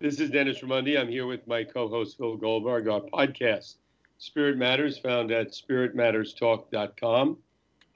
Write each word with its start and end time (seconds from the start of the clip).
This 0.00 0.20
is 0.20 0.30
Dennis 0.30 0.60
Raimondi. 0.60 0.96
I'm 0.96 1.08
here 1.08 1.26
with 1.26 1.44
my 1.48 1.64
co 1.64 1.88
host, 1.88 2.18
Phil 2.18 2.36
Goldberg. 2.36 2.86
Our 2.86 3.00
podcast, 3.00 3.78
Spirit 4.18 4.56
Matters, 4.56 4.96
found 4.96 5.32
at 5.32 5.48
spiritmatterstalk.com, 5.48 7.36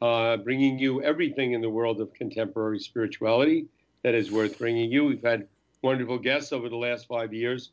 uh, 0.01 0.37
bringing 0.39 0.81
you 0.81 1.01
everything 1.01 1.53
in 1.53 1.61
the 1.61 1.71
world 1.71 2.01
of 2.01 2.13
contemporary 2.13 2.81
spirituality 2.81 3.67
that 4.03 4.17
is 4.17 4.33
worth 4.33 4.59
bringing 4.59 4.91
you. 4.91 5.05
We've 5.05 5.23
had 5.23 5.47
wonderful 5.83 6.19
guests 6.19 6.53
over 6.53 6.69
the 6.69 6.75
last 6.75 7.07
five 7.07 7.33
years, 7.33 7.71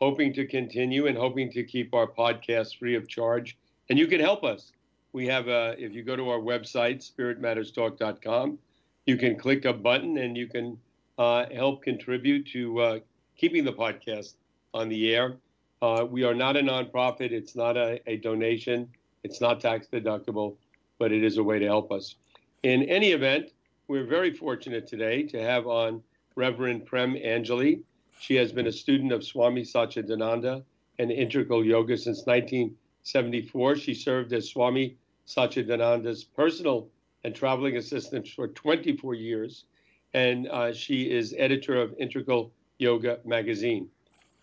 hoping 0.00 0.32
to 0.32 0.44
continue 0.44 1.06
and 1.06 1.16
hoping 1.16 1.48
to 1.52 1.62
keep 1.62 1.94
our 1.94 2.08
podcast 2.08 2.80
free 2.80 2.96
of 2.96 3.06
charge. 3.06 3.56
And 3.90 3.96
you 3.96 4.08
can 4.08 4.18
help 4.18 4.42
us. 4.42 4.72
We 5.12 5.28
have, 5.28 5.46
a, 5.46 5.76
if 5.78 5.92
you 5.92 6.02
go 6.02 6.16
to 6.16 6.30
our 6.30 6.40
website, 6.40 7.08
spiritmatterstalk.com, 7.08 8.58
you 9.06 9.16
can 9.16 9.38
click 9.38 9.66
a 9.66 9.72
button 9.72 10.18
and 10.18 10.36
you 10.36 10.48
can 10.48 10.76
uh, 11.16 11.46
help 11.54 11.84
contribute 11.84 12.44
to 12.48 12.80
uh, 12.80 12.98
keeping 13.38 13.64
the 13.64 13.72
podcast 13.72 14.34
on 14.74 14.88
the 14.88 15.14
air. 15.14 15.36
Uh, 15.80 16.04
we 16.10 16.24
are 16.24 16.34
not 16.34 16.56
a 16.56 16.60
nonprofit. 16.60 17.30
It's 17.30 17.54
not 17.54 17.76
a, 17.76 18.00
a, 18.06 18.16
donation. 18.16 18.88
It's 19.22 19.40
not 19.40 19.60
tax 19.60 19.86
deductible, 19.86 20.56
but 20.98 21.12
it 21.12 21.22
is 21.22 21.38
a 21.38 21.42
way 21.42 21.60
to 21.60 21.66
help 21.66 21.92
us. 21.92 22.16
In 22.64 22.82
any 22.82 23.12
event, 23.12 23.52
we're 23.86 24.04
very 24.04 24.34
fortunate 24.34 24.88
today 24.88 25.22
to 25.22 25.40
have 25.40 25.68
on 25.68 26.02
Reverend 26.34 26.84
Prem 26.84 27.14
Anjali. 27.14 27.80
She 28.18 28.34
has 28.34 28.50
been 28.50 28.66
a 28.66 28.72
student 28.72 29.12
of 29.12 29.24
Swami 29.24 29.62
Satchidananda 29.62 30.64
and 30.98 31.12
integral 31.12 31.64
yoga 31.64 31.96
since 31.96 32.26
1974. 32.26 33.76
She 33.76 33.94
served 33.94 34.32
as 34.32 34.50
Swami 34.50 34.96
Satchidananda's 35.28 36.24
personal 36.24 36.88
and 37.22 37.34
traveling 37.36 37.76
assistant 37.76 38.26
for 38.26 38.48
24 38.48 39.14
years, 39.14 39.64
and 40.12 40.48
uh, 40.48 40.72
she 40.72 41.08
is 41.08 41.34
editor 41.38 41.80
of 41.80 41.94
Integral 42.00 42.52
Yoga 42.78 43.18
Magazine. 43.24 43.88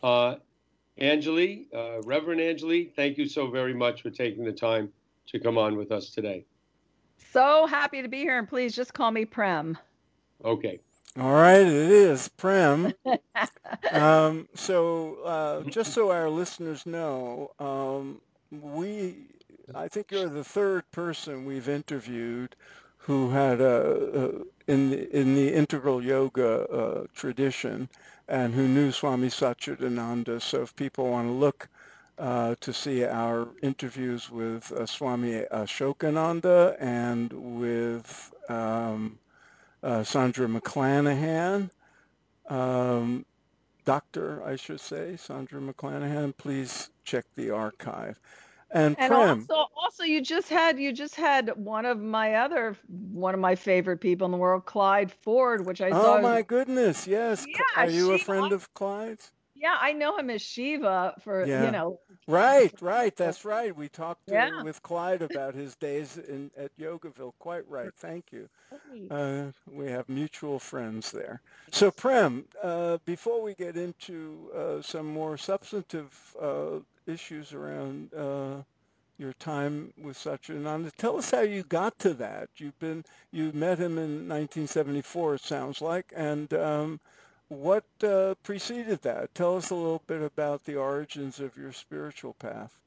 Uh, 0.04 0.36
Anjali, 1.00 1.66
uh, 1.74 2.02
Reverend 2.04 2.40
Anjali, 2.40 2.94
thank 2.96 3.18
you 3.18 3.27
so 3.27 3.48
very 3.48 3.74
much 3.74 4.02
for 4.02 4.10
taking 4.10 4.46
the 4.46 4.54
time 4.54 4.92
to 5.27 5.40
come 5.40 5.58
on 5.58 5.76
with 5.76 5.92
us 5.92 6.10
today. 6.10 6.46
So 7.34 7.66
happy 7.66 8.02
to 8.02 8.08
be 8.08 8.20
here, 8.20 8.38
and 8.38 8.48
please 8.48 8.76
just 8.76 8.94
call 8.94 9.12
me 9.12 9.26
Prem. 9.26 9.77
Okay. 10.44 10.80
All 11.20 11.34
right, 11.34 11.62
it 11.62 11.68
is 11.68 12.27
Prem. 12.30 12.94
um, 13.92 14.48
so, 14.54 15.18
uh, 15.24 15.64
just 15.64 15.94
so 15.94 16.12
our 16.12 16.30
listeners 16.30 16.86
know, 16.86 17.52
um, 17.60 18.22
we, 18.52 19.16
I 19.74 19.88
think 19.88 20.12
you're 20.12 20.30
the 20.30 20.44
third 20.44 20.90
person 20.92 21.46
we've 21.46 21.70
interviewed 21.70 22.55
who 23.06 23.30
had 23.30 23.62
a, 23.62 24.22
a 24.22 24.72
in 24.72 24.90
the, 24.90 25.16
in 25.16 25.36
the 25.36 25.54
integral 25.54 26.04
yoga 26.04 26.68
uh, 26.68 27.06
tradition 27.14 27.88
and 28.28 28.54
who 28.54 28.68
knew 28.68 28.92
Swami 28.92 29.28
Satchidananda. 29.28 30.42
So 30.42 30.64
if 30.64 30.76
people 30.76 31.12
want 31.12 31.28
to 31.28 31.34
look 31.34 31.70
uh, 32.18 32.56
to 32.62 32.74
see 32.74 33.06
our 33.06 33.48
interviews 33.62 34.32
with 34.32 34.72
uh, 34.72 34.88
Swami 34.88 35.44
Asokananda 35.52 36.76
and 36.80 37.32
with 37.60 38.34
um, 38.50 39.20
uh, 39.84 40.04
Sandra 40.04 40.48
McLanahan, 40.48 41.70
um, 42.50 43.24
Doctor, 43.86 44.42
I 44.44 44.56
should 44.56 44.80
say, 44.80 45.16
Sandra 45.18 45.62
McLanahan, 45.62 46.36
please 46.36 46.90
check 47.04 47.26
the 47.36 47.52
archive. 47.52 48.20
And, 48.76 48.98
and 48.99 49.13
also, 49.13 49.68
also, 49.77 50.04
you 50.04 50.21
just 50.21 50.49
had 50.49 50.77
you 50.77 50.91
just 50.91 51.15
had 51.15 51.51
one 51.55 51.85
of 51.85 51.98
my 51.98 52.35
other 52.35 52.76
one 52.90 53.34
of 53.34 53.40
my 53.40 53.55
favorite 53.55 54.01
people 54.01 54.26
in 54.26 54.31
the 54.31 54.37
world, 54.37 54.65
Clyde 54.65 55.13
Ford, 55.13 55.65
which 55.65 55.79
I 55.79 55.91
saw. 55.91 55.99
oh 55.99 56.15
saw. 56.18 56.21
my 56.21 56.41
goodness, 56.41 57.07
yes. 57.07 57.46
Yeah, 57.48 57.62
Are 57.77 57.90
you 57.90 58.12
a 58.12 58.18
friend 58.18 58.51
of 58.51 58.73
Clyde's? 58.73 59.31
Yeah, 59.56 59.76
I 59.80 59.94
know 59.94 60.18
him 60.18 60.30
as 60.30 60.42
Shiva 60.42 61.16
for 61.22 61.48
Yeah. 61.48 61.64
you 61.64 61.72
know. 61.72 62.00
Right, 62.28 62.74
right. 62.82 63.16
That's 63.16 63.46
right. 63.46 63.76
We 63.76 63.90
talked 63.90 64.31
uh, 64.31 64.36
Yeah. 64.36 64.50
with 64.59 64.81
Clyde 64.81 65.22
about 65.24 65.56
his 65.56 65.75
days 65.75 66.18
in 66.18 66.52
at 66.58 66.76
Yogaville. 66.78 67.34
Quite 67.40 67.68
right. 67.70 67.94
Thank 67.98 68.32
you. 68.32 68.50
Uh, 69.10 69.52
we 69.68 69.88
have 69.90 70.10
mutual 70.10 70.60
friends 70.60 71.12
there. 71.12 71.42
So, 71.72 71.92
Prem, 71.92 72.46
uh, 72.62 72.98
before 73.06 73.42
we 73.42 73.54
get 73.56 73.78
into 73.78 74.50
uh, 74.56 74.82
some 74.82 75.08
more 75.08 75.38
substantive 75.38 76.36
uh, 76.42 76.80
issues 77.06 77.54
around 77.54 78.14
uh, 78.14 78.64
your 79.18 79.34
time 79.34 79.94
with 79.98 80.18
Satchidananda, 80.18 80.92
tell 80.98 81.18
us 81.18 81.32
how 81.32 81.42
you 81.42 81.64
got 81.64 81.98
to 82.00 82.14
that. 82.16 82.50
You've 82.58 82.80
been 82.80 83.04
you 83.32 83.52
met 83.54 83.78
him 83.80 83.98
in 83.98 84.28
1974, 84.28 85.36
it 85.36 85.42
sounds 85.42 85.82
like, 85.82 86.12
and 86.16 86.52
um, 86.54 87.00
what 87.50 87.86
uh, 88.04 88.36
preceded 88.44 89.02
that? 89.02 89.34
Tell 89.34 89.56
us 89.58 89.70
a 89.70 89.76
little 89.76 90.04
bit 90.08 90.22
about 90.22 90.64
the 90.66 90.76
origins 90.76 91.40
of 91.40 91.58
your 91.58 91.72
spiritual 91.72 92.34
path. 92.34 92.80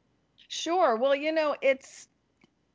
Sure. 0.49 0.97
Well, 0.97 1.15
you 1.15 1.33
know, 1.33 1.57
it's 1.63 2.09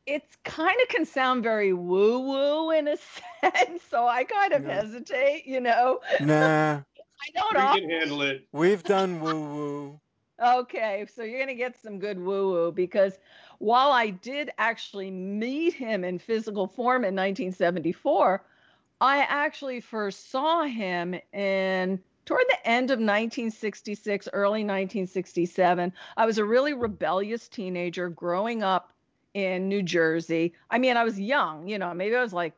it's 0.06 0.36
kind 0.44 0.80
of 0.82 0.88
can 0.90 1.06
sound 1.06 1.44
very 1.44 1.74
woo 1.74 2.20
woo 2.20 2.72
in 2.72 2.88
a 2.88 2.98
sense, 3.42 3.84
so 3.84 4.08
I 4.08 4.24
kind 4.24 4.54
of 4.54 4.64
Yeah. 4.64 4.66
hesitate. 4.66 5.46
You 5.46 5.62
know, 5.62 6.02
Nah, 6.20 6.84
I 7.22 7.32
don't. 7.36 7.58
We 7.58 7.68
often 7.68 7.80
can 7.80 7.90
handle 7.90 8.22
it. 8.24 8.48
we've 8.52 8.84
done 8.84 9.20
woo 9.22 9.42
woo. 9.42 10.02
Okay, 10.42 11.06
so 11.14 11.24
you're 11.24 11.38
going 11.40 11.48
to 11.48 11.56
get 11.56 11.78
some 11.82 12.00
good 12.00 12.20
woo 12.20 12.52
woo 12.52 12.72
because 12.72 13.18
while 13.60 13.92
I 13.92 14.10
did 14.10 14.50
actually 14.58 15.12
meet 15.12 15.74
him 15.74 16.04
in 16.04 16.18
physical 16.20 16.68
form 16.68 17.04
in 17.06 17.16
1974, 17.16 18.46
I 19.02 19.20
actually 19.20 19.82
first 19.82 20.32
saw 20.32 20.64
him 20.64 21.16
in 21.34 22.00
toward 22.26 22.46
the 22.50 22.68
end 22.68 22.90
of 22.90 23.00
1966, 23.00 24.30
early 24.32 24.62
1967. 24.62 25.94
I 26.16 26.26
was 26.26 26.38
a 26.38 26.46
really 26.46 26.74
rebellious 26.74 27.48
teenager 27.48 28.10
growing 28.10 28.64
up 28.64 28.94
in 29.34 29.68
New 29.68 29.84
Jersey. 29.84 30.54
I 30.70 30.78
mean, 30.78 30.96
I 30.96 31.04
was 31.04 31.20
young, 31.20 31.68
you 31.68 31.80
know, 31.80 31.94
maybe 31.94 32.16
I 32.16 32.22
was 32.22 32.34
like 32.34 32.54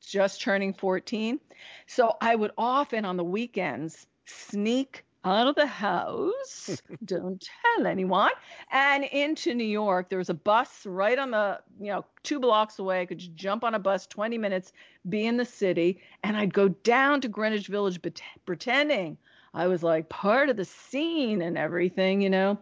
just 0.00 0.40
turning 0.40 0.74
14. 0.74 1.38
So 1.86 2.16
I 2.20 2.34
would 2.34 2.52
often 2.58 3.04
on 3.04 3.16
the 3.16 3.24
weekends 3.24 4.06
sneak 4.26 5.03
out 5.24 5.46
of 5.46 5.54
the 5.54 5.66
house, 5.66 6.82
don't 7.04 7.48
tell 7.76 7.86
anyone, 7.86 8.32
and 8.70 9.04
into 9.04 9.54
New 9.54 9.64
York. 9.64 10.08
There 10.08 10.18
was 10.18 10.30
a 10.30 10.34
bus 10.34 10.84
right 10.86 11.18
on 11.18 11.30
the, 11.30 11.60
you 11.80 11.88
know, 11.88 12.04
two 12.22 12.38
blocks 12.38 12.78
away. 12.78 13.00
I 13.00 13.06
could 13.06 13.18
just 13.18 13.34
jump 13.34 13.64
on 13.64 13.74
a 13.74 13.78
bus 13.78 14.06
20 14.06 14.38
minutes, 14.38 14.72
be 15.08 15.26
in 15.26 15.36
the 15.36 15.44
city, 15.44 16.00
and 16.22 16.36
I'd 16.36 16.54
go 16.54 16.68
down 16.68 17.20
to 17.22 17.28
Greenwich 17.28 17.68
Village 17.68 18.00
bet- 18.02 18.22
pretending 18.46 19.16
I 19.54 19.68
was 19.68 19.82
like 19.82 20.08
part 20.08 20.50
of 20.50 20.56
the 20.56 20.64
scene 20.64 21.40
and 21.40 21.56
everything, 21.56 22.20
you 22.20 22.28
know. 22.28 22.58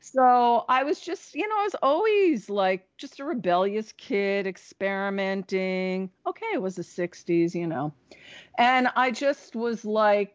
So 0.00 0.64
I 0.68 0.82
was 0.82 0.98
just, 0.98 1.34
you 1.34 1.46
know, 1.46 1.60
I 1.60 1.64
was 1.64 1.76
always 1.82 2.48
like 2.48 2.88
just 2.96 3.20
a 3.20 3.24
rebellious 3.24 3.92
kid 3.92 4.46
experimenting. 4.46 6.10
Okay, 6.26 6.46
it 6.54 6.62
was 6.62 6.76
the 6.76 6.82
60s, 6.82 7.54
you 7.54 7.66
know. 7.66 7.92
And 8.56 8.88
I 8.96 9.10
just 9.10 9.54
was 9.54 9.84
like, 9.84 10.34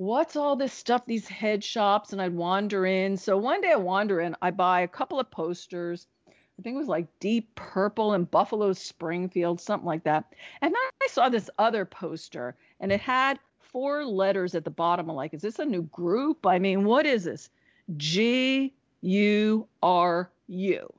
what's 0.00 0.34
all 0.34 0.56
this 0.56 0.72
stuff, 0.72 1.04
these 1.04 1.28
head 1.28 1.62
shops? 1.62 2.14
And 2.14 2.22
I'd 2.22 2.32
wander 2.32 2.86
in. 2.86 3.18
So 3.18 3.36
one 3.36 3.60
day 3.60 3.72
I 3.72 3.76
wander 3.76 4.22
in, 4.22 4.34
I 4.40 4.50
buy 4.50 4.80
a 4.80 4.88
couple 4.88 5.20
of 5.20 5.30
posters. 5.30 6.06
I 6.26 6.62
think 6.62 6.74
it 6.74 6.78
was 6.78 6.88
like 6.88 7.06
Deep 7.20 7.54
Purple 7.54 8.14
and 8.14 8.30
Buffalo 8.30 8.72
Springfield, 8.72 9.60
something 9.60 9.86
like 9.86 10.04
that. 10.04 10.32
And 10.62 10.72
then 10.72 10.80
I 11.02 11.06
saw 11.08 11.28
this 11.28 11.50
other 11.58 11.84
poster 11.84 12.56
and 12.80 12.90
it 12.90 13.00
had 13.00 13.38
four 13.60 14.06
letters 14.06 14.54
at 14.54 14.64
the 14.64 14.70
bottom. 14.70 15.10
I'm 15.10 15.16
like, 15.16 15.34
is 15.34 15.42
this 15.42 15.58
a 15.58 15.66
new 15.66 15.82
group? 15.82 16.46
I 16.46 16.58
mean, 16.58 16.84
what 16.84 17.04
is 17.04 17.24
this? 17.24 17.50
G 17.98 18.72
U 19.02 19.68
R 19.82 20.30
U. 20.46 20.92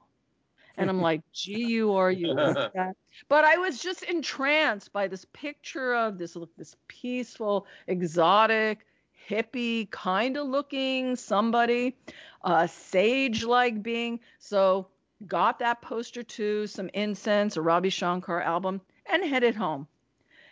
And 0.77 0.91
I'm 0.91 1.01
like, 1.01 1.21
G 1.33 1.53
U 1.53 1.93
R 1.93 2.11
U. 2.11 2.35
But 2.35 3.45
I 3.45 3.57
was 3.57 3.79
just 3.79 4.03
entranced 4.03 4.93
by 4.93 5.07
this 5.07 5.25
picture 5.33 5.95
of 5.95 6.19
this 6.19 6.35
look 6.35 6.55
this 6.55 6.75
peaceful, 6.87 7.65
exotic, 7.87 8.85
hippie 9.29 9.89
kind 9.91 10.37
of 10.37 10.47
looking 10.47 11.15
somebody, 11.15 11.95
a 12.43 12.67
sage 12.67 13.43
like 13.43 13.81
being. 13.83 14.19
So 14.39 14.87
got 15.27 15.59
that 15.59 15.81
poster 15.81 16.23
too, 16.23 16.67
some 16.67 16.89
incense, 16.93 17.57
a 17.57 17.61
Ravi 17.61 17.89
Shankar 17.89 18.41
album, 18.41 18.81
and 19.05 19.23
headed 19.23 19.55
home. 19.55 19.87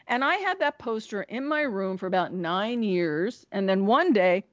And 0.08 0.24
I 0.24 0.36
had 0.36 0.60
that 0.60 0.80
poster 0.80 1.22
in 1.22 1.48
my 1.48 1.62
room 1.62 1.98
for 1.98 2.08
about 2.08 2.34
nine 2.34 2.82
years. 2.82 3.46
And 3.52 3.70
then 3.70 3.86
one 3.86 4.12
day, 4.12 4.44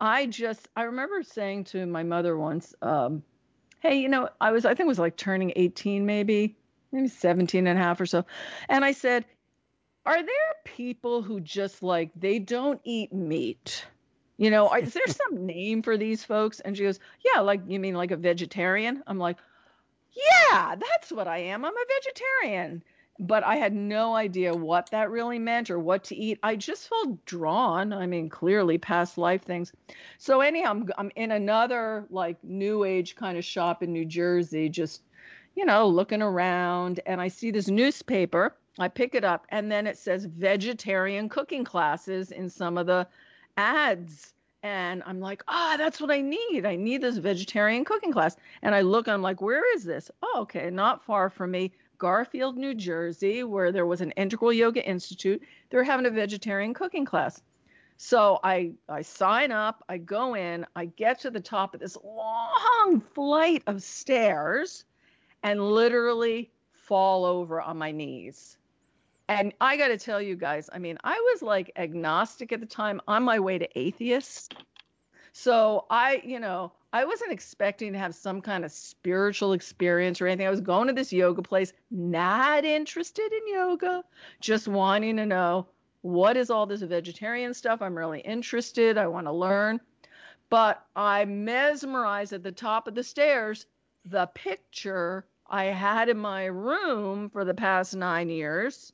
I 0.00 0.26
just, 0.26 0.68
I 0.76 0.84
remember 0.84 1.22
saying 1.22 1.64
to 1.64 1.84
my 1.84 2.04
mother 2.04 2.38
once, 2.38 2.74
um, 2.80 3.22
hey, 3.80 3.98
you 3.98 4.08
know, 4.08 4.28
I 4.40 4.52
was, 4.52 4.64
I 4.64 4.70
think 4.70 4.86
it 4.86 4.88
was 4.88 4.98
like 4.98 5.16
turning 5.16 5.52
18 5.56 6.06
maybe, 6.06 6.56
maybe 6.92 7.08
17 7.08 7.66
and 7.66 7.78
a 7.78 7.82
half 7.82 8.00
or 8.00 8.06
so. 8.06 8.24
And 8.68 8.84
I 8.84 8.92
said, 8.92 9.24
are 10.06 10.22
there 10.22 10.54
people 10.64 11.22
who 11.22 11.40
just 11.40 11.82
like, 11.82 12.10
they 12.16 12.38
don't 12.38 12.80
eat 12.84 13.12
meat? 13.12 13.84
You 14.38 14.50
know, 14.50 14.72
is 14.74 14.94
there 14.94 15.06
some 15.08 15.46
name 15.46 15.82
for 15.82 15.96
these 15.96 16.24
folks? 16.24 16.60
And 16.60 16.76
she 16.76 16.84
goes, 16.84 16.98
yeah, 17.24 17.40
like, 17.40 17.62
you 17.68 17.78
mean 17.80 17.94
like 17.94 18.10
a 18.10 18.16
vegetarian? 18.16 19.02
I'm 19.06 19.18
like, 19.18 19.36
yeah, 20.12 20.74
that's 20.76 21.12
what 21.12 21.28
I 21.28 21.38
am. 21.38 21.64
I'm 21.64 21.72
a 21.76 21.84
vegetarian. 21.96 22.82
but 23.18 23.44
I 23.44 23.56
had 23.56 23.74
no 23.74 24.14
idea 24.14 24.54
what 24.54 24.90
that 24.90 25.10
really 25.10 25.38
meant 25.38 25.70
or 25.70 25.78
what 25.78 26.04
to 26.04 26.16
eat. 26.16 26.38
I 26.42 26.56
just 26.56 26.88
felt 26.88 27.24
drawn. 27.26 27.92
I 27.92 28.06
mean, 28.06 28.30
clearly 28.30 28.78
past 28.78 29.18
life 29.18 29.42
things. 29.44 29.72
So 30.18 30.40
anyhow, 30.40 30.70
I'm, 30.70 30.88
I'm 30.96 31.10
in 31.16 31.30
another 31.30 32.06
like 32.10 32.42
new 32.42 32.84
age 32.84 33.16
kind 33.16 33.36
of 33.36 33.44
shop 33.44 33.82
in 33.82 33.92
New 33.92 34.06
Jersey, 34.06 34.68
just 34.70 35.02
you 35.54 35.66
know, 35.66 35.88
looking 35.88 36.22
around, 36.22 37.00
and 37.06 37.20
I 37.20 37.28
see 37.28 37.50
this 37.50 37.68
newspaper. 37.68 38.56
I 38.80 38.88
pick 38.88 39.14
it 39.14 39.24
up, 39.24 39.46
and 39.50 39.70
then 39.70 39.86
it 39.86 39.98
says 39.98 40.24
vegetarian 40.24 41.28
cooking 41.28 41.64
classes 41.64 42.32
in 42.32 42.48
some 42.48 42.78
of 42.78 42.86
the 42.86 43.06
ads. 43.56 44.34
And 44.62 45.02
I'm 45.06 45.20
like, 45.20 45.42
ah, 45.48 45.74
oh, 45.74 45.76
that's 45.76 46.00
what 46.00 46.10
I 46.10 46.20
need. 46.20 46.66
I 46.66 46.76
need 46.76 47.00
this 47.00 47.16
vegetarian 47.16 47.84
cooking 47.84 48.12
class. 48.12 48.36
And 48.62 48.74
I 48.74 48.80
look, 48.82 49.08
I'm 49.08 49.22
like, 49.22 49.40
where 49.40 49.74
is 49.74 49.84
this? 49.84 50.10
Oh, 50.22 50.40
okay, 50.42 50.70
not 50.70 51.04
far 51.04 51.30
from 51.30 51.50
me. 51.50 51.72
Garfield, 51.98 52.56
New 52.56 52.74
Jersey, 52.74 53.44
where 53.44 53.72
there 53.72 53.86
was 53.86 54.00
an 54.00 54.12
Integral 54.12 54.52
Yoga 54.52 54.86
Institute. 54.86 55.42
They're 55.68 55.84
having 55.84 56.06
a 56.06 56.10
vegetarian 56.10 56.72
cooking 56.72 57.04
class. 57.04 57.42
So 57.98 58.40
I 58.42 58.72
I 58.88 59.02
sign 59.02 59.52
up, 59.52 59.84
I 59.90 59.98
go 59.98 60.34
in, 60.34 60.64
I 60.74 60.86
get 60.86 61.20
to 61.20 61.30
the 61.30 61.40
top 61.40 61.74
of 61.74 61.80
this 61.80 61.98
long 62.02 63.02
flight 63.14 63.62
of 63.66 63.82
stairs 63.82 64.86
and 65.42 65.60
literally 65.60 66.50
fall 66.72 67.26
over 67.26 67.60
on 67.60 67.76
my 67.76 67.92
knees. 67.92 68.56
And 69.30 69.54
I 69.60 69.76
got 69.76 69.88
to 69.88 69.96
tell 69.96 70.20
you 70.20 70.34
guys, 70.34 70.68
I 70.72 70.80
mean, 70.80 70.98
I 71.04 71.14
was 71.32 71.40
like 71.40 71.70
agnostic 71.76 72.50
at 72.50 72.58
the 72.58 72.66
time 72.66 73.00
on 73.06 73.22
my 73.22 73.38
way 73.38 73.58
to 73.58 73.78
atheist. 73.78 74.56
So 75.32 75.86
I, 75.88 76.20
you 76.24 76.40
know, 76.40 76.72
I 76.92 77.04
wasn't 77.04 77.30
expecting 77.30 77.92
to 77.92 77.98
have 78.00 78.12
some 78.12 78.42
kind 78.42 78.64
of 78.64 78.72
spiritual 78.72 79.52
experience 79.52 80.20
or 80.20 80.26
anything. 80.26 80.48
I 80.48 80.50
was 80.50 80.60
going 80.60 80.88
to 80.88 80.92
this 80.92 81.12
yoga 81.12 81.42
place, 81.42 81.72
not 81.92 82.64
interested 82.64 83.32
in 83.32 83.54
yoga, 83.54 84.02
just 84.40 84.66
wanting 84.66 85.16
to 85.18 85.26
know 85.26 85.68
what 86.02 86.36
is 86.36 86.50
all 86.50 86.66
this 86.66 86.82
vegetarian 86.82 87.54
stuff. 87.54 87.80
I'm 87.82 87.96
really 87.96 88.22
interested. 88.22 88.98
I 88.98 89.06
want 89.06 89.28
to 89.28 89.32
learn. 89.32 89.80
But 90.48 90.84
I 90.96 91.24
mesmerized 91.24 92.32
at 92.32 92.42
the 92.42 92.50
top 92.50 92.88
of 92.88 92.96
the 92.96 93.04
stairs 93.04 93.66
the 94.04 94.26
picture 94.34 95.24
I 95.46 95.66
had 95.66 96.08
in 96.08 96.18
my 96.18 96.46
room 96.46 97.30
for 97.30 97.44
the 97.44 97.54
past 97.54 97.94
nine 97.94 98.28
years 98.28 98.92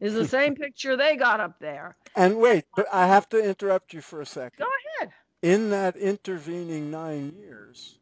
is 0.00 0.14
the 0.14 0.28
same 0.28 0.54
picture 0.54 0.96
they 0.96 1.16
got 1.16 1.40
up 1.40 1.58
there. 1.58 1.96
And 2.14 2.38
wait, 2.38 2.64
but 2.76 2.86
I 2.92 3.06
have 3.06 3.28
to 3.30 3.42
interrupt 3.42 3.92
you 3.94 4.00
for 4.00 4.20
a 4.20 4.26
second. 4.26 4.58
Go 4.58 4.66
ahead. 5.00 5.12
In 5.42 5.70
that 5.70 5.96
intervening 5.96 6.90
nine 6.90 7.32
years, 7.38 7.98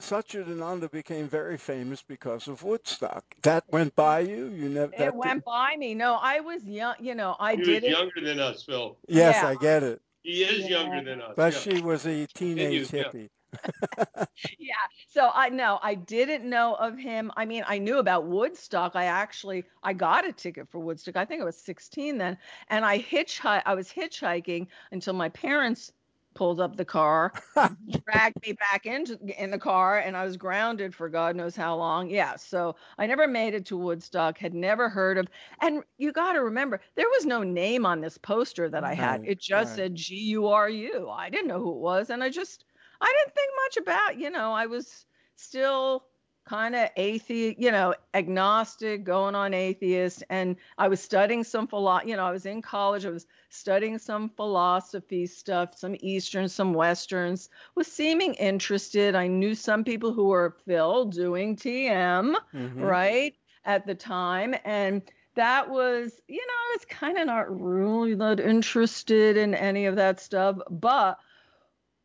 Satchidananda 0.00 0.90
became 0.90 1.28
very 1.28 1.56
famous 1.56 2.02
because 2.02 2.48
of 2.48 2.62
Woodstock. 2.62 3.24
That 3.42 3.64
went 3.70 3.94
by 3.94 4.20
you. 4.20 4.46
You 4.46 4.68
never. 4.68 4.92
It 4.96 5.14
went 5.14 5.38
did... 5.40 5.44
by 5.44 5.76
me. 5.76 5.94
No, 5.94 6.18
I 6.20 6.40
was 6.40 6.62
young. 6.64 6.94
You 7.00 7.14
know, 7.14 7.36
I 7.38 7.56
he 7.56 7.62
did. 7.62 7.82
was 7.82 7.92
younger 7.92 8.20
than 8.20 8.40
us, 8.40 8.62
Phil. 8.62 8.96
Yes, 9.08 9.36
yeah. 9.40 9.48
I 9.48 9.54
get 9.56 9.82
it. 9.82 10.00
He 10.22 10.42
is 10.42 10.68
yeah. 10.68 10.82
younger 10.82 11.04
than 11.04 11.20
us. 11.20 11.32
But 11.36 11.52
yeah. 11.52 11.58
she 11.58 11.82
was 11.82 12.06
a 12.06 12.26
teenage 12.26 12.88
hippie. 12.88 13.28
yeah. 14.58 14.74
So 15.08 15.30
I 15.34 15.48
know 15.48 15.78
I 15.82 15.94
didn't 15.94 16.48
know 16.48 16.74
of 16.74 16.98
him. 16.98 17.30
I 17.36 17.44
mean, 17.44 17.64
I 17.66 17.78
knew 17.78 17.98
about 17.98 18.26
Woodstock. 18.26 18.96
I 18.96 19.04
actually 19.04 19.64
I 19.82 19.92
got 19.92 20.26
a 20.26 20.32
ticket 20.32 20.68
for 20.68 20.78
Woodstock. 20.80 21.16
I 21.16 21.24
think 21.24 21.42
I 21.42 21.44
was 21.44 21.56
16 21.56 22.18
then, 22.18 22.38
and 22.68 22.84
I 22.84 22.98
hitchhike. 23.00 23.62
I 23.66 23.74
was 23.74 23.88
hitchhiking 23.90 24.68
until 24.90 25.14
my 25.14 25.28
parents 25.28 25.92
pulled 26.34 26.60
up 26.60 26.76
the 26.76 26.84
car, 26.84 27.30
dragged 28.04 28.40
me 28.46 28.52
back 28.54 28.86
into 28.86 29.18
in 29.42 29.50
the 29.50 29.58
car, 29.58 29.98
and 29.98 30.16
I 30.16 30.24
was 30.24 30.36
grounded 30.38 30.94
for 30.94 31.08
God 31.10 31.36
knows 31.36 31.54
how 31.56 31.76
long. 31.76 32.08
Yeah, 32.08 32.36
so 32.36 32.76
I 32.98 33.06
never 33.06 33.26
made 33.28 33.54
it 33.54 33.66
to 33.66 33.76
Woodstock. 33.76 34.38
Had 34.38 34.54
never 34.54 34.88
heard 34.88 35.18
of, 35.18 35.28
and 35.60 35.82
you 35.98 36.10
got 36.12 36.32
to 36.32 36.42
remember 36.42 36.80
there 36.94 37.08
was 37.08 37.26
no 37.26 37.42
name 37.42 37.84
on 37.84 38.00
this 38.00 38.16
poster 38.18 38.70
that 38.70 38.84
I 38.84 38.94
had. 38.94 39.20
Right, 39.20 39.30
it 39.32 39.40
just 39.40 39.70
right. 39.70 39.76
said 39.76 39.94
G 39.94 40.16
U 40.32 40.48
R 40.48 40.68
U. 40.70 41.08
I 41.10 41.28
didn't 41.30 41.48
know 41.48 41.60
who 41.60 41.72
it 41.72 41.78
was, 41.80 42.08
and 42.10 42.22
I 42.24 42.30
just 42.30 42.64
I 43.02 43.12
didn't 43.18 43.34
think 43.34 43.50
much 43.64 43.76
about, 43.76 44.18
you 44.18 44.30
know, 44.30 44.52
I 44.52 44.66
was 44.66 45.04
still 45.36 46.04
kind 46.44 46.74
of 46.74 46.88
atheist, 46.96 47.58
you 47.60 47.70
know, 47.70 47.94
agnostic, 48.14 49.04
going 49.04 49.34
on 49.34 49.54
atheist. 49.54 50.24
And 50.28 50.56
I 50.78 50.88
was 50.88 51.00
studying 51.00 51.44
some 51.44 51.66
philosophy, 51.66 52.10
you 52.10 52.16
know, 52.16 52.24
I 52.24 52.32
was 52.32 52.46
in 52.46 52.62
college, 52.62 53.06
I 53.06 53.10
was 53.10 53.26
studying 53.48 53.98
some 53.98 54.28
philosophy 54.30 55.26
stuff, 55.26 55.76
some 55.76 55.96
Eastern, 56.00 56.48
some 56.48 56.74
Westerns, 56.74 57.48
was 57.74 57.86
seeming 57.86 58.34
interested. 58.34 59.14
I 59.14 59.26
knew 59.26 59.54
some 59.54 59.84
people 59.84 60.12
who 60.12 60.26
were 60.26 60.56
Phil 60.66 61.04
doing 61.06 61.56
TM, 61.56 62.34
mm-hmm. 62.54 62.80
right, 62.80 63.34
at 63.64 63.86
the 63.86 63.94
time. 63.94 64.54
And 64.64 65.02
that 65.34 65.70
was, 65.70 66.20
you 66.28 66.44
know, 66.44 66.54
I 66.54 66.76
was 66.76 66.84
kind 66.86 67.18
of 67.18 67.26
not 67.26 67.60
really 67.60 68.14
that 68.14 68.40
interested 68.40 69.36
in 69.36 69.54
any 69.54 69.86
of 69.86 69.96
that 69.96 70.20
stuff, 70.20 70.58
but 70.70 71.18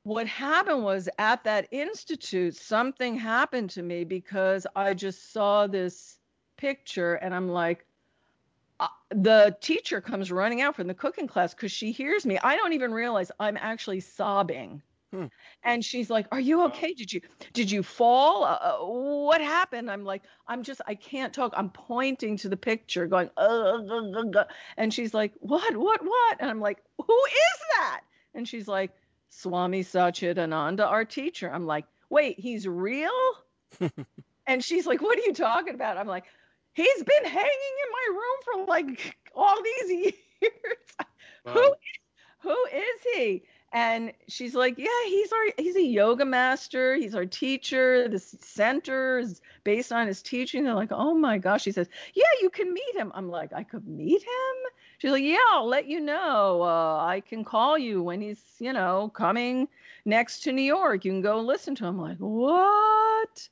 what 0.08 0.26
happened 0.26 0.84
was 0.84 1.10
at 1.20 1.44
that 1.44 1.68
institute, 1.70 2.56
something 2.56 3.18
happened 3.18 3.70
to 3.72 3.84
me 3.84 4.06
because 4.06 4.66
I 4.74 4.94
just 4.94 5.34
saw 5.34 5.68
this 5.68 6.18
picture 6.56 7.16
and 7.16 7.36
I'm 7.36 7.50
like, 7.50 7.86
uh, 8.80 8.88
the 9.10 9.58
teacher 9.60 10.00
comes 10.00 10.32
running 10.32 10.62
out 10.62 10.78
from 10.78 10.88
the 10.88 10.94
cooking 10.94 11.28
class 11.28 11.54
because 11.54 11.74
she 11.74 11.92
hears 11.92 12.26
me. 12.26 12.40
I 12.42 12.56
don't 12.56 12.72
even 12.72 12.94
realize 12.94 13.32
I'm 13.38 13.58
actually 13.58 14.00
sobbing. 14.00 14.82
Hmm. 15.12 15.26
And 15.64 15.84
she's 15.84 16.10
like, 16.10 16.28
"Are 16.32 16.40
you 16.40 16.64
okay? 16.66 16.94
Did 16.94 17.12
you 17.12 17.22
did 17.54 17.72
you 17.72 17.82
fall? 17.82 18.44
Uh, 18.44 18.60
uh 18.62 18.78
what 18.86 19.42
happened?" 19.42 19.90
I'm 19.90 20.04
like, 20.04 20.24
"I'm 20.48 20.64
just 20.64 20.82
I 20.86 20.96
can't 20.96 21.34
talk. 21.34 21.54
I'm 21.56 21.70
pointing 21.70 22.38
to 22.38 22.50
the 22.50 22.58
picture, 22.58 23.08
going, 23.08 23.30
uh, 23.38 24.44
and 24.76 24.94
she's 24.94 25.14
like, 25.14 25.34
"What? 25.40 25.76
What? 25.76 26.02
What?" 26.04 26.38
And 26.42 26.50
I'm 26.50 26.60
like, 26.60 26.80
"Who 26.98 27.24
is 27.26 27.60
that?" 27.78 28.02
And 28.36 28.46
she's 28.48 28.68
like, 28.68 28.92
Swami 29.38 29.84
Satchidananda, 29.84 30.86
our 30.86 31.06
teacher. 31.06 31.52
I'm 31.54 31.68
like, 31.68 31.86
wait, 32.10 32.40
he's 32.40 32.68
real? 32.68 33.12
and 34.48 34.64
she's 34.64 34.88
like, 34.88 35.02
what 35.02 35.18
are 35.18 35.22
you 35.22 35.34
talking 35.34 35.76
about? 35.76 35.98
I'm 35.98 36.08
like, 36.08 36.26
he's 36.74 37.04
been 37.04 37.24
hanging 37.24 37.36
in 37.36 37.92
my 37.92 38.20
room 38.20 38.66
for 38.66 38.66
like 38.66 39.18
all 39.36 39.62
these 39.62 39.92
years. 40.42 40.54
Wow. 41.46 41.54
Who, 41.54 41.74
who 42.40 42.66
is 42.74 43.02
he? 43.14 43.44
and 43.74 44.14
she's 44.30 44.56
like 44.56 44.78
yeah 44.78 44.88
he's 45.06 45.32
our 45.32 45.46
he's 45.58 45.76
a 45.76 45.84
yoga 45.84 46.24
master 46.24 46.96
he's 46.96 47.14
our 47.14 47.26
teacher 47.26 48.08
the 48.08 48.18
center 48.18 49.20
is 49.20 49.42
based 49.66 49.92
on 49.92 50.08
his 50.08 50.22
teaching 50.22 50.64
they're 50.64 50.74
like 50.74 50.92
oh 50.92 51.14
my 51.14 51.38
gosh 51.38 51.64
she 51.64 51.72
says 51.72 51.90
yeah 52.14 52.24
you 52.42 52.50
can 52.50 52.74
meet 52.74 52.96
him 52.96 53.12
i'm 53.14 53.30
like 53.30 53.52
i 53.54 53.64
could 53.64 53.86
meet 53.86 54.22
him 54.22 54.72
she's 54.98 55.12
like 55.12 55.24
yeah 55.24 55.38
i'll 55.52 55.68
let 55.68 55.88
you 55.88 56.00
know 56.00 56.62
uh, 56.62 57.06
i 57.06 57.22
can 57.22 57.44
call 57.44 57.78
you 57.78 58.02
when 58.02 58.22
he's 58.22 58.42
you 58.60 58.74
know 58.74 59.12
coming 59.14 59.68
next 60.06 60.40
to 60.40 60.52
new 60.52 60.62
york 60.62 61.06
you 61.06 61.12
can 61.12 61.22
go 61.22 61.40
listen 61.40 61.76
to 61.76 61.86
him 61.86 62.00
I'm 62.00 62.02
like 62.02 62.18
what 62.18 63.50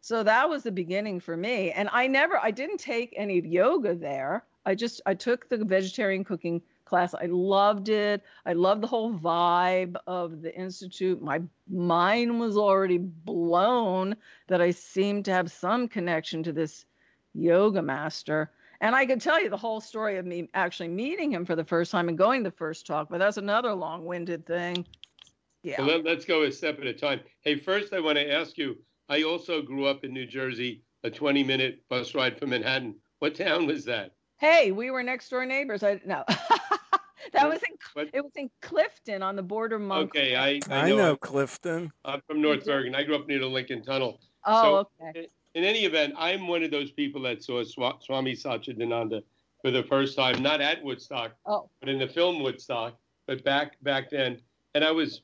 so 0.00 0.22
that 0.22 0.48
was 0.48 0.62
the 0.62 0.72
beginning 0.72 1.20
for 1.20 1.36
me 1.36 1.72
and 1.72 1.88
i 1.92 2.06
never 2.06 2.38
i 2.38 2.50
didn't 2.50 2.78
take 2.78 3.14
any 3.16 3.40
yoga 3.40 3.94
there 3.94 4.44
i 4.66 4.74
just 4.74 5.00
i 5.06 5.14
took 5.14 5.48
the 5.48 5.64
vegetarian 5.64 6.24
cooking 6.24 6.62
class. 6.88 7.14
I 7.14 7.26
loved 7.26 7.88
it. 7.90 8.22
I 8.46 8.54
loved 8.54 8.82
the 8.82 8.86
whole 8.86 9.12
vibe 9.12 9.96
of 10.06 10.42
the 10.42 10.54
institute. 10.56 11.22
My 11.22 11.42
mind 11.70 12.40
was 12.40 12.56
already 12.56 12.98
blown 12.98 14.16
that 14.48 14.60
I 14.60 14.70
seemed 14.70 15.26
to 15.26 15.32
have 15.32 15.52
some 15.52 15.86
connection 15.86 16.42
to 16.44 16.52
this 16.52 16.86
yoga 17.34 17.82
master. 17.82 18.50
And 18.80 18.94
I 18.94 19.06
could 19.06 19.20
tell 19.20 19.42
you 19.42 19.50
the 19.50 19.56
whole 19.56 19.80
story 19.80 20.18
of 20.18 20.26
me 20.26 20.48
actually 20.54 20.88
meeting 20.88 21.32
him 21.32 21.44
for 21.44 21.56
the 21.56 21.64
first 21.64 21.90
time 21.90 22.08
and 22.08 22.16
going 22.16 22.44
to 22.44 22.50
the 22.50 22.56
first 22.56 22.86
talk, 22.86 23.08
but 23.10 23.18
that's 23.18 23.36
another 23.36 23.74
long-winded 23.74 24.46
thing. 24.46 24.86
Yeah. 25.64 25.84
Well, 25.84 26.00
let, 26.00 26.18
us 26.18 26.24
go 26.24 26.44
a 26.44 26.52
step 26.52 26.78
at 26.80 26.86
a 26.86 26.94
time. 26.94 27.20
Hey, 27.40 27.56
first 27.56 27.92
I 27.92 28.00
want 28.00 28.16
to 28.18 28.32
ask 28.32 28.56
you. 28.56 28.76
I 29.08 29.22
also 29.22 29.62
grew 29.62 29.86
up 29.86 30.04
in 30.04 30.12
New 30.12 30.26
Jersey, 30.26 30.82
a 31.02 31.10
20-minute 31.10 31.82
bus 31.88 32.14
ride 32.14 32.38
from 32.38 32.50
Manhattan. 32.50 32.94
What 33.18 33.34
town 33.34 33.66
was 33.66 33.84
that? 33.86 34.12
Hey, 34.38 34.70
we 34.70 34.90
were 34.90 35.02
next 35.02 35.28
door 35.30 35.44
neighbors. 35.44 35.82
I 35.82 36.00
no. 36.06 36.24
that 37.32 37.48
was 37.48 37.60
in 37.68 37.76
what? 37.94 38.08
it 38.12 38.22
was 38.22 38.32
in 38.36 38.48
Clifton 38.62 39.22
on 39.22 39.34
the 39.34 39.42
border 39.42 39.76
of 39.76 39.90
Okay, 39.90 40.36
I 40.36 40.60
I 40.72 40.90
know, 40.90 40.94
I 40.94 40.96
know 40.96 41.16
Clifton. 41.16 41.90
I'm 42.04 42.20
from 42.28 42.40
North 42.40 42.64
Bergen. 42.64 42.94
I 42.94 43.02
grew 43.02 43.16
up 43.16 43.26
near 43.26 43.40
the 43.40 43.46
Lincoln 43.46 43.82
Tunnel. 43.82 44.20
Oh, 44.44 44.62
so, 45.00 45.06
okay. 45.06 45.28
In, 45.58 45.64
any 45.64 45.80
event, 45.80 46.14
I'm 46.16 46.46
one 46.46 46.62
of 46.62 46.70
those 46.70 46.92
people 46.92 47.20
that 47.22 47.42
saw 47.42 47.64
Swami 47.64 48.36
Satchidananda 48.36 49.24
for 49.60 49.72
the 49.72 49.82
first 49.82 50.16
time, 50.16 50.40
not 50.40 50.60
at 50.60 50.84
Woodstock, 50.84 51.32
oh. 51.46 51.68
but 51.80 51.88
in 51.88 51.98
the 51.98 52.06
film 52.06 52.44
Woodstock, 52.44 52.96
but 53.26 53.42
back 53.42 53.72
back 53.82 54.08
then, 54.08 54.40
and 54.76 54.84
I 54.84 54.92
was 54.92 55.22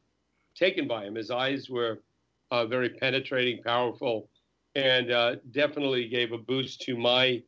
taken 0.57 0.89
by 0.89 1.05
him. 1.05 1.15
His 1.15 1.31
eyes 1.31 1.71
were 1.71 2.03
uh, 2.51 2.67
very 2.67 2.89
penetrating, 2.89 3.63
powerful, 3.63 4.29
and 4.75 5.13
uh, 5.13 5.37
definitely 5.53 6.09
gave 6.09 6.33
a 6.33 6.39
boost 6.39 6.81
to 6.81 6.97
my 6.97 7.41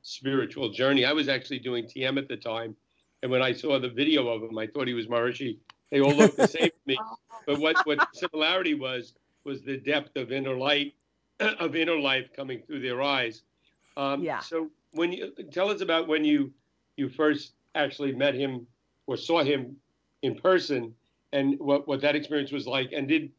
spiritual 0.00 0.70
journey. 0.70 1.04
I 1.04 1.12
was 1.12 1.28
actually 1.28 1.58
doing 1.58 1.84
TM 1.84 2.16
at 2.16 2.28
the 2.28 2.36
time, 2.38 2.74
and 3.22 3.30
when 3.30 3.42
I 3.42 3.52
saw 3.52 3.78
the 3.78 3.90
video 3.90 4.28
of 4.28 4.42
him, 4.42 4.56
I 4.56 4.66
thought 4.68 4.88
he 4.88 4.94
was 4.94 5.06
Maharishi. 5.06 5.58
They 5.90 6.00
all 6.00 6.14
looked 6.14 6.38
the 6.38 6.48
same 6.48 6.70
to 6.70 6.86
me. 6.86 6.98
But 7.46 7.58
what 7.58 7.76
what 7.84 7.98
the 7.98 8.06
similarity 8.14 8.72
was 8.72 9.12
was 9.44 9.60
the 9.60 9.76
depth 9.76 10.16
of 10.16 10.32
inner 10.32 10.56
light, 10.56 10.94
of 11.60 11.76
inner 11.76 11.98
life 11.98 12.28
coming 12.34 12.62
through 12.66 12.80
their 12.80 13.02
eyes. 13.02 13.42
Um, 13.96 14.22
yeah. 14.22 14.40
So 14.40 14.70
when 14.92 15.12
you 15.12 15.32
tell 15.50 15.70
us 15.70 15.80
about 15.80 16.08
when 16.08 16.24
you 16.24 16.52
you 16.96 17.08
first 17.08 17.52
actually 17.74 18.12
met 18.12 18.34
him 18.34 18.66
or 19.06 19.16
saw 19.16 19.42
him 19.42 19.76
in 20.22 20.34
person, 20.34 20.94
and 21.32 21.58
what 21.58 21.88
what 21.88 22.00
that 22.02 22.16
experience 22.16 22.52
was 22.52 22.66
like, 22.66 22.92
and 22.92 23.08
did 23.08 23.30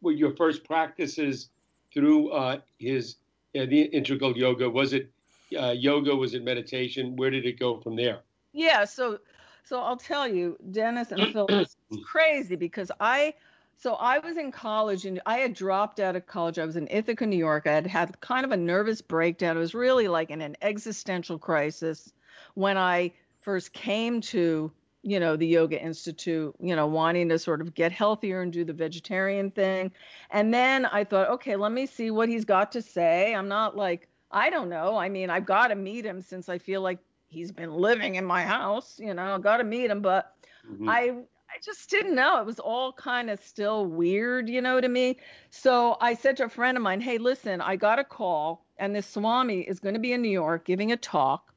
were 0.00 0.12
your 0.12 0.34
first 0.36 0.64
practices 0.64 1.48
through 1.92 2.30
uh, 2.30 2.58
his 2.78 3.16
uh, 3.58 3.66
the 3.66 3.82
integral 3.82 4.36
yoga? 4.36 4.68
Was 4.68 4.92
it 4.92 5.10
uh, 5.58 5.74
yoga? 5.76 6.14
Was 6.14 6.34
it 6.34 6.44
meditation? 6.44 7.16
Where 7.16 7.30
did 7.30 7.46
it 7.46 7.58
go 7.58 7.80
from 7.80 7.96
there? 7.96 8.20
Yeah, 8.52 8.84
so 8.84 9.18
so 9.64 9.80
I'll 9.80 9.96
tell 9.96 10.28
you, 10.28 10.56
Dennis 10.70 11.10
and 11.10 11.26
Phil, 11.32 11.46
it's 11.48 11.76
crazy 12.04 12.56
because 12.56 12.90
I 13.00 13.34
so 13.78 13.94
I 13.94 14.18
was 14.18 14.36
in 14.36 14.50
college 14.50 15.04
and 15.04 15.20
I 15.26 15.38
had 15.38 15.54
dropped 15.54 16.00
out 16.00 16.16
of 16.16 16.26
college. 16.26 16.58
I 16.58 16.64
was 16.64 16.76
in 16.76 16.88
Ithaca, 16.90 17.26
New 17.26 17.36
York. 17.36 17.66
I 17.66 17.72
had 17.72 17.86
had 17.86 18.20
kind 18.20 18.44
of 18.44 18.52
a 18.52 18.56
nervous 18.56 19.02
breakdown. 19.02 19.56
It 19.56 19.60
was 19.60 19.74
really 19.74 20.08
like 20.08 20.30
in 20.30 20.40
an 20.40 20.56
existential 20.62 21.38
crisis 21.38 22.12
when 22.54 22.78
I 22.78 23.12
first 23.42 23.74
came 23.74 24.22
to, 24.22 24.72
you 25.02 25.20
know, 25.20 25.36
the 25.36 25.46
Yoga 25.46 25.80
Institute, 25.80 26.54
you 26.58 26.74
know, 26.74 26.86
wanting 26.86 27.28
to 27.28 27.38
sort 27.38 27.60
of 27.60 27.74
get 27.74 27.92
healthier 27.92 28.40
and 28.40 28.52
do 28.52 28.64
the 28.64 28.72
vegetarian 28.72 29.50
thing. 29.50 29.92
And 30.30 30.54
then 30.54 30.86
I 30.86 31.04
thought, 31.04 31.28
okay, 31.30 31.56
let 31.56 31.70
me 31.70 31.86
see 31.86 32.10
what 32.10 32.30
he's 32.30 32.46
got 32.46 32.72
to 32.72 32.82
say. 32.82 33.34
I'm 33.34 33.48
not 33.48 33.76
like, 33.76 34.08
I 34.30 34.48
don't 34.48 34.70
know. 34.70 34.96
I 34.96 35.10
mean, 35.10 35.28
I've 35.28 35.46
got 35.46 35.68
to 35.68 35.74
meet 35.74 36.04
him 36.04 36.22
since 36.22 36.48
I 36.48 36.58
feel 36.58 36.80
like 36.80 36.98
he's 37.28 37.52
been 37.52 37.72
living 37.72 38.14
in 38.14 38.24
my 38.24 38.42
house, 38.42 38.98
you 38.98 39.12
know, 39.12 39.34
I've 39.34 39.42
got 39.42 39.58
to 39.58 39.64
meet 39.64 39.90
him, 39.90 40.00
but 40.00 40.34
mm-hmm. 40.68 40.88
I 40.88 41.14
I 41.48 41.58
just 41.64 41.88
didn't 41.90 42.14
know. 42.14 42.40
It 42.40 42.46
was 42.46 42.58
all 42.58 42.92
kind 42.92 43.30
of 43.30 43.42
still 43.42 43.86
weird, 43.86 44.48
you 44.48 44.60
know, 44.60 44.80
to 44.80 44.88
me. 44.88 45.18
So 45.50 45.96
I 46.00 46.14
said 46.14 46.36
to 46.38 46.44
a 46.44 46.48
friend 46.48 46.76
of 46.76 46.82
mine, 46.82 47.00
"Hey, 47.00 47.18
listen, 47.18 47.60
I 47.60 47.76
got 47.76 47.98
a 47.98 48.04
call 48.04 48.64
and 48.78 48.94
this 48.94 49.06
Swami 49.06 49.60
is 49.60 49.80
going 49.80 49.94
to 49.94 50.00
be 50.00 50.12
in 50.12 50.22
New 50.22 50.28
York 50.28 50.64
giving 50.64 50.92
a 50.92 50.96
talk 50.96 51.52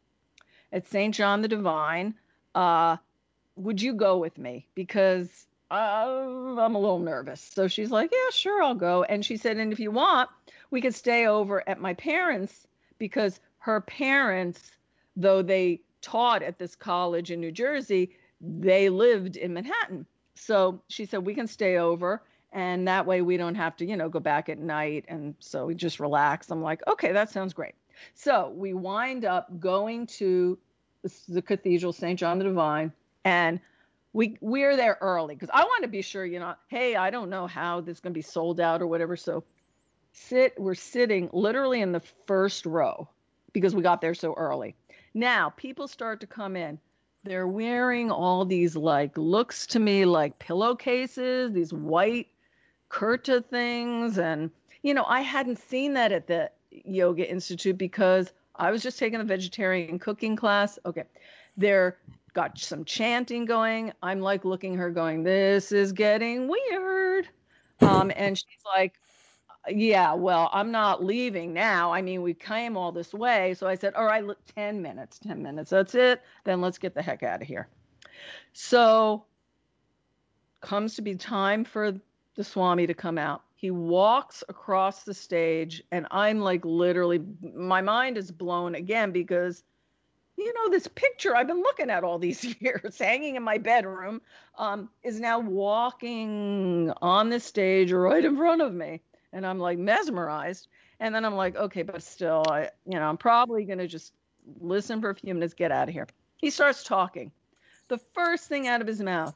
at 0.72 0.88
St. 0.88 1.14
John 1.14 1.42
the 1.42 1.48
Divine. 1.48 2.16
Uh, 2.56 2.98
would 3.56 3.82
you 3.82 3.94
go 3.94 4.18
with 4.18 4.38
me? 4.38 4.68
Because 4.76 5.28
uh, 5.72 5.76
I'm 5.76 6.76
a 6.76 6.80
little 6.80 7.00
nervous. 7.00 7.42
So 7.42 7.68
she's 7.68 7.92
like, 7.92 8.12
Yeah, 8.12 8.30
sure, 8.32 8.64
I'll 8.64 8.76
go. 8.76 9.04
And 9.04 9.26
she 9.26 9.38
said, 9.38 9.58
And 9.58 9.74
if 9.74 9.80
you 9.80 9.92
want, 9.92 10.30
we 10.72 10.82
could 10.82 10.96
stay 10.96 11.28
over 11.28 11.68
at 11.68 11.82
my 11.82 11.94
parents 11.94 12.68
because 12.98 13.40
her 13.60 13.82
parents 13.82 14.72
though 15.16 15.42
they 15.42 15.82
taught 16.02 16.42
at 16.42 16.58
this 16.58 16.76
college 16.76 17.30
in 17.30 17.42
New 17.42 17.52
Jersey, 17.52 18.16
they 18.42 18.90
lived 18.90 19.36
in 19.36 19.54
Manhattan. 19.54 20.06
So 20.36 20.82
she 20.88 21.06
said, 21.06 21.26
we 21.26 21.34
can 21.34 21.48
stay 21.48 21.78
over 21.78 22.22
and 22.52 22.88
that 22.88 23.06
way 23.06 23.22
we 23.22 23.38
don't 23.38 23.56
have 23.56 23.76
to, 23.78 23.86
you 23.86 23.96
know, 23.96 24.10
go 24.10 24.20
back 24.20 24.50
at 24.50 24.58
night. 24.58 25.06
And 25.08 25.36
so 25.40 25.68
we 25.68 25.76
just 25.76 26.00
relax. 26.00 26.50
I'm 26.50 26.64
like, 26.64 26.82
okay, 26.88 27.12
that 27.12 27.30
sounds 27.30 27.54
great. 27.54 27.76
So 28.16 28.54
we 28.56 28.74
wind 28.74 29.26
up 29.26 29.60
going 29.60 30.08
to 30.08 30.58
the 31.28 31.42
cathedral, 31.42 31.94
St. 31.94 32.18
John 32.18 32.40
the 32.40 32.46
Divine, 32.46 32.92
and 33.24 33.60
we 34.14 34.38
we're 34.42 34.76
there 34.76 34.98
early 35.02 35.36
because 35.36 35.50
I 35.54 35.64
want 35.64 35.84
to 35.84 35.90
be 35.90 36.02
sure, 36.02 36.26
you 36.26 36.40
know, 36.40 36.56
hey, 36.68 36.96
I 36.96 37.10
don't 37.10 37.30
know 37.30 37.46
how 37.46 37.82
this 37.82 37.98
is 37.98 38.00
going 38.00 38.14
to 38.14 38.18
be 38.18 38.24
sold 38.24 38.60
out 38.60 38.82
or 38.82 38.88
whatever. 38.88 39.16
So 39.16 39.44
sit, 40.14 40.60
we're 40.60 40.76
sitting 40.76 41.30
literally 41.32 41.82
in 41.82 41.92
the 41.92 42.02
first 42.26 42.66
row 42.66 43.08
because 43.54 43.76
we 43.76 43.82
got 43.82 44.02
there 44.02 44.16
so 44.16 44.34
early. 44.34 44.76
Now, 45.14 45.52
people 45.52 45.88
start 45.88 46.22
to 46.22 46.28
come 46.28 46.56
in. 46.56 46.80
They're 47.30 47.48
wearing 47.48 48.10
all 48.10 48.44
these 48.44 48.76
like 48.76 49.16
looks 49.16 49.68
to 49.68 49.80
me 49.80 50.04
like 50.06 50.40
pillowcases, 50.40 51.54
these 51.54 51.72
white 51.72 52.26
kurta 52.90 53.46
things 53.46 54.18
and 54.18 54.50
you 54.82 54.96
know, 54.96 55.06
I 55.08 55.22
hadn't 55.22 55.60
seen 55.60 55.94
that 55.94 56.12
at 56.12 56.26
the 56.26 56.50
Yoga 56.72 57.30
Institute 57.30 57.78
because 57.78 58.34
I 58.56 58.72
was 58.72 58.82
just 58.82 58.98
taking 58.98 59.20
a 59.20 59.24
vegetarian 59.24 60.00
cooking 60.00 60.36
class. 60.36 60.80
Okay. 60.88 61.04
They're 61.56 62.00
got 62.34 62.58
some 62.58 62.84
chanting 62.84 63.46
going. 63.46 63.94
I'm 64.02 64.22
like 64.22 64.44
looking 64.44 64.74
her 64.78 64.90
going, 64.90 65.22
this 65.22 65.72
is 65.72 65.92
getting 65.92 66.48
weird. 66.48 67.30
Um, 67.82 68.12
and 68.16 68.40
she's 68.40 68.64
like, 68.66 68.96
yeah, 69.72 70.14
well, 70.14 70.50
I'm 70.54 70.72
not 70.72 71.04
leaving 71.04 71.54
now. 71.54 71.92
I 71.92 72.02
mean, 72.02 72.22
we 72.22 72.34
came 72.34 72.78
all 72.78 72.92
this 72.92 73.14
way. 73.14 73.54
So 73.54 73.68
I 73.68 73.76
said, 73.76 73.94
all 73.96 74.06
right, 74.06 74.26
look, 74.26 74.40
10 74.56 74.82
minutes, 74.82 75.20
10 75.20 75.42
minutes. 75.42 75.70
That's 75.70 75.96
it. 75.96 76.22
Then 76.44 76.62
let's 76.62 76.78
get 76.78 76.94
the 76.94 77.02
heck 77.02 77.24
out 77.24 77.42
of 77.42 77.48
here. 77.48 77.68
So 78.54 79.26
comes 80.62 80.96
to 80.96 81.02
be 81.02 81.16
time 81.16 81.64
for 81.64 81.94
the 82.36 82.44
Swami 82.44 82.88
to 82.88 82.94
come 82.94 83.18
out. 83.18 83.44
He 83.56 83.72
walks 83.72 84.44
across 84.48 85.04
the 85.04 85.14
stage, 85.14 85.84
and 85.92 86.08
I'm 86.12 86.40
like, 86.40 86.64
literally, 86.64 87.22
my 87.42 87.82
mind 87.82 88.18
is 88.18 88.32
blown 88.32 88.76
again 88.76 89.12
because, 89.12 89.64
you 90.38 90.54
know, 90.54 90.70
this 90.70 90.88
picture 90.88 91.36
I've 91.36 91.48
been 91.48 91.62
looking 91.62 91.90
at 91.90 92.06
all 92.06 92.20
these 92.20 92.44
years, 92.62 92.98
hanging 92.98 93.36
in 93.36 93.44
my 93.44 93.58
bedroom, 93.58 94.22
um, 94.58 94.90
is 95.04 95.20
now 95.20 95.40
walking 95.40 96.94
on 97.02 97.30
the 97.30 97.40
stage 97.40 97.92
right 97.92 98.24
in 98.24 98.38
front 98.38 98.62
of 98.62 98.74
me 98.74 99.02
and 99.34 99.46
I'm 99.46 99.60
like 99.60 99.78
mesmerized. 99.78 100.68
And 101.00 101.14
then 101.14 101.24
I'm 101.26 101.36
like, 101.36 101.56
okay, 101.56 101.84
but 101.84 102.04
still, 102.04 102.44
I, 102.50 102.70
you 102.86 103.00
know, 103.00 103.08
I'm 103.08 103.18
probably 103.18 103.64
going 103.64 103.80
to 103.80 103.88
just 103.88 104.14
listen 104.60 105.02
for 105.02 105.10
a 105.10 105.16
few 105.16 105.34
minutes, 105.34 105.54
get 105.54 105.72
out 105.72 105.88
of 105.88 105.94
here. 105.94 106.08
He 106.38 106.50
starts 106.50 106.84
talking. 106.84 107.32
The 107.88 108.00
first 108.14 108.48
thing 108.48 108.68
out 108.68 108.82
of 108.82 108.88
his 108.88 109.02
mouth, 109.02 109.36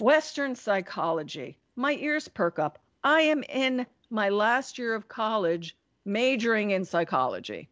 Western 0.00 0.54
psychology. 0.54 1.58
My 1.74 1.92
ears 1.94 2.28
perk 2.28 2.58
up. 2.58 2.78
I 3.02 3.22
am 3.22 3.42
in 3.44 3.86
my 4.10 4.28
last 4.28 4.78
year 4.78 4.94
of 4.94 5.08
college 5.08 5.76
majoring 6.04 6.70
in 6.70 6.84
psychology. 6.84 7.68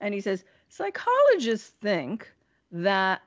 And 0.00 0.14
he 0.14 0.20
says, 0.20 0.44
psychologists 0.68 1.72
think 1.80 2.30
that 2.72 3.20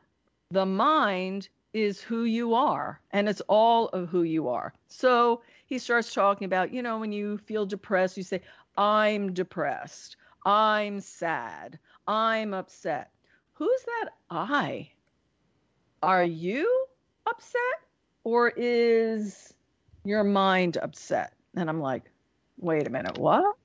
the 0.52 0.66
mind 0.66 1.50
is 1.74 2.02
who 2.02 2.24
you 2.24 2.54
are 2.54 3.00
and 3.12 3.28
it's 3.28 3.42
all 3.42 3.88
of 3.90 4.10
who 4.10 4.24
you 4.24 4.48
are. 4.48 4.74
So 4.88 5.42
he 5.74 5.80
starts 5.80 6.14
talking 6.14 6.46
about, 6.46 6.72
you 6.72 6.84
know, 6.84 7.00
when 7.00 7.12
you 7.12 7.40
feel 7.40 7.66
depressed, 7.66 8.16
you 8.16 8.22
say, 8.22 8.42
I'm 8.78 9.34
depressed, 9.34 10.18
I'm 10.46 11.00
sad, 11.00 11.80
I'm 12.08 12.54
upset. 12.54 13.10
Who's 13.54 13.84
that 13.84 14.10
I? 14.30 14.92
Are 16.04 16.24
you 16.24 16.86
upset 17.26 17.80
or 18.24 18.54
is 18.56 19.52
your 20.04 20.24
mind 20.24 20.78
upset? 20.78 21.34
And 21.56 21.68
I'm 21.68 21.82
like, 21.82 22.04
wait 22.60 22.86
a 22.86 22.92
minute, 22.92 23.18
what? 23.18 23.56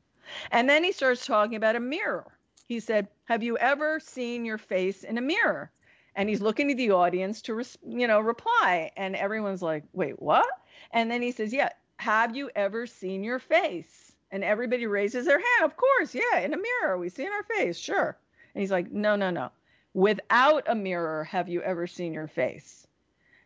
And 0.51 0.67
then 0.67 0.83
he 0.83 0.93
starts 0.93 1.27
talking 1.27 1.57
about 1.57 1.77
a 1.77 1.81
mirror. 1.81 2.39
He 2.69 2.81
said, 2.81 3.09
Have 3.25 3.43
you 3.43 3.59
ever 3.59 4.01
seen 4.01 4.47
your 4.47 4.59
face 4.59 5.05
in 5.05 5.19
a 5.19 5.23
mirror? 5.23 5.71
And 6.15 6.29
he's 6.29 6.41
looking 6.41 6.71
at 6.71 6.79
the 6.79 6.91
audience 6.91 7.43
to, 7.43 7.63
you 7.87 8.07
know, 8.07 8.21
reply. 8.21 8.93
And 8.97 9.15
everyone's 9.15 9.63
like, 9.63 9.85
wait, 9.93 10.21
what? 10.21 10.47
And 10.91 11.11
then 11.11 11.23
he 11.23 11.33
says, 11.33 11.53
yeah, 11.53 11.69
have 11.99 12.35
you 12.35 12.51
ever 12.57 12.87
seen 12.87 13.23
your 13.23 13.39
face? 13.39 14.13
And 14.31 14.45
everybody 14.45 14.87
raises 14.87 15.27
their 15.27 15.39
hand. 15.39 15.65
Of 15.65 15.77
course, 15.77 16.15
yeah, 16.15 16.41
in 16.41 16.55
a 16.55 16.59
mirror, 16.59 16.99
we 16.99 17.09
see 17.09 17.25
in 17.25 17.33
our 17.33 17.43
face, 17.43 17.79
sure. 17.79 18.17
And 18.55 18.61
he's 18.61 18.71
like, 18.71 18.91
no, 18.91 19.17
no, 19.17 19.31
no. 19.31 19.51
Without 19.95 20.65
a 20.67 20.75
mirror, 20.75 21.25
have 21.25 21.49
you 21.49 21.63
ever 21.63 21.87
seen 21.87 22.13
your 22.13 22.29
face? 22.29 22.87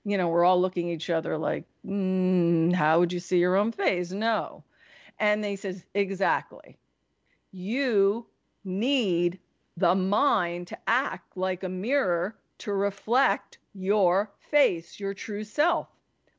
You 0.05 0.19
know, 0.19 0.29
we're 0.29 0.45
all 0.45 0.61
looking 0.61 0.91
at 0.91 0.95
each 0.95 1.11
other 1.11 1.39
like, 1.39 1.65
mm, 1.87 2.73
how 2.73 2.99
would 2.99 3.13
you 3.13 3.21
see 3.21 3.39
your 3.39 3.57
own 3.57 3.73
face? 3.73 4.11
No. 4.11 4.65
And 5.19 5.45
he 5.45 5.57
says, 5.57 5.85
exactly. 5.95 6.77
You 7.53 8.27
need 8.65 9.39
the 9.77 9.95
mind 9.95 10.67
to 10.69 10.79
act 10.87 11.37
like 11.37 11.63
a 11.63 11.69
mirror 11.69 12.37
to 12.59 12.73
reflect 12.73 13.59
your 13.75 14.31
face, 14.51 14.99
your 14.99 15.15
true 15.15 15.45
self. 15.45 15.89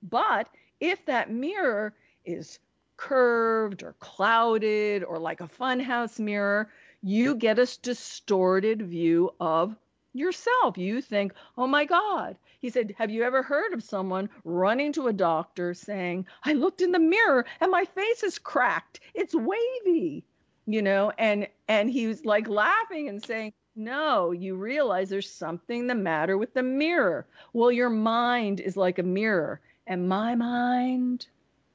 But 0.03 0.50
if 0.79 1.05
that 1.05 1.32
mirror 1.32 1.93
is 2.25 2.60
curved 2.98 3.84
or 3.84 3.96
clouded 4.00 5.03
or 5.03 5.20
like 5.20 5.42
a 5.42 5.48
funhouse 5.48 6.20
mirror, 6.20 6.70
you 7.01 7.36
get 7.36 7.60
a 7.60 7.77
distorted 7.82 8.82
view 8.84 9.34
of 9.39 9.75
yourself. 10.13 10.77
You 10.77 11.01
think, 11.01 11.34
oh 11.58 11.68
my 11.68 11.86
God. 11.86 12.38
He 12.60 12.70
said, 12.70 12.96
Have 12.98 13.10
you 13.10 13.24
ever 13.24 13.44
heard 13.44 13.74
of 13.74 13.84
someone 13.84 14.30
running 14.46 14.94
to 14.94 15.08
a 15.08 15.13
doctor 15.13 15.74
saying, 15.74 16.25
I 16.46 16.53
looked 16.53 16.82
in 16.82 16.94
the 16.94 17.00
mirror 17.00 17.46
and 17.60 17.72
my 17.72 17.84
face 17.84 18.24
is 18.24 18.39
cracked. 18.39 19.01
It's 19.13 19.36
wavy. 19.36 20.24
You 20.65 20.82
know, 20.82 21.12
and 21.18 21.48
and 21.68 21.89
he 21.89 22.08
was 22.08 22.24
like 22.24 22.48
laughing 22.48 23.10
and 23.10 23.22
saying, 23.22 23.51
No, 23.75 24.32
you 24.32 24.56
realize 24.56 25.10
there's 25.10 25.30
something 25.30 25.88
the 25.88 25.96
matter 25.96 26.38
with 26.38 26.53
the 26.53 26.63
mirror. 26.63 27.25
Well, 27.51 27.72
your 27.72 27.89
mind 27.89 28.62
is 28.62 28.77
like 28.77 28.98
a 28.98 29.03
mirror, 29.03 29.60
and 29.86 30.08
my 30.08 30.36
mind 30.36 31.27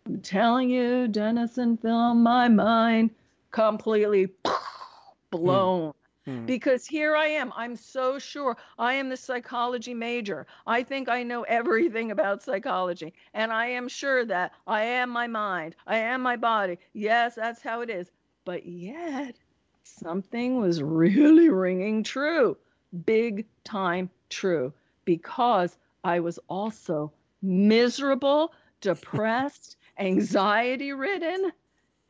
I'm 0.08 0.22
telling 0.22 0.70
you, 0.70 1.06
Dennis 1.06 1.58
and 1.58 1.78
Phil, 1.78 2.14
my 2.14 2.48
mind 2.48 3.10
completely 3.50 4.30
blown. 5.30 5.92
Mm. 6.26 6.46
Because 6.46 6.86
here 6.86 7.14
I 7.14 7.26
am. 7.26 7.52
I'm 7.54 7.76
so 7.76 8.18
sure 8.18 8.56
I 8.78 8.94
am 8.94 9.10
the 9.10 9.18
psychology 9.18 9.92
major. 9.92 10.46
I 10.66 10.82
think 10.82 11.10
I 11.10 11.22
know 11.22 11.42
everything 11.42 12.10
about 12.10 12.42
psychology. 12.42 13.12
And 13.34 13.52
I 13.52 13.66
am 13.66 13.86
sure 13.86 14.24
that 14.24 14.52
I 14.66 14.82
am 14.82 15.10
my 15.10 15.26
mind. 15.26 15.76
I 15.86 15.98
am 15.98 16.22
my 16.22 16.36
body. 16.36 16.78
Yes, 16.94 17.34
that's 17.34 17.60
how 17.60 17.82
it 17.82 17.90
is. 17.90 18.10
But 18.46 18.64
yet, 18.64 19.36
something 19.82 20.58
was 20.58 20.82
really 20.82 21.50
ringing 21.50 22.02
true, 22.02 22.56
big 23.04 23.44
time 23.64 24.08
true, 24.30 24.72
because 25.04 25.76
I 26.02 26.20
was 26.20 26.38
also 26.48 27.12
miserable, 27.42 28.54
depressed, 28.80 29.76
anxiety 29.98 30.92
ridden. 30.92 31.52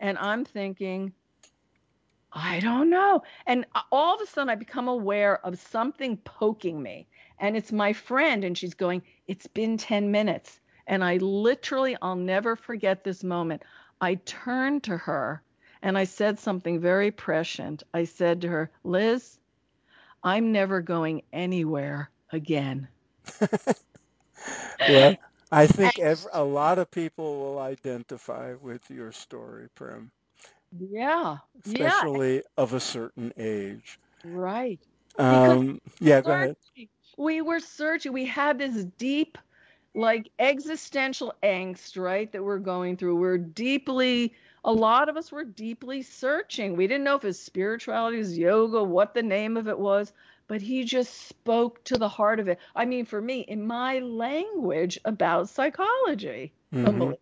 And 0.01 0.19
I'm 0.19 0.45
thinking, 0.45 1.13
I 2.33 2.61
don't 2.61 2.91
know. 2.91 3.23
And 3.47 3.65
all 3.91 4.15
of 4.15 4.21
a 4.21 4.27
sudden, 4.27 4.51
I 4.51 4.55
become 4.55 4.89
aware 4.89 5.45
of 5.45 5.59
something 5.59 6.17
poking 6.19 6.83
me. 6.83 7.09
And 7.39 7.57
it's 7.57 7.73
my 7.73 7.93
friend, 7.93 8.45
and 8.45 8.57
she's 8.57 8.75
going, 8.75 9.03
It's 9.27 9.47
been 9.47 9.77
10 9.77 10.11
minutes. 10.11 10.61
And 10.87 11.05
I 11.05 11.17
literally, 11.19 11.97
I'll 12.01 12.17
never 12.17 12.57
forget 12.57 13.05
this 13.05 13.23
moment. 13.23 13.63
I 14.01 14.15
turned 14.17 14.85
to 14.85 14.97
her 14.97 15.43
and 15.83 15.99
I 15.99 16.05
said 16.05 16.39
something 16.39 16.81
very 16.81 17.11
prescient. 17.11 17.83
I 17.93 18.05
said 18.05 18.41
to 18.43 18.49
her, 18.49 18.71
Liz, 18.85 19.39
I'm 20.23 20.53
never 20.53 20.81
going 20.81 21.23
anywhere 21.33 22.11
again. 22.33 22.89
I 25.51 25.67
think 25.67 25.99
every, 25.99 26.31
a 26.33 26.45
lot 26.45 26.79
of 26.79 26.91
people 26.91 27.39
will 27.39 27.59
identify 27.59 28.55
with 28.61 28.83
your 28.91 29.13
story, 29.13 29.69
Prem. 29.75 30.11
Yeah. 30.79 31.39
Especially 31.65 32.37
yeah. 32.37 32.43
of 32.57 32.75
a 32.75 32.81
certain 32.81 33.33
age. 33.39 33.99
Right. 34.25 34.81
Um, 35.19 35.81
yeah, 36.01 36.21
go 36.21 36.33
ahead. 36.33 36.57
We 37.17 37.41
were 37.41 37.61
searching. 37.61 38.13
We 38.13 38.27
had 38.27 38.59
this 38.59 38.85
deep, 38.99 39.39
like 39.95 40.31
existential 40.39 41.35
angst, 41.43 42.01
right, 42.01 42.31
that 42.33 42.45
we're 42.45 42.59
going 42.59 42.97
through. 42.97 43.17
We're 43.17 43.39
deeply, 43.39 44.35
a 44.65 44.73
lot 44.73 45.09
of 45.09 45.17
us 45.17 45.33
were 45.33 45.45
deeply 45.45 46.03
searching. 46.03 46.77
We 46.77 46.87
didn't 46.87 47.05
know 47.05 47.17
if 47.17 47.25
it's 47.25 47.41
spirituality, 47.41 48.19
is 48.19 48.39
yoga, 48.39 48.85
what 48.85 49.15
the 49.15 49.23
name 49.23 49.57
of 49.57 49.67
it 49.67 49.79
was, 49.79 50.13
but 50.49 50.63
he 50.63 50.85
just 50.85 51.29
spoke 51.29 51.85
to 51.85 51.97
the 51.97 52.09
heart 52.09 52.41
of 52.41 52.49
it. 52.49 52.59
I 52.75 52.85
mean, 52.85 53.05
for 53.05 53.21
me, 53.21 53.41
in 53.41 53.67
my 53.67 54.01
language 54.01 54.99
about 55.05 55.49
psychology. 55.49 56.53
Mm-hmm. 56.75 57.13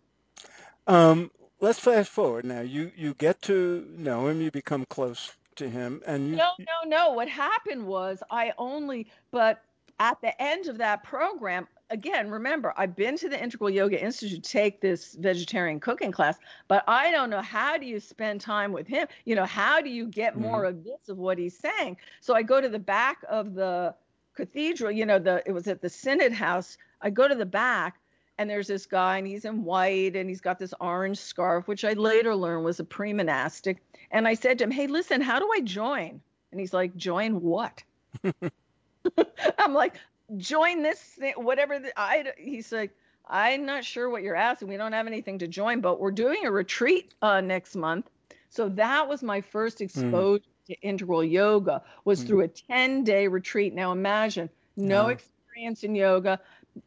Um, 0.86 1.30
let's 1.60 1.78
fast 1.78 2.10
forward 2.10 2.44
now. 2.44 2.60
You 2.60 2.90
you 2.96 3.14
get 3.14 3.42
to 3.42 3.86
know 3.96 4.28
him, 4.28 4.40
you 4.40 4.50
become 4.50 4.84
close 4.88 5.32
to 5.56 5.68
him, 5.68 6.00
and 6.06 6.30
you. 6.30 6.36
No, 6.36 6.50
no, 6.58 6.88
no. 6.88 7.12
What 7.12 7.28
happened 7.28 7.86
was 7.86 8.22
I 8.30 8.52
only, 8.56 9.08
but 9.30 9.62
at 9.98 10.20
the 10.20 10.40
end 10.40 10.68
of 10.68 10.78
that 10.78 11.02
program, 11.02 11.66
again, 11.90 12.30
remember, 12.30 12.72
I've 12.76 12.96
been 12.96 13.16
to 13.18 13.28
the 13.28 13.40
Integral 13.40 13.70
Yoga 13.70 14.02
Institute 14.02 14.42
to 14.42 14.50
take 14.50 14.80
this 14.80 15.14
vegetarian 15.14 15.80
cooking 15.80 16.12
class, 16.12 16.38
but 16.68 16.84
I 16.88 17.10
don't 17.10 17.30
know 17.30 17.42
how 17.42 17.76
do 17.76 17.86
you 17.86 18.00
spend 18.00 18.40
time 18.40 18.72
with 18.72 18.86
him? 18.86 19.06
You 19.24 19.36
know, 19.36 19.44
how 19.44 19.80
do 19.80 19.88
you 19.88 20.06
get 20.06 20.36
more 20.36 20.64
mm-hmm. 20.64 20.78
of 20.78 20.84
this 20.84 21.08
of 21.08 21.18
what 21.18 21.38
he's 21.38 21.58
saying? 21.58 21.96
So 22.20 22.34
I 22.34 22.42
go 22.42 22.60
to 22.60 22.68
the 22.68 22.78
back 22.78 23.18
of 23.28 23.54
the 23.54 23.94
cathedral, 24.34 24.90
you 24.90 25.06
know, 25.06 25.18
the 25.18 25.42
it 25.46 25.52
was 25.52 25.66
at 25.68 25.80
the 25.80 25.88
Synod 25.88 26.32
House. 26.32 26.78
I 27.00 27.10
go 27.10 27.28
to 27.28 27.34
the 27.34 27.46
back 27.46 27.98
and 28.38 28.50
there's 28.50 28.66
this 28.66 28.86
guy 28.86 29.18
and 29.18 29.26
he's 29.26 29.44
in 29.44 29.64
white 29.64 30.16
and 30.16 30.28
he's 30.28 30.40
got 30.40 30.58
this 30.58 30.74
orange 30.80 31.18
scarf 31.18 31.66
which 31.68 31.84
i 31.84 31.92
later 31.92 32.34
learned 32.34 32.64
was 32.64 32.80
a 32.80 32.84
pre-monastic 32.84 33.78
and 34.10 34.28
i 34.28 34.34
said 34.34 34.58
to 34.58 34.64
him 34.64 34.70
hey 34.70 34.86
listen 34.86 35.20
how 35.20 35.38
do 35.38 35.50
i 35.54 35.60
join 35.60 36.20
and 36.50 36.60
he's 36.60 36.74
like 36.74 36.94
join 36.96 37.40
what 37.40 37.82
i'm 39.58 39.74
like 39.74 39.94
join 40.36 40.82
this 40.82 40.98
thing 40.98 41.34
whatever 41.36 41.78
the, 41.78 41.92
i 41.98 42.24
he's 42.38 42.72
like 42.72 42.90
i'm 43.28 43.64
not 43.64 43.84
sure 43.84 44.10
what 44.10 44.22
you're 44.22 44.36
asking 44.36 44.68
we 44.68 44.76
don't 44.76 44.92
have 44.92 45.06
anything 45.06 45.38
to 45.38 45.46
join 45.46 45.80
but 45.80 46.00
we're 46.00 46.10
doing 46.10 46.44
a 46.44 46.50
retreat 46.50 47.14
uh, 47.22 47.40
next 47.40 47.76
month 47.76 48.10
so 48.50 48.68
that 48.68 49.08
was 49.08 49.22
my 49.22 49.40
first 49.40 49.78
hmm. 49.78 49.84
exposure 49.84 50.42
mm. 50.42 50.66
to 50.66 50.80
integral 50.80 51.22
yoga 51.22 51.82
was 52.04 52.22
mm. 52.22 52.26
through 52.26 52.40
a 52.42 52.48
10 52.48 53.04
day 53.04 53.28
retreat 53.28 53.74
now 53.74 53.92
imagine 53.92 54.48
no 54.76 55.06
yeah. 55.06 55.14
experience 55.14 55.84
in 55.84 55.94
yoga 55.94 56.40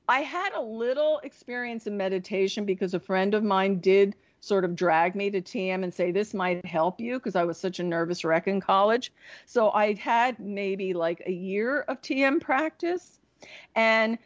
I 0.07 0.21
had 0.21 0.53
a 0.53 0.61
little 0.61 1.19
experience 1.23 1.87
in 1.87 1.97
meditation 1.97 2.65
because 2.65 2.93
a 2.93 2.99
friend 2.99 3.33
of 3.33 3.43
mine 3.43 3.79
did 3.79 4.15
sort 4.41 4.63
of 4.63 4.75
drag 4.75 5.15
me 5.15 5.29
to 5.31 5.41
TM 5.41 5.83
and 5.83 5.93
say 5.93 6.11
this 6.11 6.33
might 6.33 6.65
help 6.65 6.99
you 6.99 7.15
because 7.15 7.35
I 7.35 7.43
was 7.43 7.57
such 7.57 7.79
a 7.79 7.83
nervous 7.83 8.23
wreck 8.23 8.47
in 8.47 8.61
college. 8.61 9.11
So 9.45 9.71
I 9.71 9.93
had 9.93 10.39
maybe 10.39 10.93
like 10.93 11.23
a 11.25 11.31
year 11.31 11.81
of 11.81 12.01
TM 12.01 12.39
practice 12.39 13.18
and 13.75 14.17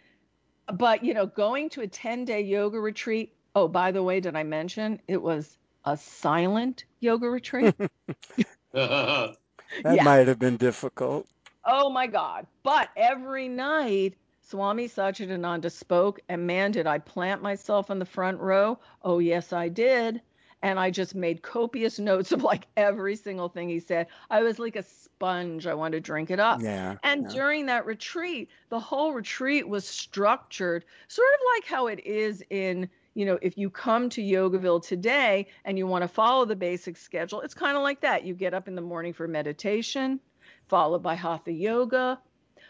but 0.73 1.03
you 1.03 1.13
know 1.13 1.25
going 1.25 1.69
to 1.69 1.81
a 1.81 1.87
10-day 1.87 2.41
yoga 2.41 2.79
retreat, 2.79 3.33
oh 3.55 3.67
by 3.67 3.91
the 3.91 4.03
way, 4.03 4.19
did 4.19 4.35
I 4.35 4.43
mention 4.43 5.01
it 5.07 5.21
was 5.21 5.57
a 5.85 5.97
silent 5.97 6.85
yoga 6.99 7.27
retreat? 7.29 7.75
that 8.73 9.35
yeah. 9.83 10.03
might 10.03 10.27
have 10.27 10.39
been 10.39 10.57
difficult. 10.57 11.27
Oh 11.65 11.89
my 11.89 12.07
god. 12.07 12.47
But 12.63 12.89
every 12.95 13.47
night 13.47 14.15
Swami 14.45 14.87
Satchidananda 14.87 15.71
spoke, 15.71 16.19
and 16.27 16.45
man, 16.45 16.71
did 16.71 16.85
I 16.85 16.99
plant 16.99 17.41
myself 17.41 17.89
in 17.89 17.97
the 17.97 18.05
front 18.05 18.39
row. 18.39 18.77
Oh, 19.01 19.19
yes, 19.19 19.53
I 19.53 19.69
did. 19.69 20.21
And 20.63 20.79
I 20.79 20.89
just 20.89 21.13
made 21.13 21.41
copious 21.43 21.99
notes 21.99 22.31
of 22.31 22.41
like 22.41 22.67
every 22.77 23.17
single 23.17 23.49
thing 23.49 23.69
he 23.69 23.79
said. 23.79 24.07
I 24.31 24.41
was 24.41 24.57
like 24.57 24.77
a 24.77 24.83
sponge. 24.83 25.67
I 25.67 25.73
wanted 25.73 25.97
to 25.97 26.01
drink 26.01 26.31
it 26.31 26.39
up. 26.39 26.61
Yeah. 26.61 26.95
And 27.03 27.23
yeah. 27.23 27.29
during 27.29 27.65
that 27.67 27.85
retreat, 27.85 28.49
the 28.69 28.79
whole 28.79 29.13
retreat 29.13 29.67
was 29.67 29.85
structured 29.85 30.85
sort 31.09 31.27
of 31.33 31.39
like 31.53 31.65
how 31.65 31.87
it 31.87 32.05
is 32.05 32.43
in 32.49 32.89
you 33.13 33.25
know, 33.25 33.37
if 33.41 33.57
you 33.57 33.69
come 33.69 34.09
to 34.09 34.21
Yogaville 34.21 34.85
today 34.85 35.47
and 35.65 35.77
you 35.77 35.85
want 35.85 36.01
to 36.01 36.07
follow 36.07 36.45
the 36.45 36.55
basic 36.55 36.97
schedule, 36.97 37.41
it's 37.41 37.53
kind 37.53 37.77
of 37.77 37.83
like 37.83 38.01
that. 38.01 38.23
You 38.23 38.33
get 38.33 38.55
up 38.55 38.67
in 38.67 38.73
the 38.73 38.81
morning 38.81 39.13
for 39.13 39.27
meditation, 39.27 40.19
followed 40.67 41.03
by 41.03 41.13
hatha 41.13 41.51
yoga, 41.51 42.19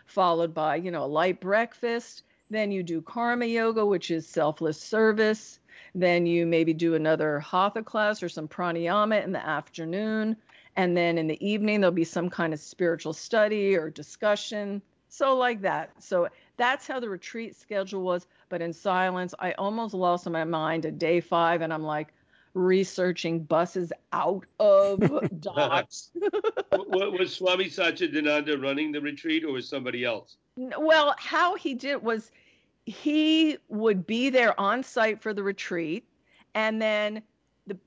followed 0.06 0.54
by, 0.54 0.76
you 0.76 0.92
know, 0.92 1.06
a 1.06 1.08
light 1.08 1.40
breakfast. 1.40 2.24
Then 2.50 2.72
you 2.72 2.84
do 2.84 3.02
karma 3.02 3.46
yoga, 3.46 3.86
which 3.86 4.12
is 4.12 4.28
selfless 4.28 4.80
service. 4.80 5.60
Then 5.96 6.26
you 6.26 6.46
maybe 6.46 6.74
do 6.74 6.96
another 6.96 7.40
hatha 7.40 7.84
class 7.84 8.24
or 8.24 8.30
some 8.30 8.48
pranayama 8.48 9.24
in 9.24 9.32
the 9.32 9.46
afternoon. 9.46 10.36
And 10.76 10.98
then 10.98 11.18
in 11.18 11.28
the 11.28 11.46
evening, 11.46 11.82
there'll 11.82 11.94
be 11.94 12.04
some 12.04 12.30
kind 12.30 12.54
of 12.54 12.60
spiritual 12.60 13.14
study 13.14 13.76
or 13.76 13.90
discussion. 13.90 14.82
So, 15.10 15.36
like 15.36 15.62
that. 15.62 15.92
So, 16.02 16.28
that's 16.58 16.88
how 16.88 17.00
the 17.00 17.10
retreat 17.10 17.56
schedule 17.56 18.02
was. 18.02 18.28
But 18.50 18.62
in 18.62 18.74
silence, 18.74 19.34
I 19.40 19.52
almost 19.54 19.94
lost 19.94 20.30
my 20.30 20.44
mind 20.44 20.86
at 20.86 20.98
day 20.98 21.22
five. 21.22 21.62
And 21.62 21.72
I'm 21.72 21.84
like, 21.84 22.14
researching 22.54 23.44
buses 23.44 23.92
out 24.12 24.46
of 24.60 25.00
Dodge. 25.40 26.04
was 26.72 27.36
Swami 27.36 27.66
Satchidananda 27.66 28.62
running 28.62 28.92
the 28.92 29.02
retreat 29.02 29.44
or 29.44 29.54
was 29.54 29.68
somebody 29.68 30.04
else? 30.04 30.38
Well, 30.56 31.16
how 31.18 31.56
he 31.56 31.74
did 31.74 32.04
was 32.04 32.32
he 32.86 33.58
would 33.70 34.06
be 34.06 34.30
there 34.30 34.60
on 34.60 34.84
site 34.84 35.22
for 35.22 35.34
the 35.34 35.44
retreat 35.44 36.06
and 36.54 36.82
then 36.82 37.22
the 37.68 37.78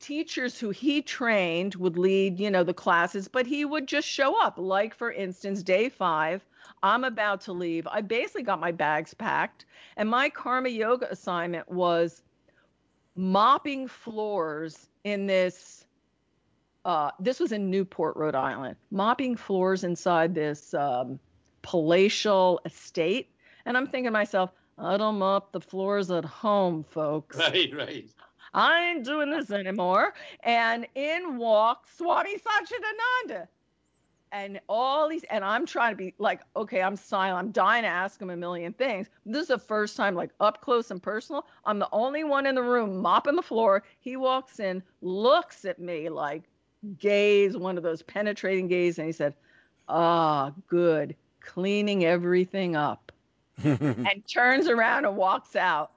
teachers 0.00 0.58
who 0.58 0.70
he 0.70 1.02
trained 1.02 1.74
would 1.74 1.98
lead, 1.98 2.40
you 2.40 2.50
know, 2.50 2.64
the 2.64 2.74
classes, 2.74 3.28
but 3.28 3.46
he 3.46 3.64
would 3.64 3.86
just 3.86 4.08
show 4.08 4.40
up. 4.40 4.58
Like 4.58 4.94
for 4.94 5.12
instance, 5.12 5.62
day 5.62 5.88
5, 5.88 6.44
I'm 6.82 7.04
about 7.04 7.42
to 7.42 7.52
leave. 7.52 7.86
I 7.86 8.00
basically 8.00 8.42
got 8.42 8.60
my 8.60 8.72
bags 8.72 9.14
packed 9.14 9.66
and 9.96 10.08
my 10.08 10.30
karma 10.30 10.68
yoga 10.68 11.10
assignment 11.10 11.68
was 11.68 12.22
mopping 13.14 13.88
floors 13.88 14.88
in 15.04 15.26
this 15.26 15.86
uh, 16.86 17.10
this 17.18 17.40
was 17.40 17.50
in 17.50 17.68
Newport, 17.68 18.16
Rhode 18.16 18.36
Island, 18.36 18.76
mopping 18.92 19.34
floors 19.34 19.82
inside 19.82 20.36
this 20.36 20.72
um, 20.72 21.18
palatial 21.62 22.60
estate. 22.64 23.28
And 23.66 23.76
I'm 23.76 23.86
thinking 23.86 24.04
to 24.04 24.10
myself, 24.12 24.52
I 24.78 24.96
don't 24.96 25.18
mop 25.18 25.52
the 25.52 25.60
floors 25.60 26.10
at 26.10 26.24
home, 26.24 26.84
folks. 26.84 27.36
Right, 27.46 27.74
right. 27.76 28.08
I 28.54 28.84
ain't 28.84 29.04
doing 29.04 29.30
this 29.30 29.50
anymore. 29.50 30.14
And 30.42 30.86
in 30.94 31.36
walks 31.36 31.98
Swami 31.98 32.36
Satchidananda 32.38 33.48
and 34.32 34.60
all 34.68 35.08
these 35.08 35.24
and 35.30 35.44
i'm 35.44 35.64
trying 35.64 35.92
to 35.92 35.96
be 35.96 36.12
like 36.18 36.40
okay 36.56 36.82
i'm 36.82 36.96
silent. 36.96 37.38
I'm 37.38 37.52
dying 37.52 37.82
to 37.82 37.88
ask 37.88 38.20
him 38.20 38.30
a 38.30 38.36
million 38.36 38.72
things. 38.72 39.08
This 39.24 39.42
is 39.42 39.48
the 39.48 39.58
first 39.58 39.96
time 39.96 40.14
like 40.14 40.30
up 40.40 40.60
close 40.60 40.90
and 40.90 41.02
personal. 41.02 41.46
I'm 41.64 41.78
the 41.78 41.88
only 41.92 42.24
one 42.24 42.44
in 42.44 42.56
the 42.56 42.62
room 42.62 42.96
mopping 43.00 43.36
the 43.36 43.42
floor. 43.42 43.84
He 44.00 44.16
walks 44.16 44.58
in 44.58 44.82
looks 45.00 45.64
at 45.64 45.78
me 45.78 46.08
like 46.08 46.42
gaze 46.98 47.56
one 47.56 47.76
of 47.76 47.82
those 47.84 48.02
penetrating 48.02 48.68
gaze. 48.68 48.98
And 48.98 49.06
he 49.06 49.12
said 49.12 49.34
ah 49.88 50.52
good. 50.66 51.14
Cleaning 51.40 52.04
everything 52.04 52.74
up 52.74 53.05
and 54.04 54.22
turns 54.26 54.68
around 54.68 55.04
and 55.04 55.16
walks 55.16 55.56
out 55.56 55.90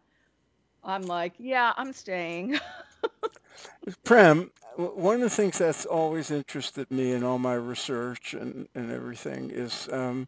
i'm 0.84 1.04
like 1.06 1.34
yeah 1.38 1.74
i'm 1.78 1.94
staying 1.94 2.58
prem 4.04 4.50
one 4.76 5.16
of 5.16 5.22
the 5.22 5.30
things 5.30 5.58
that's 5.58 5.86
always 5.86 6.32
interested 6.32 6.90
me 6.92 7.12
in 7.12 7.24
all 7.24 7.38
my 7.40 7.54
research 7.54 8.34
and, 8.34 8.68
and 8.76 8.92
everything 8.92 9.50
is 9.52 9.88
um, 9.92 10.28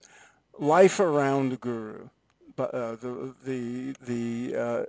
life 0.60 1.00
around 1.00 1.50
the 1.50 1.58
guru, 1.58 2.08
but 2.56 2.74
uh, 2.74 2.96
the 2.96 3.34
the 3.46 3.96
the 4.06 4.56
uh, 4.58 4.84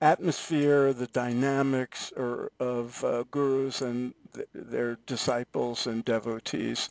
atmosphere, 0.00 0.92
the 0.92 1.06
dynamics 1.08 2.12
or, 2.16 2.50
of 2.60 3.02
uh, 3.04 3.24
gurus 3.30 3.80
and 3.82 4.14
th- 4.34 4.48
their 4.54 4.96
disciples 5.06 5.86
and 5.86 6.04
devotees. 6.04 6.88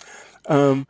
Um, 0.47 0.87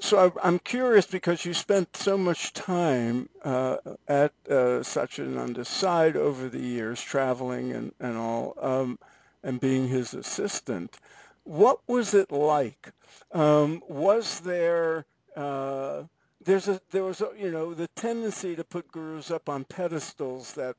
so 0.00 0.32
I, 0.42 0.48
am 0.48 0.58
curious 0.58 1.06
because 1.06 1.44
you 1.44 1.54
spent 1.54 1.96
so 1.96 2.18
much 2.18 2.52
time 2.52 3.28
uh, 3.44 3.76
at 4.06 4.32
uh, 4.48 4.82
Satchidananda's 4.82 5.68
side 5.68 6.16
over 6.16 6.48
the 6.48 6.60
years, 6.60 7.00
traveling 7.00 7.72
and, 7.72 7.92
and 8.00 8.16
all, 8.16 8.56
um, 8.60 8.98
and 9.42 9.60
being 9.60 9.88
his 9.88 10.14
assistant. 10.14 10.98
What 11.44 11.80
was 11.86 12.14
it 12.14 12.30
like? 12.30 12.92
Um, 13.32 13.82
was 13.88 14.40
there 14.40 15.06
uh, 15.36 16.02
there's 16.44 16.68
a 16.68 16.80
there 16.90 17.04
was 17.04 17.20
a, 17.20 17.30
you 17.38 17.50
know 17.50 17.74
the 17.74 17.88
tendency 17.88 18.56
to 18.56 18.64
put 18.64 18.90
gurus 18.90 19.30
up 19.30 19.48
on 19.48 19.64
pedestals 19.64 20.52
that 20.54 20.76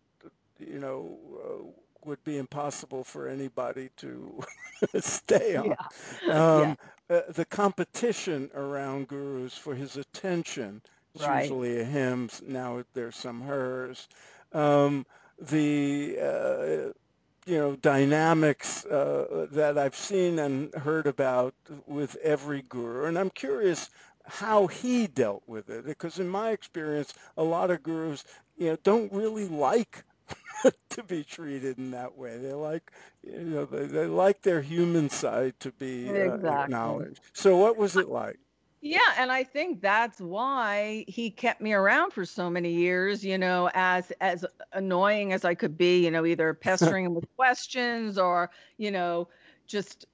you 0.60 0.80
know, 0.80 1.18
uh, 1.44 1.64
would 2.06 2.24
be 2.24 2.38
impossible 2.38 3.04
for 3.04 3.28
anybody 3.28 3.90
to 3.98 4.42
stay 5.00 5.56
on. 5.56 5.66
Yeah. 5.66 5.76
Um, 6.32 6.62
yeah. 6.62 6.76
Uh, 7.10 7.22
the 7.30 7.46
competition 7.46 8.52
around 8.54 9.08
gurus 9.08 9.58
for 9.58 9.74
his 9.74 9.98
attention, 9.98 10.80
it's 11.16 11.26
right. 11.26 11.42
usually 11.42 11.80
a 11.80 11.84
him, 11.84 12.30
now 12.48 12.84
there's 12.94 13.16
some 13.16 13.42
hers. 13.42 14.08
Um, 14.54 15.06
the, 15.42 16.18
uh, 16.22 16.94
you 17.46 17.58
know, 17.58 17.76
dynamics 17.78 18.86
uh, 18.86 19.48
that 19.54 19.78
I've 19.80 19.96
seen 19.96 20.38
and 20.38 20.72
heard 20.76 21.08
about 21.08 21.56
with 21.88 22.16
every 22.18 22.64
guru. 22.70 23.06
And 23.06 23.18
I'm 23.18 23.32
curious 23.32 23.90
how 24.26 24.68
he 24.68 25.08
dealt 25.08 25.42
with 25.48 25.72
it, 25.72 25.86
because 25.86 26.20
in 26.20 26.30
my 26.30 26.52
experience, 26.52 27.16
a 27.38 27.44
lot 27.44 27.72
of 27.72 27.82
gurus, 27.82 28.24
you 28.58 28.70
know, 28.70 28.78
don't 28.84 29.12
really 29.12 29.48
like 29.48 30.04
to 30.90 31.04
be 31.04 31.24
treated 31.24 31.78
in 31.78 31.92
that 31.92 32.18
way. 32.18 32.38
They 32.38 32.54
like, 32.54 32.92
you 33.24 33.40
know, 33.40 33.66
they, 33.66 33.86
they 33.86 34.06
like 34.06 34.42
their 34.42 34.62
human 34.62 35.10
side 35.10 35.54
to 35.62 35.72
be 35.72 36.10
uh, 36.10 36.14
exactly. 36.14 36.50
acknowledged. 36.50 37.22
So, 37.34 37.58
what 37.58 37.78
was 37.78 37.96
it 37.96 38.10
like? 38.10 38.40
Yeah, 38.82 39.00
and 39.18 39.30
I 39.30 39.44
think 39.44 39.82
that's 39.82 40.22
why 40.22 41.04
he 41.08 41.32
kept 41.32 41.60
me 41.60 41.74
around 41.74 42.12
for 42.12 42.24
so 42.24 42.50
many 42.50 42.72
years, 42.72 43.26
you 43.26 43.38
know, 43.38 43.70
as 43.74 44.12
as 44.22 44.46
annoying 44.72 45.34
as 45.34 45.44
I 45.44 45.54
could 45.54 45.78
be, 45.78 46.04
you 46.04 46.12
know, 46.12 46.26
either 46.26 46.54
pestering 46.62 47.06
him 47.06 47.14
with 47.14 47.26
questions 47.36 48.18
or, 48.18 48.50
you 48.78 48.92
know, 48.92 49.28
just 49.68 50.06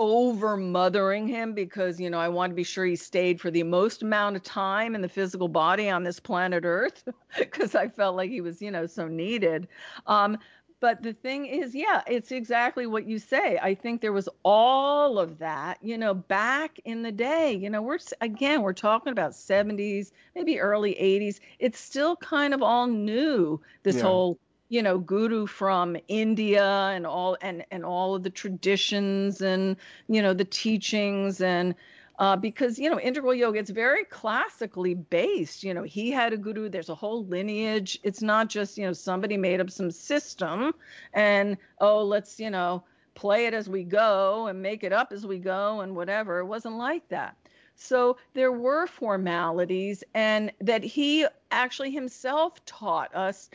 over 0.00 0.56
mothering 0.56 1.28
him 1.28 1.52
because 1.52 2.00
you 2.00 2.08
know 2.08 2.18
I 2.18 2.28
wanted 2.28 2.54
to 2.54 2.56
be 2.56 2.64
sure 2.64 2.86
he 2.86 2.96
stayed 2.96 3.38
for 3.38 3.50
the 3.50 3.62
most 3.62 4.02
amount 4.02 4.34
of 4.34 4.42
time 4.42 4.94
in 4.94 5.02
the 5.02 5.08
physical 5.08 5.46
body 5.46 5.90
on 5.90 6.02
this 6.02 6.18
planet 6.18 6.64
Earth 6.64 7.06
because 7.38 7.74
I 7.74 7.88
felt 7.88 8.16
like 8.16 8.30
he 8.30 8.40
was 8.40 8.62
you 8.62 8.70
know 8.70 8.86
so 8.86 9.06
needed. 9.06 9.68
Um, 10.06 10.38
but 10.80 11.02
the 11.02 11.12
thing 11.12 11.44
is, 11.44 11.74
yeah, 11.74 12.02
it's 12.06 12.32
exactly 12.32 12.86
what 12.86 13.06
you 13.06 13.18
say. 13.18 13.58
I 13.60 13.74
think 13.74 14.00
there 14.00 14.14
was 14.14 14.30
all 14.42 15.18
of 15.18 15.38
that, 15.38 15.76
you 15.82 15.98
know, 15.98 16.14
back 16.14 16.80
in 16.86 17.02
the 17.02 17.12
day. 17.12 17.52
You 17.52 17.68
know, 17.68 17.82
we're 17.82 17.98
again, 18.22 18.62
we're 18.62 18.72
talking 18.72 19.12
about 19.12 19.32
70s, 19.32 20.10
maybe 20.34 20.58
early 20.58 20.94
80s. 20.94 21.38
It's 21.58 21.78
still 21.78 22.16
kind 22.16 22.54
of 22.54 22.62
all 22.62 22.86
new. 22.86 23.60
This 23.82 23.96
yeah. 23.96 24.02
whole 24.02 24.38
you 24.70 24.82
know 24.82 24.98
guru 24.98 25.46
from 25.46 25.96
india 26.08 26.64
and 26.94 27.06
all 27.06 27.36
and 27.42 27.64
and 27.70 27.84
all 27.84 28.14
of 28.14 28.22
the 28.22 28.30
traditions 28.30 29.42
and 29.42 29.76
you 30.08 30.22
know 30.22 30.32
the 30.32 30.44
teachings 30.44 31.42
and 31.42 31.74
uh, 32.20 32.36
because 32.36 32.78
you 32.78 32.88
know 32.90 33.00
integral 33.00 33.34
yoga 33.34 33.58
it's 33.58 33.70
very 33.70 34.04
classically 34.04 34.92
based. 34.92 35.64
You 35.64 35.72
know 35.72 35.82
he 35.82 36.10
had 36.10 36.34
a 36.34 36.36
guru 36.36 36.68
there's 36.68 36.90
a 36.90 36.94
whole 36.94 37.24
lineage. 37.24 37.98
It's 38.02 38.20
not 38.20 38.48
just 38.50 38.76
you 38.76 38.86
know 38.86 38.92
somebody 38.92 39.38
made 39.38 39.58
up 39.58 39.70
some 39.70 39.90
system 39.90 40.74
and 41.14 41.56
oh 41.80 42.04
let's 42.04 42.38
you 42.38 42.50
know 42.50 42.84
play 43.14 43.46
it 43.46 43.54
as 43.54 43.70
we 43.70 43.84
go 43.84 44.46
and 44.48 44.62
make 44.62 44.84
it 44.84 44.92
up 44.92 45.12
as 45.12 45.26
we 45.26 45.38
go 45.38 45.80
and 45.80 45.96
whatever. 45.96 46.40
It 46.40 46.44
wasn't 46.44 46.76
like 46.76 47.08
that. 47.08 47.36
So 47.74 48.18
there 48.34 48.52
were 48.52 48.86
formalities 48.86 50.04
and 50.12 50.52
that 50.60 50.84
he 50.84 51.26
actually 51.50 51.90
himself 51.90 52.62
taught 52.66 53.14
us 53.14 53.48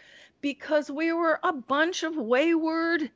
because 0.45 0.91
we 0.91 1.11
were 1.11 1.39
a 1.41 1.51
bunch 1.51 2.03
of 2.03 2.15
wayward, 2.15 3.09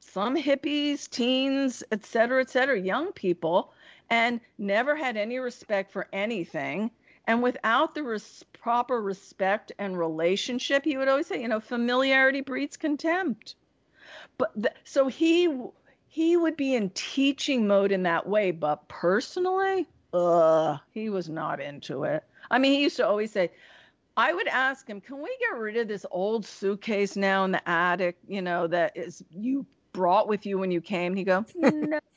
some 0.00 0.36
hippies, 0.36 1.08
teens, 1.08 1.84
et 1.92 2.04
cetera, 2.04 2.40
et 2.40 2.50
cetera, 2.50 2.76
young 2.76 3.12
people, 3.12 3.72
and 4.10 4.40
never 4.58 4.96
had 4.96 5.16
any 5.16 5.38
respect 5.38 5.92
for 5.92 6.08
anything. 6.12 6.90
And 7.28 7.40
without 7.40 7.94
the 7.94 8.02
res- 8.02 8.44
proper 8.52 9.00
respect 9.00 9.70
and 9.78 9.96
relationship, 9.96 10.84
he 10.84 10.96
would 10.96 11.06
always 11.06 11.28
say, 11.28 11.40
you 11.40 11.46
know, 11.46 11.60
familiarity 11.60 12.40
breeds 12.40 12.76
contempt. 12.76 13.54
But 14.36 14.52
th- 14.60 14.74
so 14.82 15.06
he 15.06 15.48
he 16.08 16.36
would 16.36 16.56
be 16.56 16.74
in 16.74 16.90
teaching 16.90 17.68
mode 17.68 17.92
in 17.92 18.02
that 18.02 18.28
way, 18.28 18.50
but 18.50 18.88
personally, 18.88 19.86
ugh, 20.12 20.80
he 20.90 21.10
was 21.10 21.28
not 21.28 21.60
into 21.60 22.02
it. 22.02 22.24
I 22.50 22.58
mean, 22.58 22.72
he 22.72 22.82
used 22.82 22.96
to 22.96 23.06
always 23.06 23.30
say, 23.30 23.52
I 24.16 24.32
would 24.32 24.48
ask 24.48 24.88
him, 24.88 25.00
can 25.00 25.20
we 25.22 25.36
get 25.40 25.58
rid 25.58 25.76
of 25.76 25.88
this 25.88 26.06
old 26.10 26.46
suitcase 26.46 27.16
now 27.16 27.44
in 27.44 27.52
the 27.52 27.68
attic, 27.68 28.16
you 28.26 28.40
know, 28.40 28.66
that 28.66 28.96
is 28.96 29.22
you 29.30 29.66
brought 29.92 30.26
with 30.28 30.46
you 30.46 30.58
when 30.58 30.70
you 30.70 30.80
came? 30.80 31.12
And 31.12 31.18
He 31.18 31.24
go, 31.24 31.44
no. 31.54 32.00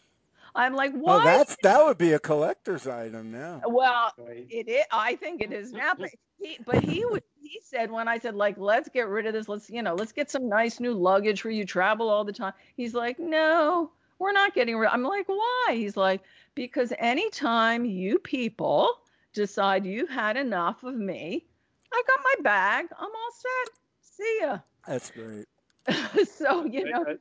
I'm 0.55 0.73
like, 0.73 0.93
why? 0.93 1.21
Oh, 1.21 1.23
that's 1.23 1.55
that 1.61 1.85
would 1.85 1.97
be 1.97 2.13
a 2.13 2.19
collector's 2.19 2.87
item 2.87 3.31
now. 3.31 3.61
Well, 3.67 4.13
right. 4.17 4.47
it 4.49 4.67
is. 4.67 4.83
I 4.91 5.15
think 5.15 5.41
it 5.41 5.53
is 5.53 5.71
now. 5.71 5.93
But 5.97 6.09
he, 6.41 6.57
but 6.65 6.83
he 6.83 7.05
would. 7.05 7.23
He 7.41 7.61
said 7.63 7.91
when 7.91 8.07
I 8.07 8.17
said 8.17 8.35
like, 8.35 8.57
let's 8.57 8.89
get 8.89 9.07
rid 9.07 9.25
of 9.27 9.33
this. 9.33 9.47
Let's 9.47 9.69
you 9.69 9.83
know, 9.83 9.93
let's 9.93 10.11
get 10.11 10.31
some 10.31 10.49
nice 10.49 10.79
new 10.79 10.93
luggage 10.93 11.41
for 11.41 11.51
you. 11.51 11.65
Travel 11.65 12.09
all 12.09 12.23
the 12.23 12.33
time. 12.33 12.53
He's 12.75 12.93
like, 12.93 13.19
no, 13.19 13.91
we're 14.17 14.31
not 14.31 14.55
getting 14.55 14.75
rid. 14.77 14.89
I'm 14.89 15.03
like, 15.03 15.27
why? 15.27 15.73
He's 15.73 15.95
like, 15.95 16.21
because 16.55 16.93
anytime 16.97 17.85
you 17.85 18.17
people 18.19 18.89
decide 19.33 19.85
you've 19.85 20.09
had 20.09 20.35
enough 20.35 20.83
of 20.83 20.95
me, 20.95 21.45
I 21.91 22.03
got 22.07 22.19
my 22.23 22.43
bag. 22.43 22.85
I'm 22.97 23.09
all 23.09 23.31
set. 23.33 23.73
See 24.01 24.39
ya. 24.41 24.59
That's 24.87 25.11
great. 25.11 25.47
so 26.29 26.65
you 26.65 26.89
know. 26.89 27.03
Uh, 27.03 27.13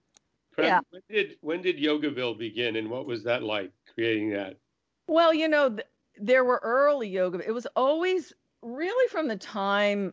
yeah. 0.62 0.80
When 0.90 1.02
did 1.08 1.36
when 1.40 1.62
did 1.62 1.78
Yogaville 1.78 2.38
begin, 2.38 2.76
and 2.76 2.90
what 2.90 3.06
was 3.06 3.24
that 3.24 3.42
like 3.42 3.72
creating 3.94 4.30
that? 4.30 4.56
Well, 5.06 5.32
you 5.32 5.48
know, 5.48 5.70
th- 5.70 5.86
there 6.16 6.44
were 6.44 6.60
early 6.62 7.08
yoga. 7.08 7.46
It 7.46 7.52
was 7.52 7.66
always 7.76 8.32
really 8.62 9.08
from 9.08 9.28
the 9.28 9.36
time 9.36 10.12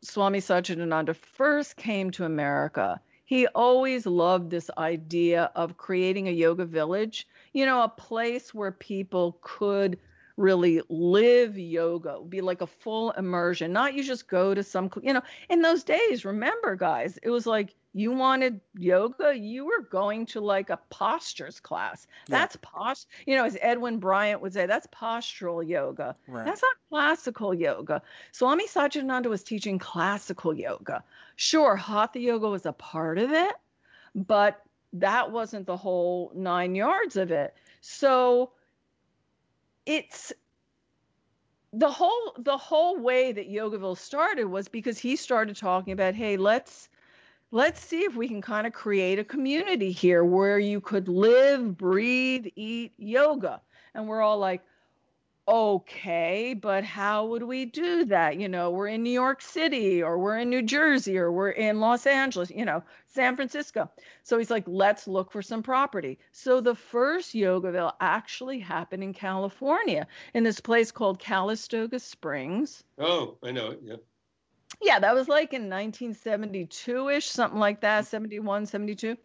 Swami 0.00 0.40
Satchidananda 0.40 1.14
first 1.14 1.76
came 1.76 2.10
to 2.12 2.24
America. 2.24 3.00
He 3.24 3.46
always 3.48 4.06
loved 4.06 4.50
this 4.50 4.70
idea 4.78 5.50
of 5.56 5.76
creating 5.76 6.28
a 6.28 6.32
yoga 6.32 6.64
village, 6.64 7.26
you 7.52 7.66
know, 7.66 7.82
a 7.82 7.88
place 7.88 8.54
where 8.54 8.70
people 8.70 9.38
could 9.42 9.98
really 10.36 10.82
live 10.88 11.58
yoga, 11.58 12.20
be 12.28 12.40
like 12.40 12.60
a 12.60 12.66
full 12.66 13.10
immersion, 13.12 13.72
not 13.72 13.94
you 13.94 14.02
just 14.02 14.28
go 14.28 14.54
to 14.54 14.62
some, 14.62 14.90
you 15.02 15.12
know, 15.12 15.22
in 15.48 15.62
those 15.62 15.82
days, 15.82 16.24
remember, 16.24 16.76
guys, 16.76 17.18
it 17.22 17.30
was 17.30 17.46
like 17.46 17.74
you 17.94 18.12
wanted 18.12 18.60
yoga, 18.76 19.34
you 19.34 19.64
were 19.64 19.80
going 19.90 20.26
to 20.26 20.40
like 20.40 20.68
a 20.68 20.78
postures 20.90 21.58
class. 21.58 22.06
Yeah. 22.28 22.38
That's 22.38 22.56
post, 22.60 23.08
you 23.26 23.34
know, 23.34 23.44
as 23.44 23.56
Edwin 23.62 23.98
Bryant 23.98 24.42
would 24.42 24.52
say, 24.52 24.66
that's 24.66 24.86
postural 24.88 25.66
yoga. 25.66 26.14
Right. 26.28 26.44
That's 26.44 26.60
not 26.60 26.76
classical 26.90 27.54
yoga. 27.54 28.02
Swami 28.32 28.66
Satchidananda 28.68 29.26
was 29.26 29.42
teaching 29.42 29.78
classical 29.78 30.52
yoga. 30.52 31.02
Sure, 31.36 31.76
Hatha 31.76 32.20
yoga 32.20 32.50
was 32.50 32.66
a 32.66 32.72
part 32.72 33.16
of 33.16 33.32
it, 33.32 33.54
but 34.14 34.62
that 34.92 35.32
wasn't 35.32 35.66
the 35.66 35.76
whole 35.76 36.32
nine 36.34 36.74
yards 36.74 37.16
of 37.16 37.30
it. 37.30 37.54
So, 37.80 38.50
it's 39.86 40.32
the 41.72 41.90
whole 41.90 42.34
the 42.38 42.56
whole 42.56 42.98
way 42.98 43.32
that 43.32 43.50
Yogaville 43.50 43.96
started 43.96 44.46
was 44.46 44.68
because 44.68 44.98
he 44.98 45.16
started 45.16 45.56
talking 45.56 45.92
about, 45.92 46.14
hey, 46.14 46.36
let's 46.36 46.88
let's 47.52 47.80
see 47.80 48.00
if 48.02 48.16
we 48.16 48.28
can 48.28 48.42
kind 48.42 48.66
of 48.66 48.72
create 48.72 49.18
a 49.18 49.24
community 49.24 49.92
here 49.92 50.24
where 50.24 50.58
you 50.58 50.80
could 50.80 51.08
live, 51.08 51.76
breathe, 51.76 52.46
eat 52.56 52.92
yoga. 52.98 53.60
And 53.94 54.08
we're 54.08 54.20
all 54.20 54.38
like, 54.38 54.62
okay, 55.48 56.54
but 56.54 56.84
how 56.84 57.26
would 57.26 57.42
we 57.42 57.64
do 57.64 58.04
that? 58.06 58.38
You 58.38 58.48
know, 58.48 58.70
we're 58.70 58.88
in 58.88 59.02
New 59.02 59.10
York 59.10 59.40
City 59.40 60.02
or 60.02 60.18
we're 60.18 60.38
in 60.38 60.50
New 60.50 60.62
Jersey 60.62 61.18
or 61.18 61.30
we're 61.30 61.50
in 61.50 61.80
Los 61.80 62.06
Angeles, 62.06 62.50
you 62.50 62.64
know, 62.64 62.82
San 63.06 63.36
Francisco. 63.36 63.90
So 64.22 64.38
he's 64.38 64.50
like, 64.50 64.64
let's 64.66 65.06
look 65.06 65.30
for 65.30 65.42
some 65.42 65.62
property. 65.62 66.18
So 66.32 66.60
the 66.60 66.74
first 66.74 67.34
Yogaville 67.34 67.92
actually 68.00 68.58
happened 68.58 69.02
in 69.02 69.12
California 69.14 70.06
in 70.34 70.42
this 70.42 70.60
place 70.60 70.90
called 70.90 71.18
Calistoga 71.18 72.00
Springs. 72.00 72.82
Oh, 72.98 73.36
I 73.42 73.52
know 73.52 73.70
it. 73.70 73.80
Yeah. 73.82 73.96
Yeah, 74.82 74.98
that 74.98 75.14
was 75.14 75.28
like 75.28 75.54
in 75.54 75.70
1972 75.70 77.08
ish, 77.08 77.30
something 77.30 77.60
like 77.60 77.80
that, 77.80 78.06
71, 78.06 78.66
72. 78.66 79.16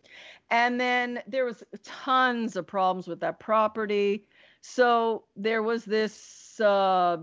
And 0.51 0.79
then 0.79 1.21
there 1.27 1.45
was 1.45 1.63
tons 1.83 2.55
of 2.55 2.67
problems 2.67 3.07
with 3.07 3.21
that 3.21 3.39
property 3.39 4.25
so 4.61 5.25
there 5.35 5.61
was 5.61 5.83
this 5.83 6.59
uh, 6.59 7.17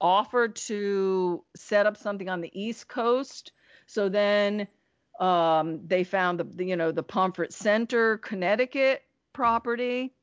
offer 0.00 0.48
to 0.48 1.44
set 1.54 1.86
up 1.86 1.96
something 1.96 2.28
on 2.28 2.40
the 2.40 2.50
East 2.52 2.88
Coast. 2.88 3.52
So 3.86 4.08
then 4.08 4.68
Um, 5.20 5.86
they 5.86 6.04
found 6.04 6.40
the, 6.40 6.64
you 6.64 6.76
know, 6.76 6.92
the 6.92 7.02
Pomfret 7.02 7.52
Center, 7.52 8.16
Connecticut 8.16 9.02
property. 9.34 10.14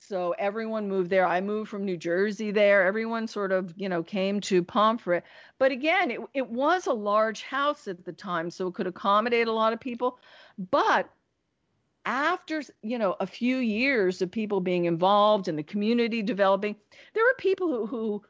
So 0.00 0.34
everyone 0.38 0.86
moved 0.86 1.08
there. 1.08 1.26
I 1.26 1.40
moved 1.40 1.70
from 1.70 1.86
New 1.86 1.96
Jersey 1.96 2.52
there. 2.52 2.84
Everyone 2.84 3.26
sort 3.26 3.52
of, 3.52 3.72
you 3.74 3.88
know, 3.88 4.02
came 4.02 4.40
to 4.40 4.62
Pomfret. 4.62 5.22
But 5.58 5.72
again, 5.72 6.10
it, 6.10 6.20
it 6.34 6.46
was 6.46 6.86
a 6.86 6.92
large 6.92 7.42
house 7.42 7.88
at 7.88 8.04
the 8.04 8.12
time, 8.12 8.50
so 8.50 8.66
it 8.68 8.74
could 8.74 8.86
accommodate 8.86 9.48
a 9.48 9.52
lot 9.52 9.72
of 9.72 9.80
people. 9.80 10.18
But 10.58 11.08
after, 12.06 12.62
you 12.82 12.98
know, 12.98 13.16
a 13.20 13.26
few 13.26 13.56
years 13.56 14.22
of 14.22 14.30
people 14.30 14.60
being 14.60 14.84
involved 14.84 15.48
and 15.48 15.58
the 15.58 15.62
community 15.62 16.22
developing, 16.22 16.76
there 17.14 17.24
were 17.24 17.34
people 17.38 17.68
who, 17.68 17.86
who 17.86 18.22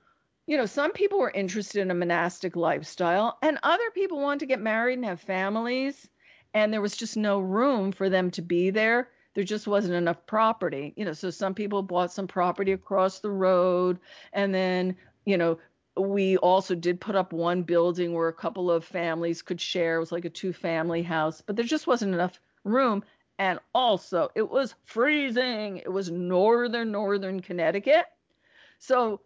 you 0.46 0.56
know, 0.56 0.66
some 0.66 0.92
people 0.92 1.18
were 1.18 1.30
interested 1.30 1.80
in 1.80 1.90
a 1.90 1.94
monastic 1.94 2.54
lifestyle, 2.54 3.38
and 3.40 3.58
other 3.62 3.90
people 3.94 4.20
wanted 4.20 4.40
to 4.40 4.46
get 4.46 4.60
married 4.60 4.98
and 4.98 5.04
have 5.06 5.20
families, 5.20 6.08
and 6.52 6.72
there 6.72 6.82
was 6.82 6.96
just 6.96 7.16
no 7.16 7.40
room 7.40 7.92
for 7.92 8.10
them 8.10 8.30
to 8.32 8.42
be 8.42 8.70
there. 8.70 9.08
There 9.34 9.44
just 9.44 9.66
wasn't 9.66 9.94
enough 9.94 10.26
property, 10.26 10.92
you 10.96 11.04
know. 11.04 11.14
So 11.14 11.30
some 11.30 11.54
people 11.54 11.82
bought 11.82 12.12
some 12.12 12.26
property 12.26 12.72
across 12.72 13.20
the 13.20 13.30
road, 13.30 13.98
and 14.32 14.54
then, 14.54 14.96
you 15.24 15.38
know, 15.38 15.58
we 15.96 16.37
also 16.38 16.74
did 16.74 17.00
put 17.00 17.16
up 17.16 17.32
one 17.32 17.62
building 17.62 18.12
where 18.12 18.28
a 18.28 18.32
couple 18.32 18.70
of 18.70 18.84
families 18.84 19.42
could 19.42 19.60
share. 19.60 19.96
It 19.96 20.00
was 20.00 20.12
like 20.12 20.24
a 20.24 20.30
two 20.30 20.52
family 20.52 21.02
house, 21.02 21.40
but 21.40 21.56
there 21.56 21.64
just 21.64 21.87
wasn't 21.87 22.14
enough 22.14 22.38
room. 22.64 23.02
And 23.38 23.59
also, 23.75 24.31
it 24.35 24.49
was 24.49 24.75
freezing. 24.85 25.79
It 25.79 25.90
was 25.90 26.11
northern, 26.11 26.92
northern 26.92 27.40
Connecticut. 27.40 28.07
So 28.79 29.20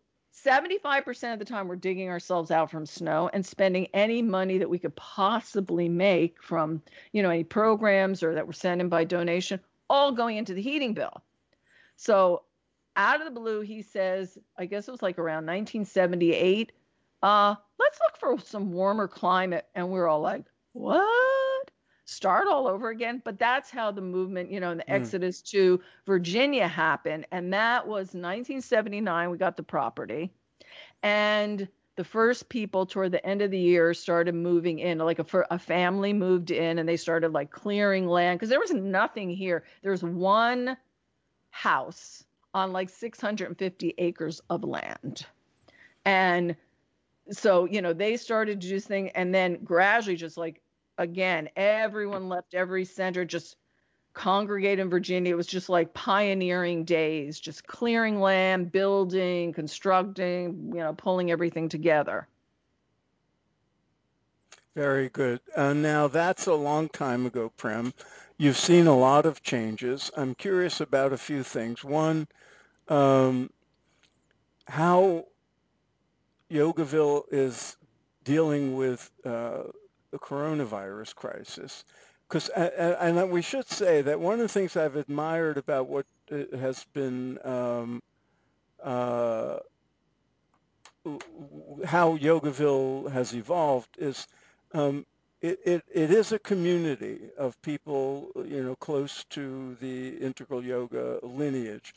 75% 0.45 1.33
of 1.33 1.39
the 1.39 1.45
time 1.45 1.69
we're 1.69 1.77
digging 1.77 2.09
ourselves 2.09 2.51
out 2.51 2.71
from 2.71 2.87
snow 2.87 3.29
and 3.33 3.45
spending 3.45 3.87
any 3.93 4.23
money 4.23 4.59
that 4.59 4.71
we 4.71 4.79
could 4.79 4.95
possibly 4.95 5.89
make 5.89 6.43
from 6.43 6.83
you 7.13 7.23
know 7.23 7.31
any 7.31 7.45
programs 7.45 8.23
or 8.23 8.35
that 8.35 8.47
were 8.47 8.53
sent 8.53 8.81
in 8.81 8.89
by 8.89 9.05
donation 9.05 9.61
all 9.91 10.13
going 10.13 10.37
into 10.37 10.55
the 10.55 10.63
heating 10.63 10.95
bill 10.95 11.23
so 11.97 12.43
out 12.95 13.21
of 13.21 13.25
the 13.25 13.41
blue 13.41 13.63
he 13.63 13.83
says 13.83 14.39
i 14.57 14.65
guess 14.65 14.87
it 14.87 14.93
was 14.93 15.03
like 15.03 15.19
around 15.19 15.47
1978 15.47 16.73
uh 17.23 17.55
let's 17.79 17.99
look 18.01 18.19
for 18.19 18.47
some 18.47 18.73
warmer 18.73 19.09
climate 19.09 19.67
and 19.75 19.91
we're 19.91 20.07
all 20.07 20.21
like 20.21 20.45
what 20.73 21.38
start 22.09 22.49
all 22.49 22.67
over 22.67 22.89
again 22.89 23.21
but 23.23 23.39
that's 23.39 23.71
how 23.71 23.91
the 23.91 24.01
movement 24.01 24.51
you 24.51 24.59
know 24.61 24.75
the 24.75 24.81
mm. 24.81 24.85
exodus 24.89 25.43
to 25.43 25.79
virginia 26.07 26.67
happened 26.67 27.27
and 27.33 27.53
that 27.53 27.87
was 27.87 28.15
1979 28.15 29.29
we 29.29 29.37
got 29.37 29.59
the 29.59 29.63
property 29.63 30.33
and 31.03 31.69
the 31.97 32.05
first 32.05 32.49
people 32.49 32.87
toward 32.87 33.13
the 33.13 33.25
end 33.27 33.43
of 33.43 33.51
the 33.51 33.59
year 33.59 33.93
started 33.93 34.35
moving 34.35 34.79
in 34.79 34.97
like 34.97 35.19
a, 35.19 35.45
a 35.51 35.59
family 35.59 36.15
moved 36.15 36.51
in 36.51 36.79
and 36.79 36.89
they 36.89 36.97
started 36.97 37.35
like 37.35 37.51
clearing 37.51 38.09
land 38.09 38.39
because 38.39 38.49
there 38.49 38.59
was 38.59 38.73
nothing 38.73 39.29
here 39.29 39.65
there's 39.83 40.03
one 40.03 40.79
house 41.51 42.25
on 42.55 42.73
like 42.73 42.89
650 42.89 43.95
acres 43.99 44.41
of 44.49 44.65
land 44.65 45.27
and 46.07 46.57
so 47.31 47.67
you 47.67 47.83
know 47.83 47.93
they 47.93 48.17
started 48.17 48.63
to 48.63 48.67
do 48.67 48.75
this 48.75 48.87
thing 48.87 49.11
and 49.11 49.35
then 49.35 49.59
gradually 49.63 50.17
just 50.17 50.39
like 50.39 50.63
again 50.99 51.49
everyone 51.57 52.29
left 52.29 52.55
every 52.55 52.85
center 52.85 53.25
just 53.25 53.57
congregate 54.19 54.81
in 54.81 54.91
Virginia. 54.91 55.33
It 55.33 55.37
was 55.37 55.47
just 55.47 55.69
like 55.69 55.95
pioneering 55.95 56.85
days, 56.85 57.39
just 57.39 57.67
clearing 57.67 58.21
land, 58.21 58.73
building, 58.73 59.53
constructing, 59.53 60.73
you 60.75 60.81
know, 60.81 60.93
pulling 60.93 61.31
everything 61.31 61.69
together. 61.69 62.27
Very 64.75 65.09
good. 65.09 65.41
Uh, 65.55 65.73
now, 65.73 66.09
that's 66.09 66.47
a 66.47 66.55
long 66.55 66.89
time 66.89 67.27
ago, 67.27 67.53
Prem. 67.57 67.95
You've 68.39 68.57
seen 68.57 68.89
a 68.89 68.97
lot 68.97 69.25
of 69.25 69.43
changes. 69.43 70.11
I'm 70.17 70.35
curious 70.35 70.81
about 70.81 71.13
a 71.13 71.17
few 71.17 71.45
things. 71.45 71.85
One, 71.85 72.27
um, 72.89 73.51
how 74.67 75.27
Yogaville 76.51 77.25
is 77.31 77.77
dealing 78.25 78.77
with 78.77 79.11
uh, 79.25 79.63
the 80.11 80.19
coronavirus 80.19 81.15
crisis. 81.15 81.85
Because 82.29 82.49
and 82.51 83.31
we 83.31 83.41
should 83.41 83.69
say 83.69 84.03
that 84.03 84.21
one 84.21 84.35
of 84.35 84.41
the 84.41 84.49
things 84.49 84.77
I've 84.77 84.97
admired 84.97 85.57
about 85.57 85.89
what 85.89 86.05
uh, 86.31 86.57
has 86.59 86.85
been 86.93 87.39
um, 87.43 88.03
uh, 88.83 89.59
how 91.87 92.19
Yogaville 92.19 93.11
has 93.11 93.35
evolved 93.35 93.89
is 93.99 94.27
um, 94.75 95.07
it, 95.41 95.61
it, 95.65 95.85
it 95.91 96.11
is 96.11 96.33
a 96.33 96.39
community 96.39 97.19
of 97.39 97.61
people 97.63 98.31
you 98.45 98.63
know 98.63 98.75
close 98.75 99.25
to 99.31 99.77
the 99.81 100.09
integral 100.19 100.63
yoga 100.63 101.21
lineage 101.23 101.95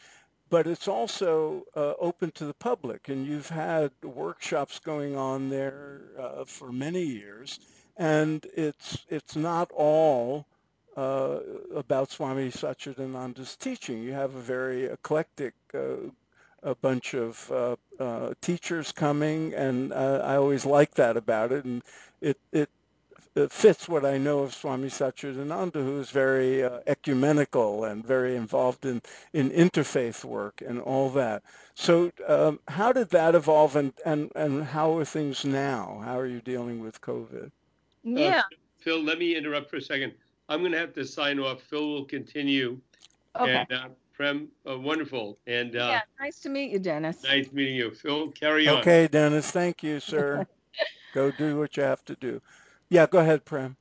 but 0.52 0.68
it's 0.68 0.90
also 0.90 1.66
uh, 1.78 1.94
open 1.98 2.30
to 2.32 2.46
the 2.46 2.54
public. 2.54 3.08
And 3.08 3.26
you've 3.26 3.50
had 3.50 3.92
workshops 4.04 4.80
going 4.80 5.16
on 5.16 5.50
there 5.50 6.02
uh, 6.20 6.44
for 6.46 6.74
many 6.74 7.04
years 7.04 7.58
and 8.02 8.48
it's 8.56 9.06
it's 9.10 9.36
not 9.36 9.70
all 9.72 10.48
uh, 10.98 11.38
about 11.76 12.10
Swami 12.10 12.50
Satchidananda's 12.50 13.56
teaching. 13.56 14.02
You 14.02 14.14
have 14.14 14.34
a 14.34 14.42
very 14.42 14.86
eclectic 14.86 15.54
uh, 15.76 16.10
a 16.64 16.74
bunch 16.74 17.14
of 17.14 17.52
uh, 17.52 17.76
uh 18.00 18.34
teachers 18.42 18.92
coming, 18.92 19.54
and 19.54 19.94
uh, 19.94 20.22
I 20.24 20.38
always 20.38 20.66
like 20.66 20.96
that 20.96 21.16
about 21.16 21.52
it, 21.52 21.64
and 21.64 21.84
it 22.22 22.40
it 22.52 22.70
it 23.36 23.52
fits 23.52 23.88
what 23.88 24.04
I 24.04 24.18
know 24.18 24.40
of 24.40 24.56
Swami 24.56 24.90
Satchidananda, 24.90 25.76
who 25.76 26.00
is 26.00 26.10
very 26.10 26.64
uh, 26.64 26.80
ecumenical 26.88 27.86
and 27.86 28.04
very 28.04 28.36
involved 28.36 28.86
in, 28.86 29.02
in 29.32 29.52
interfaith 29.52 30.26
work 30.26 30.62
and 30.68 30.82
all 30.82 31.12
that. 31.12 31.44
So 31.76 32.12
um, 32.28 32.60
how 32.68 32.92
did 32.94 33.12
that 33.12 33.36
evolve 33.36 33.76
and, 33.76 33.94
and, 34.06 34.32
and 34.36 34.64
how 34.64 34.98
are 34.98 35.06
things 35.06 35.46
now? 35.46 36.02
How 36.04 36.20
are 36.20 36.26
you 36.26 36.42
dealing 36.42 36.82
with 36.82 37.00
COVID? 37.00 37.52
Yeah. 38.04 38.40
Uh, 38.40 38.56
Phil, 38.80 39.04
let 39.04 39.20
me 39.20 39.36
interrupt 39.36 39.70
for 39.70 39.78
a 39.78 39.82
second. 39.82 40.14
I'm 40.50 40.60
going 40.60 40.72
to 40.72 40.78
have 40.80 40.94
to 40.94 41.06
sign 41.06 41.40
off. 41.40 41.62
Phil 41.62 41.88
will 41.88 42.06
continue. 42.06 42.80
Okay. 43.40 43.66
And, 43.70 43.72
uh, 43.72 43.88
Prem, 44.14 44.50
uh, 44.70 44.78
wonderful. 44.78 45.38
And 45.48 45.76
uh, 45.76 45.88
yeah, 45.90 46.02
nice 46.20 46.40
to 46.42 46.50
meet 46.50 46.72
you, 46.72 46.80
Dennis. 46.80 47.24
Nice 47.24 47.52
meeting 47.52 47.76
you. 47.76 47.92
Phil, 47.92 48.30
carry 48.32 48.68
on. 48.68 48.80
Okay, 48.80 49.08
Dennis. 49.08 49.50
Thank 49.52 49.84
you, 49.84 50.00
sir. 50.00 50.46
go 51.14 51.32
do 51.32 51.58
what 51.58 51.78
you 51.78 51.84
have 51.84 52.04
to 52.06 52.16
do. 52.16 52.42
Yeah, 52.90 53.08
go 53.08 53.20
ahead, 53.20 53.46
Prem. 53.46 53.78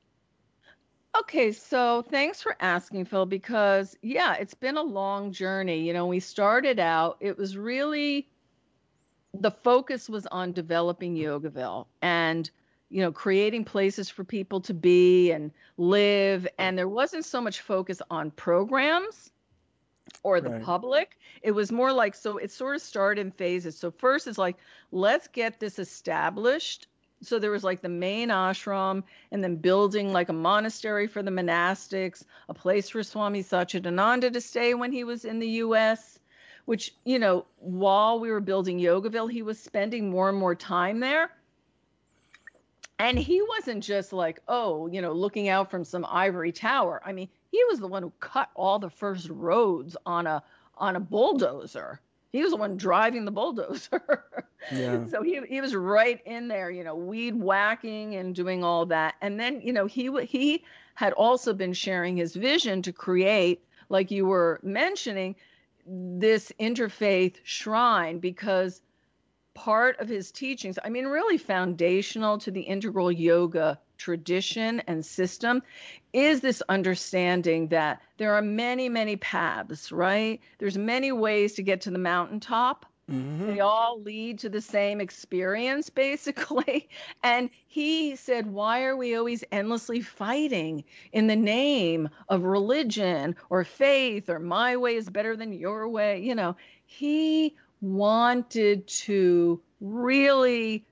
Okay, 1.19 1.51
so 1.51 2.03
thanks 2.09 2.41
for 2.41 2.55
asking, 2.61 3.05
Phil, 3.05 3.25
because 3.25 3.97
yeah, 4.01 4.35
it's 4.35 4.53
been 4.53 4.77
a 4.77 4.81
long 4.81 5.31
journey. 5.31 5.85
You 5.85 5.91
know, 5.91 6.07
we 6.07 6.21
started 6.21 6.79
out, 6.79 7.17
it 7.19 7.37
was 7.37 7.57
really 7.57 8.29
the 9.33 9.51
focus 9.51 10.09
was 10.09 10.25
on 10.27 10.51
developing 10.51 11.15
Yogaville 11.15 11.87
and 12.01 12.49
you 12.91 13.01
know, 13.01 13.11
creating 13.11 13.63
places 13.63 14.09
for 14.09 14.23
people 14.23 14.59
to 14.61 14.73
be 14.73 15.31
and 15.31 15.51
live. 15.77 16.45
And 16.59 16.77
there 16.77 16.89
wasn't 16.89 17.25
so 17.25 17.41
much 17.41 17.61
focus 17.61 18.01
on 18.11 18.31
programs 18.31 19.31
or 20.23 20.41
the 20.41 20.51
right. 20.51 20.61
public. 20.61 21.17
It 21.41 21.51
was 21.51 21.71
more 21.71 21.93
like, 21.93 22.13
so 22.15 22.37
it 22.37 22.51
sort 22.51 22.75
of 22.75 22.81
started 22.81 23.21
in 23.21 23.31
phases. 23.31 23.77
So, 23.77 23.91
first 23.91 24.27
it's 24.27 24.37
like, 24.37 24.57
let's 24.91 25.27
get 25.29 25.59
this 25.59 25.79
established. 25.79 26.87
So, 27.23 27.39
there 27.39 27.51
was 27.51 27.63
like 27.63 27.81
the 27.81 27.89
main 27.89 28.29
ashram, 28.29 29.03
and 29.31 29.43
then 29.43 29.55
building 29.55 30.11
like 30.11 30.27
a 30.27 30.33
monastery 30.33 31.07
for 31.07 31.23
the 31.23 31.31
monastics, 31.31 32.25
a 32.49 32.53
place 32.53 32.89
for 32.89 33.03
Swami 33.03 33.41
Satchidananda 33.41 34.33
to 34.33 34.41
stay 34.41 34.73
when 34.73 34.91
he 34.91 35.05
was 35.05 35.23
in 35.23 35.39
the 35.39 35.47
US. 35.47 36.19
Which, 36.65 36.93
you 37.05 37.17
know, 37.17 37.45
while 37.57 38.19
we 38.19 38.29
were 38.29 38.39
building 38.39 38.79
Yogaville, 38.79 39.31
he 39.31 39.41
was 39.41 39.59
spending 39.59 40.09
more 40.09 40.29
and 40.29 40.37
more 40.37 40.53
time 40.53 40.99
there 40.99 41.31
and 43.01 43.17
he 43.17 43.41
wasn't 43.41 43.83
just 43.83 44.13
like, 44.13 44.41
oh, 44.47 44.85
you 44.87 45.01
know, 45.01 45.11
looking 45.11 45.49
out 45.49 45.71
from 45.71 45.83
some 45.83 46.05
ivory 46.07 46.51
tower. 46.51 47.01
I 47.03 47.11
mean, 47.13 47.29
he 47.51 47.63
was 47.67 47.79
the 47.79 47.87
one 47.87 48.03
who 48.03 48.13
cut 48.19 48.49
all 48.53 48.77
the 48.77 48.91
first 48.91 49.27
roads 49.29 49.97
on 50.05 50.27
a 50.27 50.43
on 50.77 50.95
a 50.95 50.99
bulldozer. 50.99 51.99
He 52.31 52.43
was 52.43 52.51
the 52.51 52.57
one 52.57 52.77
driving 52.77 53.25
the 53.25 53.31
bulldozer. 53.31 54.23
Yeah. 54.71 55.07
so 55.09 55.23
he 55.23 55.41
he 55.49 55.61
was 55.61 55.75
right 55.75 56.21
in 56.25 56.47
there, 56.47 56.69
you 56.69 56.83
know, 56.83 56.95
weed 56.95 57.35
whacking 57.35 58.15
and 58.15 58.35
doing 58.35 58.63
all 58.63 58.85
that. 58.85 59.15
And 59.19 59.39
then, 59.39 59.61
you 59.61 59.73
know, 59.73 59.87
he 59.87 60.11
he 60.25 60.63
had 60.93 61.13
also 61.13 61.53
been 61.53 61.73
sharing 61.73 62.15
his 62.15 62.35
vision 62.35 62.83
to 62.83 62.93
create, 62.93 63.63
like 63.89 64.11
you 64.11 64.27
were 64.27 64.59
mentioning, 64.61 65.35
this 65.87 66.51
interfaith 66.59 67.37
shrine 67.43 68.19
because 68.19 68.81
part 69.63 69.99
of 69.99 70.09
his 70.09 70.31
teachings, 70.31 70.79
I 70.83 70.89
mean, 70.89 71.05
really 71.05 71.37
foundational 71.37 72.39
to 72.39 72.49
the 72.49 72.61
integral 72.61 73.11
yoga 73.11 73.77
tradition 73.99 74.81
and 74.87 75.05
system, 75.05 75.61
is 76.13 76.41
this 76.41 76.63
understanding 76.67 77.67
that 77.67 78.01
there 78.17 78.33
are 78.33 78.41
many, 78.41 78.89
many 78.89 79.17
paths, 79.17 79.91
right? 79.91 80.41
There's 80.57 80.79
many 80.79 81.11
ways 81.11 81.53
to 81.53 81.61
get 81.61 81.81
to 81.81 81.91
the 81.91 81.99
mountaintop. 81.99 82.87
Mm-hmm. 83.07 83.47
They 83.53 83.59
all 83.59 84.01
lead 84.01 84.39
to 84.39 84.49
the 84.49 84.61
same 84.61 84.99
experience, 84.99 85.89
basically. 86.07 86.89
And 87.21 87.51
he 87.67 88.15
said, 88.15 88.47
Why 88.47 88.83
are 88.85 88.97
we 88.97 89.15
always 89.15 89.43
endlessly 89.51 90.01
fighting 90.01 90.83
in 91.11 91.27
the 91.27 91.35
name 91.35 92.09
of 92.29 92.45
religion 92.45 93.35
or 93.51 93.63
faith 93.63 94.27
or 94.27 94.39
my 94.39 94.75
way 94.75 94.95
is 94.95 95.07
better 95.07 95.35
than 95.35 95.53
your 95.53 95.87
way? 95.87 96.19
You 96.19 96.33
know, 96.33 96.55
he 96.83 97.55
wanted 97.81 98.87
to 98.87 99.59
really 99.79 100.85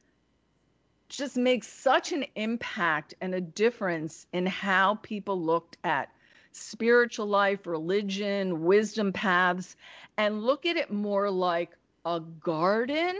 just 1.07 1.37
make 1.37 1.63
such 1.63 2.11
an 2.11 2.25
impact 2.35 3.13
and 3.21 3.33
a 3.33 3.41
difference 3.41 4.27
in 4.33 4.45
how 4.45 4.95
people 4.95 5.41
looked 5.41 5.77
at 5.83 6.09
spiritual 6.51 7.27
life, 7.27 7.65
religion, 7.65 8.63
wisdom 8.63 9.13
paths, 9.13 9.75
and 10.17 10.43
look 10.43 10.65
at 10.65 10.77
it 10.77 10.91
more 10.91 11.29
like 11.29 11.71
a 12.05 12.19
garden 12.19 13.15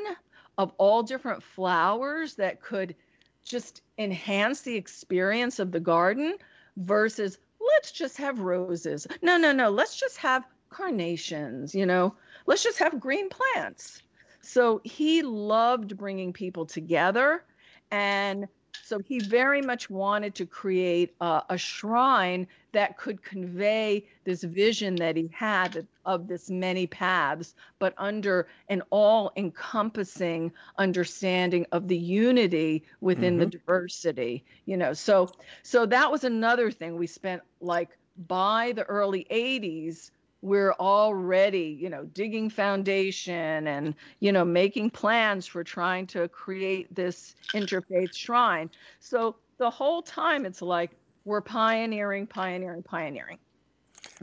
of 0.58 0.72
all 0.78 1.04
different 1.04 1.42
flowers 1.42 2.36
that 2.36 2.62
could 2.62 2.96
just 3.44 3.82
enhance 3.98 4.62
the 4.62 4.76
experience 4.76 5.60
of 5.60 5.72
the 5.72 5.80
garden 5.80 6.36
versus 6.78 7.38
let's 7.60 7.92
just 7.92 8.18
have 8.18 8.40
roses. 8.40 9.08
No, 9.22 9.38
no, 9.38 9.52
no, 9.52 9.70
let's 9.70 9.96
just 9.96 10.18
have 10.18 10.44
carnations, 10.70 11.74
you 11.74 11.86
know, 11.86 12.16
let's 12.50 12.64
just 12.64 12.80
have 12.80 13.00
green 13.00 13.30
plants. 13.30 14.02
So 14.42 14.82
he 14.84 15.22
loved 15.22 15.96
bringing 15.96 16.34
people 16.34 16.66
together 16.66 17.44
and 17.92 18.48
so 18.84 19.00
he 19.00 19.20
very 19.20 19.62
much 19.62 19.88
wanted 19.90 20.34
to 20.36 20.48
create 20.48 21.14
a, 21.22 21.44
a, 21.50 21.58
shrine 21.60 22.48
that 22.72 22.98
could 22.98 23.22
convey 23.22 24.04
this 24.24 24.44
vision 24.44 24.96
that 24.96 25.16
he 25.16 25.30
had 25.32 25.86
of 26.06 26.28
this 26.28 26.50
many 26.50 26.88
paths, 26.88 27.54
but 27.78 27.94
under 28.00 28.48
an 28.68 28.82
all 28.90 29.32
encompassing 29.36 30.52
understanding 30.80 31.68
of 31.72 31.88
the 31.88 31.98
unity 31.98 32.84
within 33.00 33.34
mm-hmm. 33.34 33.42
the 33.42 33.58
diversity, 33.58 34.44
you 34.66 34.76
know. 34.76 34.94
So 34.94 35.32
so 35.62 35.86
that 35.86 36.12
was 36.12 36.24
another 36.24 36.72
thing 36.72 36.96
we 36.96 37.06
spent 37.06 37.44
like 37.62 37.90
by 38.28 38.74
the 38.76 38.84
early 38.86 39.28
80s 39.30 40.10
we're 40.42 40.74
already 40.74 41.78
you 41.80 41.90
know 41.90 42.06
digging 42.06 42.50
foundation 42.50 43.68
and 43.68 43.94
you 44.20 44.32
know 44.32 44.46
making 44.46 44.90
plans 44.90 45.46
for 45.46 45.64
trying 45.64 46.08
to 46.08 46.28
create 46.30 46.94
this 46.96 47.36
interfaith 47.54 48.16
shrine 48.16 48.70
so 49.00 49.36
the 49.58 49.70
whole 49.70 50.02
time 50.02 50.46
it's 50.46 50.62
like 50.62 50.92
we're 51.26 51.42
pioneering 51.42 52.26
pioneering 52.26 52.84
pioneering 52.84 53.38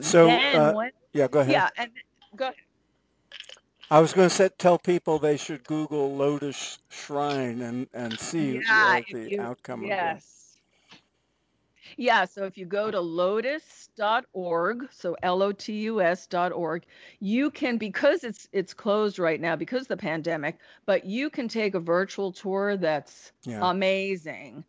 so 0.01 0.29
uh, 0.31 0.73
when, 0.73 0.91
yeah 1.13 1.29
go 1.29 1.41
ahead 1.41 1.53
yeah 1.53 1.69
and 1.77 1.91
go 2.35 2.45
ahead. 2.45 2.57
I 3.89 4.01
was 4.01 4.13
going 4.13 4.29
to 4.29 4.49
tell 4.49 4.79
people 4.81 5.21
they 5.21 5.37
should 5.37 5.63
Google 5.63 6.17
Lotus 6.17 6.79
Shrine 6.89 7.63
and, 7.63 7.87
and 7.95 8.19
see 8.19 8.61
yeah, 8.67 9.01
the 9.13 9.31
you, 9.31 9.41
outcome 9.41 9.85
yes. 9.85 10.17
of 10.17 10.19
that. 10.19 10.46
Yeah, 11.97 12.27
so 12.27 12.45
if 12.45 12.59
you 12.59 12.67
go 12.67 12.91
to 12.91 13.01
lotus.org, 13.01 14.89
so 14.93 15.17
L 15.23 15.43
O 15.43 15.53
T 15.53 15.73
U 15.85 16.03
S.org, 16.03 16.85
you 17.21 17.51
can 17.51 17.79
because 17.79 18.23
it's 18.23 18.49
it's 18.53 18.75
closed 18.75 19.19
right 19.19 19.41
now 19.41 19.57
because 19.57 19.83
of 19.83 19.89
the 19.89 19.97
pandemic, 19.97 20.59
but 20.85 21.07
you 21.07 21.31
can 21.31 21.49
take 21.49 21.75
a 21.75 21.81
virtual 21.81 22.33
tour 22.33 22.77
that's 22.77 23.33
yeah. 23.45 23.71
amazing. 23.71 24.65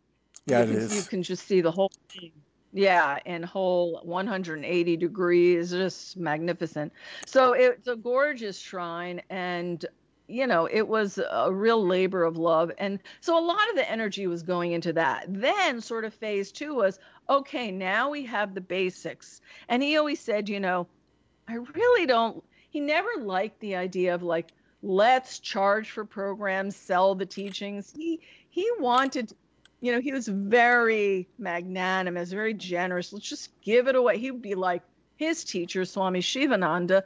Yeah, 0.46 0.62
you 0.62 0.64
it 0.64 0.66
can, 0.68 0.76
is. 0.76 0.96
You 0.96 1.02
can 1.02 1.22
just 1.22 1.46
see 1.46 1.60
the 1.60 1.70
whole 1.70 1.92
thing. 2.08 2.32
Yeah, 2.72 3.18
and 3.26 3.44
whole 3.44 4.00
180 4.04 4.96
degrees, 4.96 5.70
just 5.70 6.16
magnificent. 6.16 6.92
So 7.26 7.52
it's 7.52 7.88
a 7.88 7.96
gorgeous 7.96 8.58
shrine 8.58 9.22
and 9.30 9.84
you 10.28 10.46
know, 10.46 10.68
it 10.70 10.86
was 10.86 11.18
a 11.18 11.50
real 11.50 11.84
labor 11.84 12.22
of 12.22 12.36
love. 12.36 12.70
And 12.78 13.00
so 13.20 13.38
a 13.38 13.40
lot 13.40 13.68
of 13.70 13.76
the 13.76 13.90
energy 13.90 14.26
was 14.26 14.42
going 14.42 14.72
into 14.72 14.92
that. 14.92 15.24
Then, 15.26 15.80
sort 15.80 16.04
of, 16.04 16.12
phase 16.12 16.52
two 16.52 16.74
was 16.74 16.98
okay, 17.28 17.70
now 17.70 18.10
we 18.10 18.24
have 18.24 18.54
the 18.54 18.60
basics. 18.60 19.40
And 19.68 19.82
he 19.82 19.96
always 19.96 20.20
said, 20.20 20.48
you 20.48 20.60
know, 20.60 20.86
I 21.46 21.54
really 21.54 22.06
don't, 22.06 22.42
he 22.70 22.80
never 22.80 23.08
liked 23.18 23.60
the 23.60 23.76
idea 23.76 24.14
of 24.14 24.22
like, 24.22 24.52
let's 24.82 25.38
charge 25.38 25.90
for 25.90 26.04
programs, 26.04 26.76
sell 26.76 27.14
the 27.14 27.26
teachings. 27.26 27.92
He, 27.96 28.20
he 28.50 28.68
wanted, 28.78 29.32
you 29.80 29.92
know, 29.92 30.00
he 30.00 30.12
was 30.12 30.28
very 30.28 31.28
magnanimous, 31.38 32.30
very 32.30 32.54
generous. 32.54 33.12
Let's 33.12 33.28
just 33.28 33.60
give 33.60 33.88
it 33.88 33.96
away. 33.96 34.18
He 34.18 34.30
would 34.30 34.42
be 34.42 34.54
like 34.54 34.82
his 35.16 35.44
teacher, 35.44 35.84
Swami 35.84 36.20
Shivananda, 36.20 37.04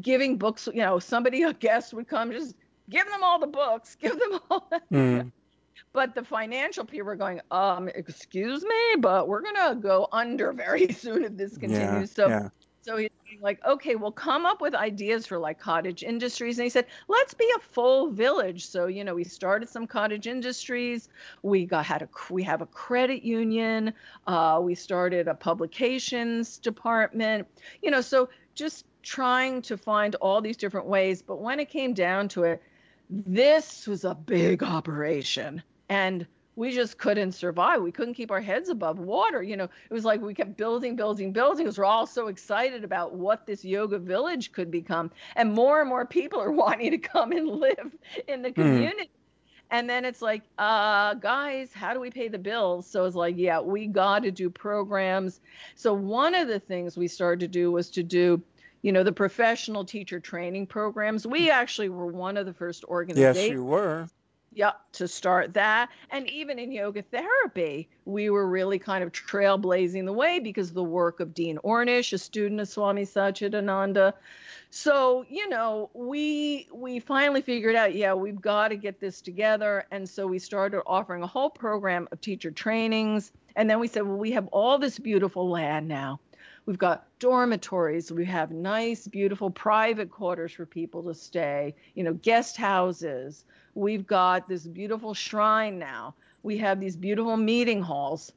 giving 0.00 0.38
books, 0.38 0.68
you 0.72 0.82
know, 0.82 0.98
somebody, 0.98 1.42
a 1.42 1.52
guest 1.52 1.94
would 1.94 2.08
come, 2.08 2.32
just 2.32 2.56
give 2.90 3.06
them 3.06 3.22
all 3.22 3.38
the 3.38 3.46
books, 3.46 3.94
give 4.00 4.18
them 4.18 4.40
all. 4.50 4.70
Mm. 4.92 5.32
But 5.92 6.14
the 6.14 6.24
financial 6.24 6.84
people 6.84 7.08
are 7.10 7.16
going, 7.16 7.40
um, 7.50 7.88
excuse 7.88 8.62
me, 8.62 8.96
but 8.98 9.28
we're 9.28 9.42
gonna 9.42 9.76
go 9.76 10.08
under 10.12 10.52
very 10.52 10.92
soon 10.92 11.24
if 11.24 11.36
this 11.36 11.56
continues. 11.56 12.10
Yeah, 12.10 12.24
so 12.24 12.28
yeah. 12.28 12.48
so 12.82 12.96
he's 12.96 13.10
like, 13.40 13.64
okay, 13.64 13.94
we'll 13.94 14.12
come 14.12 14.46
up 14.46 14.60
with 14.60 14.74
ideas 14.74 15.26
for 15.26 15.38
like 15.38 15.58
cottage 15.58 16.02
industries. 16.02 16.58
And 16.58 16.64
he 16.64 16.70
said, 16.70 16.86
let's 17.08 17.34
be 17.34 17.48
a 17.56 17.60
full 17.60 18.10
village. 18.10 18.66
So, 18.66 18.86
you 18.86 19.04
know, 19.04 19.14
we 19.14 19.24
started 19.24 19.68
some 19.68 19.86
cottage 19.86 20.26
industries. 20.26 21.08
We 21.42 21.66
got 21.66 21.84
had 21.84 22.02
a 22.02 22.08
we 22.30 22.42
have 22.42 22.60
a 22.60 22.66
credit 22.66 23.22
union. 23.22 23.92
Uh, 24.26 24.60
we 24.62 24.74
started 24.74 25.28
a 25.28 25.34
publications 25.34 26.58
department. 26.58 27.46
You 27.82 27.90
know, 27.90 28.00
so 28.00 28.28
just 28.54 28.86
trying 29.02 29.62
to 29.62 29.76
find 29.76 30.14
all 30.16 30.40
these 30.40 30.56
different 30.56 30.86
ways. 30.86 31.22
But 31.22 31.40
when 31.40 31.60
it 31.60 31.68
came 31.68 31.94
down 31.94 32.28
to 32.28 32.44
it, 32.44 32.62
this 33.10 33.86
was 33.86 34.04
a 34.04 34.14
big 34.14 34.62
operation. 34.62 35.62
And 35.88 36.26
we 36.56 36.72
just 36.72 36.98
couldn't 36.98 37.32
survive. 37.32 37.82
We 37.82 37.90
couldn't 37.90 38.14
keep 38.14 38.30
our 38.30 38.40
heads 38.40 38.68
above 38.68 38.98
water. 38.98 39.42
You 39.42 39.56
know, 39.56 39.64
it 39.64 39.92
was 39.92 40.04
like 40.04 40.20
we 40.20 40.34
kept 40.34 40.56
building, 40.56 40.94
building, 40.94 41.32
building 41.32 41.64
because 41.64 41.78
we're 41.78 41.84
all 41.84 42.06
so 42.06 42.28
excited 42.28 42.84
about 42.84 43.14
what 43.14 43.46
this 43.46 43.64
yoga 43.64 43.98
village 43.98 44.52
could 44.52 44.70
become. 44.70 45.10
And 45.36 45.52
more 45.52 45.80
and 45.80 45.88
more 45.88 46.06
people 46.06 46.40
are 46.40 46.52
wanting 46.64 46.92
to 46.92 46.98
come 46.98 47.32
and 47.32 47.48
live 47.48 47.94
in 48.28 48.42
the 48.42 48.50
hmm. 48.50 48.62
community. 48.62 49.04
Mm. 49.04 49.08
And 49.70 49.90
then 49.90 50.04
it's 50.04 50.22
like, 50.22 50.42
uh, 50.58 51.14
guys, 51.14 51.72
how 51.72 51.94
do 51.94 52.00
we 52.00 52.10
pay 52.10 52.28
the 52.28 52.38
bills? 52.38 52.86
So 52.86 53.06
it's 53.06 53.16
like, 53.16 53.34
yeah, 53.36 53.60
we 53.60 53.86
got 53.86 54.22
to 54.22 54.30
do 54.30 54.48
programs. 54.48 55.40
So 55.74 55.92
one 55.92 56.34
of 56.34 56.46
the 56.46 56.60
things 56.60 56.96
we 56.96 57.08
started 57.08 57.40
to 57.40 57.48
do 57.48 57.72
was 57.72 57.90
to 57.90 58.02
do 58.02 58.40
you 58.84 58.92
know, 58.92 59.02
the 59.02 59.12
professional 59.12 59.86
teacher 59.86 60.20
training 60.20 60.66
programs. 60.66 61.26
We 61.26 61.44
mm-hmm. 61.44 61.52
actually 61.52 61.88
were 61.88 62.06
one 62.06 62.36
of 62.36 62.44
the 62.44 62.52
first 62.52 62.84
organizations. 62.84 63.38
Yes, 63.38 63.50
you 63.50 63.64
were. 63.64 64.08
Yep, 64.52 64.78
to 64.92 65.08
start 65.08 65.54
that. 65.54 65.88
And 66.10 66.28
even 66.28 66.58
in 66.58 66.70
yoga 66.70 67.00
therapy, 67.00 67.88
we 68.04 68.28
were 68.28 68.46
really 68.46 68.78
kind 68.78 69.02
of 69.02 69.10
trailblazing 69.10 70.04
the 70.04 70.12
way 70.12 70.38
because 70.38 70.68
of 70.68 70.74
the 70.74 70.84
work 70.84 71.20
of 71.20 71.32
Dean 71.32 71.56
Ornish, 71.64 72.12
a 72.12 72.18
student 72.18 72.60
of 72.60 72.68
Swami 72.68 73.06
Satchidananda. 73.06 74.12
So, 74.68 75.24
you 75.30 75.48
know, 75.48 75.88
we 75.94 76.68
we 76.70 77.00
finally 77.00 77.40
figured 77.40 77.76
out, 77.76 77.94
yeah, 77.94 78.12
we've 78.12 78.40
got 78.40 78.68
to 78.68 78.76
get 78.76 79.00
this 79.00 79.22
together. 79.22 79.86
And 79.90 80.06
so 80.06 80.26
we 80.26 80.38
started 80.38 80.82
offering 80.86 81.22
a 81.22 81.26
whole 81.26 81.48
program 81.48 82.06
of 82.12 82.20
teacher 82.20 82.50
trainings. 82.50 83.32
And 83.56 83.70
then 83.70 83.80
we 83.80 83.88
said, 83.88 84.02
well, 84.02 84.18
we 84.18 84.32
have 84.32 84.46
all 84.48 84.78
this 84.78 84.98
beautiful 84.98 85.48
land 85.48 85.88
now. 85.88 86.20
We've 86.66 86.78
got 86.78 87.06
dormitories. 87.18 88.10
We 88.10 88.24
have 88.26 88.50
nice, 88.50 89.06
beautiful 89.06 89.50
private 89.50 90.10
quarters 90.10 90.52
for 90.52 90.66
people 90.66 91.02
to 91.04 91.14
stay, 91.14 91.74
you 91.94 92.04
know, 92.04 92.14
guest 92.14 92.56
houses. 92.56 93.44
We've 93.74 94.06
got 94.06 94.48
this 94.48 94.66
beautiful 94.66 95.14
shrine 95.14 95.78
now. 95.78 96.14
We 96.42 96.58
have 96.58 96.80
these 96.80 96.96
beautiful 96.96 97.36
meeting 97.36 97.82
halls. 97.82 98.32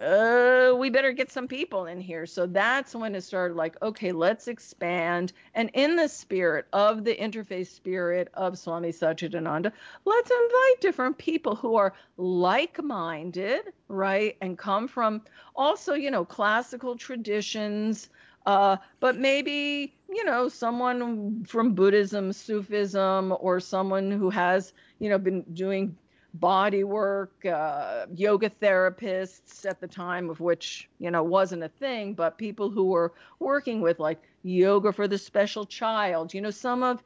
Uh, 0.00 0.74
we 0.78 0.90
better 0.90 1.12
get 1.12 1.30
some 1.30 1.48
people 1.48 1.86
in 1.86 2.00
here. 2.00 2.24
So 2.24 2.46
that's 2.46 2.94
when 2.94 3.14
it 3.16 3.22
started 3.22 3.56
like, 3.56 3.80
okay, 3.82 4.12
let's 4.12 4.46
expand. 4.46 5.32
And 5.54 5.70
in 5.74 5.96
the 5.96 6.08
spirit 6.08 6.66
of 6.72 7.04
the 7.04 7.16
interfaith 7.16 7.66
spirit 7.66 8.28
of 8.34 8.56
Swami 8.58 8.92
Satchidananda, 8.92 9.72
let's 10.04 10.30
invite 10.30 10.80
different 10.80 11.18
people 11.18 11.56
who 11.56 11.74
are 11.74 11.94
like 12.16 12.82
minded, 12.82 13.72
right? 13.88 14.36
And 14.40 14.56
come 14.56 14.86
from 14.86 15.22
also, 15.56 15.94
you 15.94 16.12
know, 16.12 16.24
classical 16.24 16.96
traditions, 16.96 18.08
uh, 18.46 18.76
but 19.00 19.16
maybe, 19.18 19.96
you 20.08 20.24
know, 20.24 20.48
someone 20.48 21.44
from 21.44 21.74
Buddhism, 21.74 22.32
Sufism, 22.32 23.36
or 23.40 23.58
someone 23.58 24.12
who 24.12 24.30
has, 24.30 24.72
you 25.00 25.10
know, 25.10 25.18
been 25.18 25.42
doing 25.54 25.96
body 26.34 26.84
work, 26.84 27.44
uh, 27.46 28.06
yoga 28.14 28.50
therapists 28.50 29.64
at 29.64 29.80
the 29.80 29.86
time 29.86 30.30
of 30.30 30.40
which, 30.40 30.88
you 30.98 31.10
know, 31.10 31.22
wasn't 31.22 31.62
a 31.62 31.68
thing, 31.68 32.14
but 32.14 32.38
people 32.38 32.70
who 32.70 32.84
were 32.84 33.12
working 33.38 33.80
with 33.80 33.98
like 33.98 34.22
yoga 34.42 34.92
for 34.92 35.08
the 35.08 35.18
special 35.18 35.64
child. 35.64 36.34
You 36.34 36.40
know, 36.40 36.50
some 36.50 36.82
of 36.82 37.02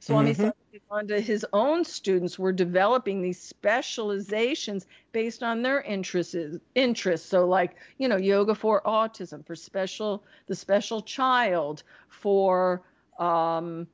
Swami 0.00 0.34
mm-hmm. 0.34 1.08
his 1.14 1.46
own 1.52 1.84
students 1.84 2.38
were 2.38 2.52
developing 2.52 3.22
these 3.22 3.40
specializations 3.40 4.86
based 5.12 5.42
on 5.42 5.62
their 5.62 5.80
interests. 5.80 6.36
Interests. 6.74 7.28
So, 7.28 7.46
like 7.46 7.76
you 7.98 8.08
know, 8.08 8.16
yoga 8.16 8.54
for 8.54 8.82
autism, 8.82 9.44
for 9.46 9.56
special 9.56 10.22
the 10.46 10.54
special 10.54 11.00
child, 11.00 11.82
for 12.08 12.82
um, 13.18 13.86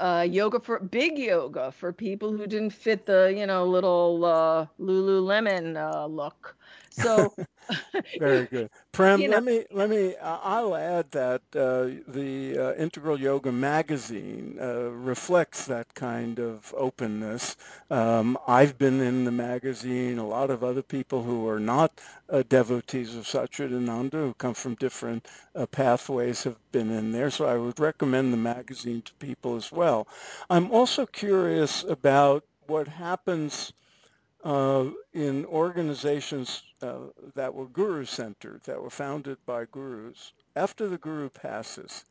uh, 0.00 0.26
yoga 0.28 0.60
for 0.60 0.80
big 0.80 1.18
yoga 1.18 1.72
for 1.72 1.92
people 1.92 2.32
who 2.32 2.46
didn't 2.46 2.70
fit 2.70 3.06
the 3.06 3.34
you 3.36 3.46
know 3.46 3.64
little 3.66 4.24
uh, 4.24 4.66
Lululemon 4.80 5.76
uh, 5.76 6.06
look. 6.06 6.56
So 6.90 7.34
very 8.18 8.46
good, 8.46 8.70
Prem. 8.92 9.22
You 9.22 9.28
know, 9.28 9.36
let 9.36 9.42
me 9.42 9.64
let 9.70 9.88
me. 9.90 10.16
I'll 10.16 10.74
add 10.74 11.10
that 11.12 11.42
uh, 11.54 12.02
the 12.10 12.58
uh, 12.58 12.74
Integral 12.74 13.18
Yoga 13.20 13.50
magazine 13.52 14.58
uh, 14.60 14.90
reflects 14.90 15.66
that 15.66 15.92
kind 15.94 16.38
of 16.38 16.72
openness. 16.76 17.56
Um, 17.90 18.38
I've 18.46 18.78
been 18.78 19.00
in 19.00 19.24
the 19.24 19.30
magazine. 19.32 20.18
A 20.18 20.26
lot 20.26 20.50
of 20.50 20.62
other 20.64 20.82
people 20.82 21.22
who 21.22 21.48
are 21.48 21.60
not 21.60 22.00
uh, 22.28 22.42
devotees 22.48 23.14
of 23.16 23.24
Satchidananda, 23.24 24.12
who 24.12 24.34
come 24.34 24.54
from 24.54 24.74
different 24.76 25.26
uh, 25.54 25.66
pathways, 25.66 26.44
have 26.44 26.56
been 26.72 26.90
in 26.90 27.12
there. 27.12 27.30
So 27.30 27.46
I 27.46 27.56
would 27.56 27.78
recommend 27.80 28.32
the 28.32 28.36
magazine 28.38 29.02
to 29.02 29.14
people 29.14 29.56
as 29.56 29.70
well. 29.72 30.06
I'm 30.50 30.70
also 30.72 31.06
curious 31.06 31.82
about 31.84 32.44
what 32.66 32.86
happens 32.88 33.72
in 34.44 35.44
organizations 35.46 36.62
uh, 36.82 36.94
that 37.34 37.54
were 37.54 37.66
guru 37.66 38.04
centered, 38.04 38.62
that 38.64 38.82
were 38.82 38.90
founded 38.90 39.38
by 39.46 39.64
gurus, 39.66 40.32
after 40.56 40.88
the 40.88 40.98
guru 40.98 41.28
passes. 41.28 42.04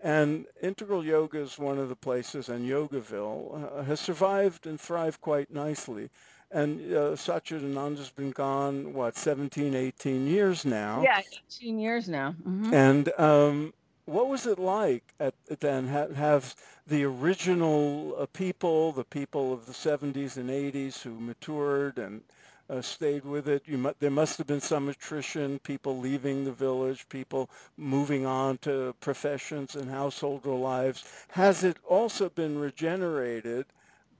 And 0.00 0.46
integral 0.62 1.04
yoga 1.04 1.40
is 1.40 1.58
one 1.58 1.78
of 1.78 1.88
the 1.88 1.96
places, 1.96 2.48
and 2.48 2.68
Yogaville 2.68 3.78
uh, 3.78 3.82
has 3.84 4.00
survived 4.00 4.66
and 4.66 4.78
thrived 4.78 5.20
quite 5.20 5.50
nicely. 5.50 6.10
And 6.50 6.92
uh, 6.92 7.16
Satchidananda's 7.16 8.10
been 8.10 8.30
gone, 8.30 8.92
what, 8.92 9.16
17, 9.16 9.74
18 9.74 10.26
years 10.26 10.64
now? 10.64 11.02
Yeah, 11.02 11.20
18 11.50 11.78
years 11.78 12.08
now. 12.08 12.34
Mm-hmm. 12.46 12.74
And 12.74 13.12
um, 13.18 13.74
what 14.06 14.28
was 14.28 14.46
it 14.46 14.58
like 14.58 15.04
at, 15.20 15.34
then 15.60 15.86
have, 15.88 16.14
have 16.16 16.54
the 16.86 17.04
original 17.04 18.14
uh, 18.18 18.26
people, 18.26 18.92
the 18.92 19.04
people 19.04 19.52
of 19.52 19.66
the 19.66 19.74
70s 19.74 20.36
and 20.36 20.50
80s 20.50 21.02
who 21.02 21.18
matured 21.20 21.98
and 21.98 22.22
uh, 22.70 22.82
stayed 22.82 23.24
with 23.24 23.48
it? 23.48 23.62
You 23.66 23.78
mu- 23.78 23.94
there 24.00 24.10
must 24.10 24.38
have 24.38 24.46
been 24.46 24.60
some 24.60 24.88
attrition, 24.88 25.58
people 25.60 25.98
leaving 25.98 26.44
the 26.44 26.52
village, 26.52 27.08
people 27.08 27.50
moving 27.76 28.26
on 28.26 28.58
to 28.58 28.94
professions 29.00 29.74
and 29.76 29.90
householder 29.90 30.50
lives. 30.52 31.04
Has 31.28 31.64
it 31.64 31.78
also 31.88 32.28
been 32.30 32.58
regenerated 32.58 33.66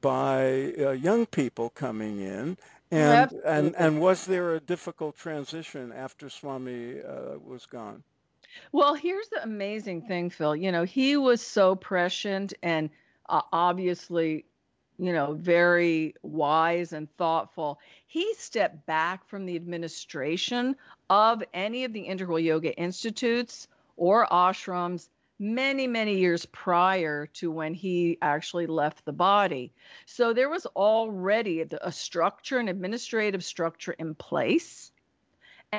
by 0.01 0.74
uh, 0.78 0.91
young 0.93 1.26
people 1.26 1.70
coming 1.70 2.20
in? 2.20 2.57
And, 2.91 3.32
and, 3.45 3.74
and 3.76 4.01
was 4.01 4.24
there 4.26 4.55
a 4.55 4.61
difficult 4.61 5.16
transition 5.16 5.93
after 5.93 6.30
Swami 6.30 7.01
uh, 7.03 7.39
was 7.45 7.66
gone? 7.66 8.03
Well, 8.73 8.95
here's 8.95 9.29
the 9.29 9.43
amazing 9.43 10.03
thing, 10.03 10.31
Phil. 10.31 10.57
You 10.57 10.73
know, 10.73 10.85
he 10.85 11.17
was 11.17 11.41
so 11.41 11.75
prescient 11.75 12.55
and 12.63 12.91
uh, 13.29 13.43
obviously, 13.53 14.45
you 14.99 15.13
know, 15.13 15.35
very 15.35 16.15
wise 16.23 16.93
and 16.93 17.09
thoughtful. 17.17 17.79
He 18.07 18.35
stepped 18.35 18.87
back 18.87 19.27
from 19.29 19.47
the 19.47 19.57
administration 19.57 20.77
of 21.11 21.43
any 21.53 21.85
of 21.85 21.93
the 21.93 22.01
integral 22.01 22.39
yoga 22.39 22.77
institutes 22.77 23.69
or 23.97 24.27
ashrams 24.27 25.09
many, 25.39 25.87
many 25.87 26.17
years 26.17 26.47
prior 26.47 27.27
to 27.27 27.51
when 27.51 27.75
he 27.75 28.19
actually 28.23 28.67
left 28.67 29.05
the 29.05 29.13
body. 29.13 29.73
So 30.07 30.33
there 30.33 30.49
was 30.49 30.67
already 30.67 31.65
a 31.81 31.93
structure, 31.93 32.59
an 32.59 32.69
administrative 32.69 33.45
structure 33.45 33.93
in 33.93 34.15
place 34.15 34.93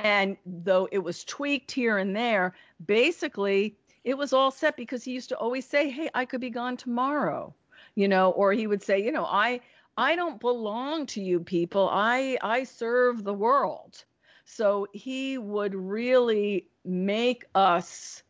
and 0.03 0.37
though 0.45 0.87
it 0.91 0.99
was 0.99 1.23
tweaked 1.23 1.71
here 1.71 1.97
and 1.97 2.15
there, 2.15 2.53
basically 2.85 3.75
it 4.03 4.17
was 4.17 4.33
all 4.33 4.51
set 4.51 4.77
because 4.77 5.03
he 5.03 5.11
used 5.11 5.29
to 5.29 5.37
always 5.37 5.65
say, 5.65 5.89
Hey, 5.89 6.09
I 6.13 6.25
could 6.25 6.41
be 6.41 6.49
gone 6.49 6.77
tomorrow, 6.77 7.53
you 7.95 8.07
know, 8.07 8.31
or 8.31 8.53
he 8.53 8.67
would 8.67 8.83
say, 8.83 9.03
you 9.03 9.11
know, 9.11 9.25
I 9.25 9.61
I 9.97 10.15
don't 10.15 10.39
belong 10.39 11.05
to 11.07 11.21
you 11.21 11.39
people. 11.39 11.89
I 11.91 12.37
I 12.41 12.63
serve 12.63 13.23
the 13.23 13.33
world. 13.33 14.03
So 14.45 14.87
he 14.93 15.37
would 15.37 15.73
really 15.73 16.67
make 16.83 17.45
us, 17.55 18.21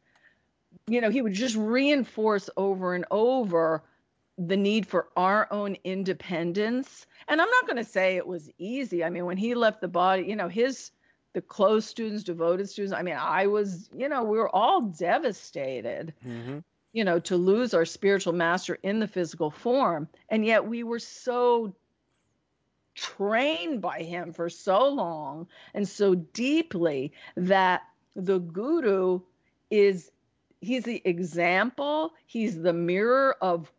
you 0.87 1.01
know, 1.01 1.09
he 1.09 1.21
would 1.21 1.33
just 1.33 1.55
reinforce 1.57 2.49
over 2.55 2.95
and 2.95 3.05
over 3.11 3.83
the 4.37 4.57
need 4.57 4.87
for 4.87 5.09
our 5.17 5.47
own 5.51 5.77
independence. 5.83 7.05
And 7.27 7.41
I'm 7.41 7.49
not 7.49 7.65
going 7.65 7.77
to 7.77 7.89
say 7.89 8.15
it 8.15 8.27
was 8.27 8.49
easy. 8.57 9.03
I 9.03 9.09
mean, 9.09 9.25
when 9.25 9.37
he 9.37 9.55
left 9.55 9.81
the 9.81 9.87
body, 9.87 10.23
you 10.23 10.35
know, 10.35 10.47
his 10.47 10.91
the 11.35 11.41
close 11.41 11.85
students, 11.85 12.23
devoted 12.23 12.67
students. 12.69 12.95
I 12.97 13.03
mean, 13.03 13.17
I 13.19 13.45
was, 13.45 13.89
you 13.95 14.07
know, 14.07 14.23
we 14.23 14.37
were 14.37 14.53
all 14.55 14.81
devastated, 14.81 16.13
mm-hmm. 16.25 16.59
you 16.93 17.03
know, 17.03 17.19
to 17.19 17.35
lose 17.35 17.73
our 17.73 17.83
spiritual 17.83 18.31
master 18.31 18.79
in 18.83 18.99
the 18.99 19.07
physical 19.07 19.51
form. 19.51 20.07
And 20.29 20.45
yet 20.45 20.65
we 20.65 20.83
were 20.83 20.97
so 20.97 21.75
trained 22.95 23.81
by 23.81 23.99
him 23.99 24.31
for 24.31 24.49
so 24.49 24.87
long 24.87 25.47
and 25.73 25.85
so 25.85 26.15
deeply 26.15 27.11
that 27.35 27.81
the 28.15 28.39
guru 28.39 29.19
is 29.69 30.09
he's 30.61 30.83
the 30.83 31.01
example 31.03 32.13
he's 32.25 32.61
the 32.61 32.71
mirror 32.71 33.35
of 33.41 33.69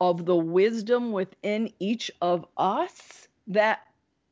of 0.00 0.24
the 0.24 0.34
wisdom 0.34 1.12
within 1.12 1.70
each 1.78 2.10
of 2.22 2.46
us 2.56 3.28
that 3.46 3.80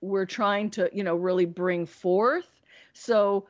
we're 0.01 0.27
trying 0.27 0.71
to, 0.71 0.91
you 0.93 1.05
know, 1.05 1.17
really 1.17 1.47
bring 1.47 1.87
forth. 1.87 2.49
So 2.93 3.47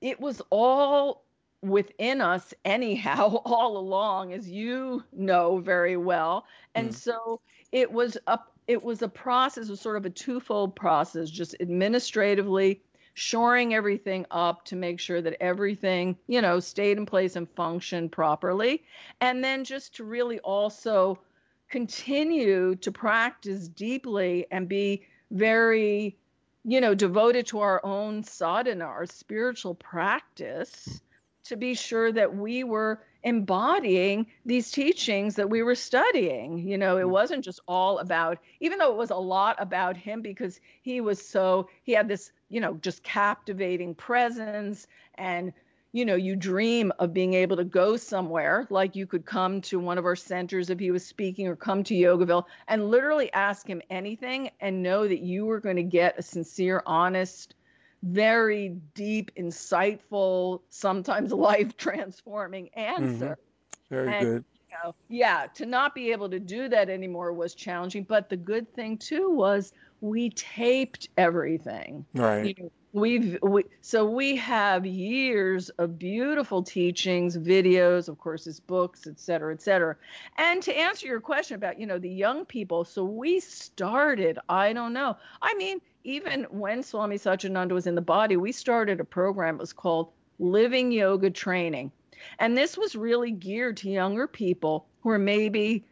it 0.00 0.20
was 0.20 0.42
all 0.50 1.24
within 1.64 2.20
us 2.20 2.52
anyhow 2.64 3.36
all 3.44 3.76
along 3.78 4.32
as 4.32 4.48
you 4.48 5.02
know 5.12 5.58
very 5.58 5.96
well 5.96 6.44
and 6.74 6.90
mm. 6.90 6.94
so 6.94 7.40
it 7.72 7.90
was 7.90 8.18
a 8.26 8.38
it 8.66 8.82
was 8.82 9.02
a 9.02 9.08
process 9.08 9.68
was 9.68 9.80
sort 9.80 9.96
of 9.96 10.04
a 10.04 10.10
twofold 10.10 10.76
process 10.76 11.30
just 11.30 11.56
administratively 11.60 12.82
shoring 13.14 13.74
everything 13.74 14.26
up 14.30 14.64
to 14.64 14.76
make 14.76 15.00
sure 15.00 15.22
that 15.22 15.36
everything 15.40 16.16
you 16.26 16.42
know 16.42 16.60
stayed 16.60 16.98
in 16.98 17.06
place 17.06 17.34
and 17.34 17.48
functioned 17.50 18.12
properly 18.12 18.82
and 19.22 19.42
then 19.42 19.64
just 19.64 19.94
to 19.94 20.04
really 20.04 20.38
also 20.40 21.18
continue 21.70 22.74
to 22.76 22.92
practice 22.92 23.68
deeply 23.68 24.46
and 24.50 24.68
be 24.68 25.02
very, 25.30 26.16
you 26.64 26.80
know, 26.80 26.94
devoted 26.94 27.46
to 27.48 27.60
our 27.60 27.84
own 27.84 28.24
sadhana, 28.24 28.84
our 28.84 29.06
spiritual 29.06 29.74
practice, 29.74 31.00
to 31.44 31.56
be 31.56 31.74
sure 31.74 32.10
that 32.10 32.34
we 32.34 32.64
were 32.64 33.02
embodying 33.22 34.26
these 34.44 34.70
teachings 34.70 35.36
that 35.36 35.48
we 35.48 35.62
were 35.62 35.74
studying. 35.74 36.58
You 36.58 36.78
know, 36.78 36.98
it 36.98 37.04
mm. 37.04 37.10
wasn't 37.10 37.44
just 37.44 37.60
all 37.66 37.98
about, 37.98 38.38
even 38.60 38.78
though 38.78 38.92
it 38.92 38.98
was 38.98 39.10
a 39.10 39.16
lot 39.16 39.56
about 39.58 39.96
him 39.96 40.22
because 40.22 40.60
he 40.82 41.00
was 41.00 41.26
so, 41.26 41.68
he 41.82 41.92
had 41.92 42.08
this, 42.08 42.32
you 42.48 42.60
know, 42.60 42.74
just 42.74 43.02
captivating 43.02 43.94
presence 43.94 44.86
and 45.16 45.52
you 45.94 46.04
know, 46.04 46.16
you 46.16 46.34
dream 46.34 46.92
of 46.98 47.14
being 47.14 47.34
able 47.34 47.56
to 47.56 47.62
go 47.62 47.96
somewhere, 47.96 48.66
like 48.68 48.96
you 48.96 49.06
could 49.06 49.24
come 49.24 49.60
to 49.60 49.78
one 49.78 49.96
of 49.96 50.04
our 50.04 50.16
centers 50.16 50.68
if 50.68 50.80
he 50.80 50.90
was 50.90 51.06
speaking 51.06 51.46
or 51.46 51.54
come 51.54 51.84
to 51.84 51.94
Yogaville 51.94 52.46
and 52.66 52.90
literally 52.90 53.32
ask 53.32 53.64
him 53.64 53.80
anything 53.90 54.50
and 54.58 54.82
know 54.82 55.06
that 55.06 55.20
you 55.20 55.46
were 55.46 55.60
going 55.60 55.76
to 55.76 55.84
get 55.84 56.18
a 56.18 56.22
sincere, 56.22 56.82
honest, 56.84 57.54
very 58.02 58.70
deep, 58.94 59.30
insightful, 59.36 60.62
sometimes 60.68 61.32
life 61.32 61.76
transforming 61.76 62.70
answer. 62.70 63.38
Mm-hmm. 63.38 63.94
Very 63.94 64.12
and, 64.12 64.26
good. 64.26 64.44
You 64.68 64.76
know, 64.82 64.94
yeah, 65.08 65.46
to 65.54 65.64
not 65.64 65.94
be 65.94 66.10
able 66.10 66.28
to 66.28 66.40
do 66.40 66.68
that 66.70 66.90
anymore 66.90 67.32
was 67.32 67.54
challenging. 67.54 68.02
But 68.02 68.28
the 68.28 68.36
good 68.36 68.74
thing 68.74 68.98
too 68.98 69.30
was 69.30 69.72
we 70.00 70.30
taped 70.30 71.08
everything. 71.16 72.04
Right. 72.14 72.46
You 72.58 72.64
know, 72.64 72.70
we've 72.94 73.36
we, 73.42 73.64
so 73.80 74.08
we 74.08 74.36
have 74.36 74.86
years 74.86 75.68
of 75.70 75.98
beautiful 75.98 76.62
teachings 76.62 77.36
videos 77.36 78.08
of 78.08 78.18
course 78.18 78.44
his 78.44 78.60
books 78.60 79.06
et 79.06 79.18
cetera 79.18 79.52
et 79.52 79.60
cetera. 79.60 79.96
And 80.38 80.62
to 80.62 80.72
answer 80.72 81.06
your 81.06 81.20
question 81.20 81.56
about 81.56 81.78
you 81.78 81.86
know 81.86 81.98
the 81.98 82.08
young 82.08 82.44
people 82.44 82.84
so 82.84 83.04
we 83.04 83.40
started 83.40 84.38
i 84.48 84.72
don't 84.72 84.92
know 84.92 85.16
i 85.42 85.52
mean 85.54 85.80
even 86.04 86.44
when 86.44 86.82
swami 86.82 87.16
satchidananda 87.16 87.72
was 87.72 87.88
in 87.88 87.96
the 87.96 88.00
body 88.00 88.36
we 88.36 88.52
started 88.52 89.00
a 89.00 89.04
program 89.04 89.56
it 89.56 89.60
was 89.60 89.72
called 89.72 90.10
living 90.38 90.90
yoga 90.92 91.30
training. 91.30 91.92
And 92.38 92.56
this 92.56 92.76
was 92.76 92.96
really 92.96 93.30
geared 93.30 93.76
to 93.78 93.90
younger 93.90 94.26
people 94.26 94.86
who 95.02 95.10
are 95.10 95.18
maybe 95.18 95.84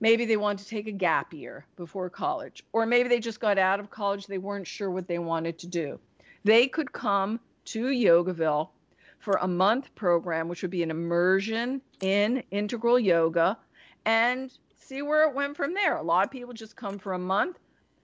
maybe 0.00 0.24
they 0.24 0.36
want 0.36 0.58
to 0.58 0.66
take 0.66 0.86
a 0.86 0.92
gap 0.92 1.32
year 1.32 1.66
before 1.76 2.08
college 2.08 2.64
or 2.72 2.86
maybe 2.86 3.08
they 3.08 3.20
just 3.20 3.40
got 3.40 3.58
out 3.58 3.80
of 3.80 3.90
college 3.90 4.26
they 4.26 4.38
weren't 4.38 4.66
sure 4.66 4.90
what 4.90 5.08
they 5.08 5.18
wanted 5.18 5.58
to 5.58 5.66
do 5.66 5.98
they 6.44 6.66
could 6.66 6.92
come 6.92 7.40
to 7.66 7.86
Yogaville 7.86 8.70
for 9.18 9.38
a 9.42 9.48
month 9.48 9.94
program, 9.94 10.48
which 10.48 10.62
would 10.62 10.70
be 10.70 10.82
an 10.82 10.90
immersion 10.90 11.80
in 12.00 12.42
integral 12.50 12.98
yoga, 12.98 13.58
and 14.06 14.56
see 14.76 15.02
where 15.02 15.28
it 15.28 15.34
went 15.34 15.56
from 15.56 15.74
there. 15.74 15.96
A 15.96 16.02
lot 16.02 16.24
of 16.24 16.30
people 16.30 16.54
just 16.54 16.74
come 16.74 16.98
for 16.98 17.12
a 17.12 17.18
month. 17.18 17.58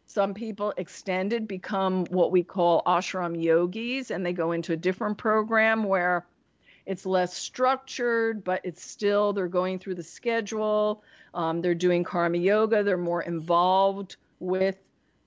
Some 0.07 0.35
people 0.35 0.73
extended, 0.77 1.49
become 1.49 2.05
what 2.07 2.31
we 2.31 2.43
call 2.43 2.83
ashram 2.87 3.43
yogis, 3.43 4.11
and 4.11 4.25
they 4.25 4.33
go 4.33 4.53
into 4.53 4.73
a 4.73 4.77
different 4.77 5.19
program 5.19 5.85
where 5.85 6.27
it's 6.85 7.05
less 7.05 7.37
structured, 7.37 8.45
but 8.45 8.61
it's 8.63 8.89
still 8.89 9.33
they're 9.33 9.49
going 9.49 9.81
through 9.81 9.97
the 9.97 10.05
schedule. 10.05 11.03
Um, 11.35 11.61
they're 11.61 11.75
doing 11.75 12.05
karma 12.05 12.39
yoga. 12.39 12.85
They're 12.85 12.97
more 12.97 13.23
involved 13.23 14.17
with 14.39 14.77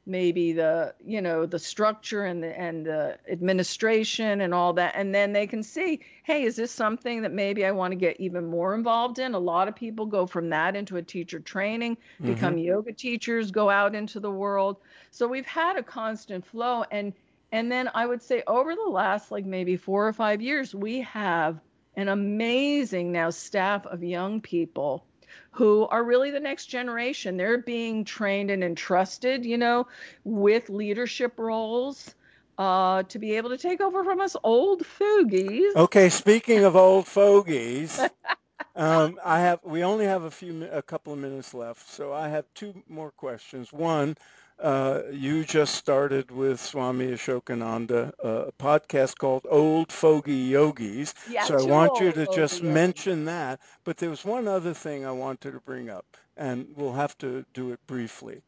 maybe 0.09 0.53
the 0.53 0.93
you 1.05 1.21
know 1.21 1.45
the 1.45 1.59
structure 1.59 2.25
and 2.25 2.43
the 2.43 2.59
and 2.59 2.85
the 2.85 3.17
administration 3.29 4.41
and 4.41 4.53
all 4.53 4.73
that. 4.73 4.93
And 4.95 5.13
then 5.13 5.31
they 5.33 5.47
can 5.47 5.63
see 5.63 6.01
hey 6.23 6.43
is 6.43 6.55
this 6.55 6.71
something 6.71 7.21
that 7.21 7.31
maybe 7.31 7.65
i 7.65 7.71
want 7.71 7.91
to 7.91 7.95
get 7.95 8.19
even 8.19 8.47
more 8.47 8.75
involved 8.75 9.19
in? 9.19 9.33
A 9.33 9.39
lot 9.39 9.67
of 9.67 9.75
people 9.75 10.05
go 10.05 10.25
from 10.25 10.49
that 10.49 10.75
into 10.75 10.97
a 10.97 11.01
teacher 11.01 11.39
training 11.39 11.97
become 12.21 12.55
mm-hmm. 12.55 12.65
yoga 12.65 12.93
teachers 12.93 13.51
go 13.51 13.69
out 13.69 13.95
into 13.95 14.19
the 14.19 14.31
world. 14.31 14.77
So 15.11 15.27
we've 15.27 15.45
had 15.45 15.77
a 15.77 15.83
constant 15.83 16.45
flow. 16.45 16.83
And 16.91 17.13
and 17.51 17.71
then 17.71 17.89
i 17.93 18.05
would 18.05 18.21
say 18.21 18.43
over 18.47 18.75
the 18.75 18.89
last 18.89 19.31
like 19.31 19.45
maybe 19.45 19.75
4 19.75 20.07
or 20.07 20.13
5 20.13 20.41
years 20.41 20.75
we 20.75 21.01
have 21.01 21.59
an 21.95 22.07
amazing 22.07 23.11
now 23.11 23.29
staff 23.29 23.85
of 23.85 24.03
young 24.03 24.41
people 24.41 25.05
who 25.51 25.87
are 25.87 26.03
really 26.03 26.31
the 26.31 26.39
next 26.39 26.67
generation. 26.67 27.37
They're 27.37 27.57
being 27.57 28.05
trained 28.05 28.51
and 28.51 28.63
entrusted, 28.63 29.45
you 29.45 29.57
know, 29.57 29.87
with 30.23 30.69
leadership 30.69 31.37
roles. 31.37 32.15
Uh, 32.57 33.03
to 33.03 33.19
be 33.19 33.37
able 33.37 33.49
to 33.51 33.57
take 33.57 33.79
over 33.79 34.03
from 34.03 34.19
us 34.19 34.35
old 34.43 34.85
fogies. 34.85 35.73
Okay, 35.77 36.09
speaking 36.09 36.65
of 36.65 36.75
old 36.75 37.07
fogies, 37.07 37.97
um, 38.75 39.17
I 39.23 39.39
have 39.39 39.61
we 39.63 39.81
only 39.81 40.03
have 40.03 40.23
a 40.23 40.31
few 40.31 40.65
a 40.65 40.81
couple 40.81 41.13
of 41.13 41.19
minutes 41.19 41.53
left, 41.53 41.87
so 41.89 42.11
I 42.11 42.27
have 42.27 42.43
two 42.53 42.73
more 42.89 43.11
questions. 43.11 43.71
One, 43.71 44.17
uh, 44.61 45.01
you 45.11 45.43
just 45.45 45.75
started 45.75 46.31
with 46.31 46.59
Swami 46.59 47.07
Asokananda 47.07 48.11
a 48.19 48.51
podcast 48.53 49.17
called 49.17 49.45
Old 49.49 49.91
Fogey 49.91 50.49
Yogis. 50.51 51.13
Yeah, 51.29 51.43
so 51.43 51.57
I 51.57 51.63
want 51.63 51.99
you 51.99 52.11
to 52.11 52.27
just 52.27 52.63
mention 52.63 53.25
that. 53.25 53.59
But 53.83 53.97
there 53.97 54.09
was 54.09 54.25
one 54.25 54.47
other 54.47 54.73
thing 54.73 55.05
I 55.05 55.11
wanted 55.11 55.51
to 55.53 55.59
bring 55.61 55.89
up, 55.89 56.05
and 56.37 56.67
we'll 56.75 56.93
have 56.93 57.17
to 57.19 57.45
do 57.53 57.71
it 57.71 57.79
briefly. 57.87 58.41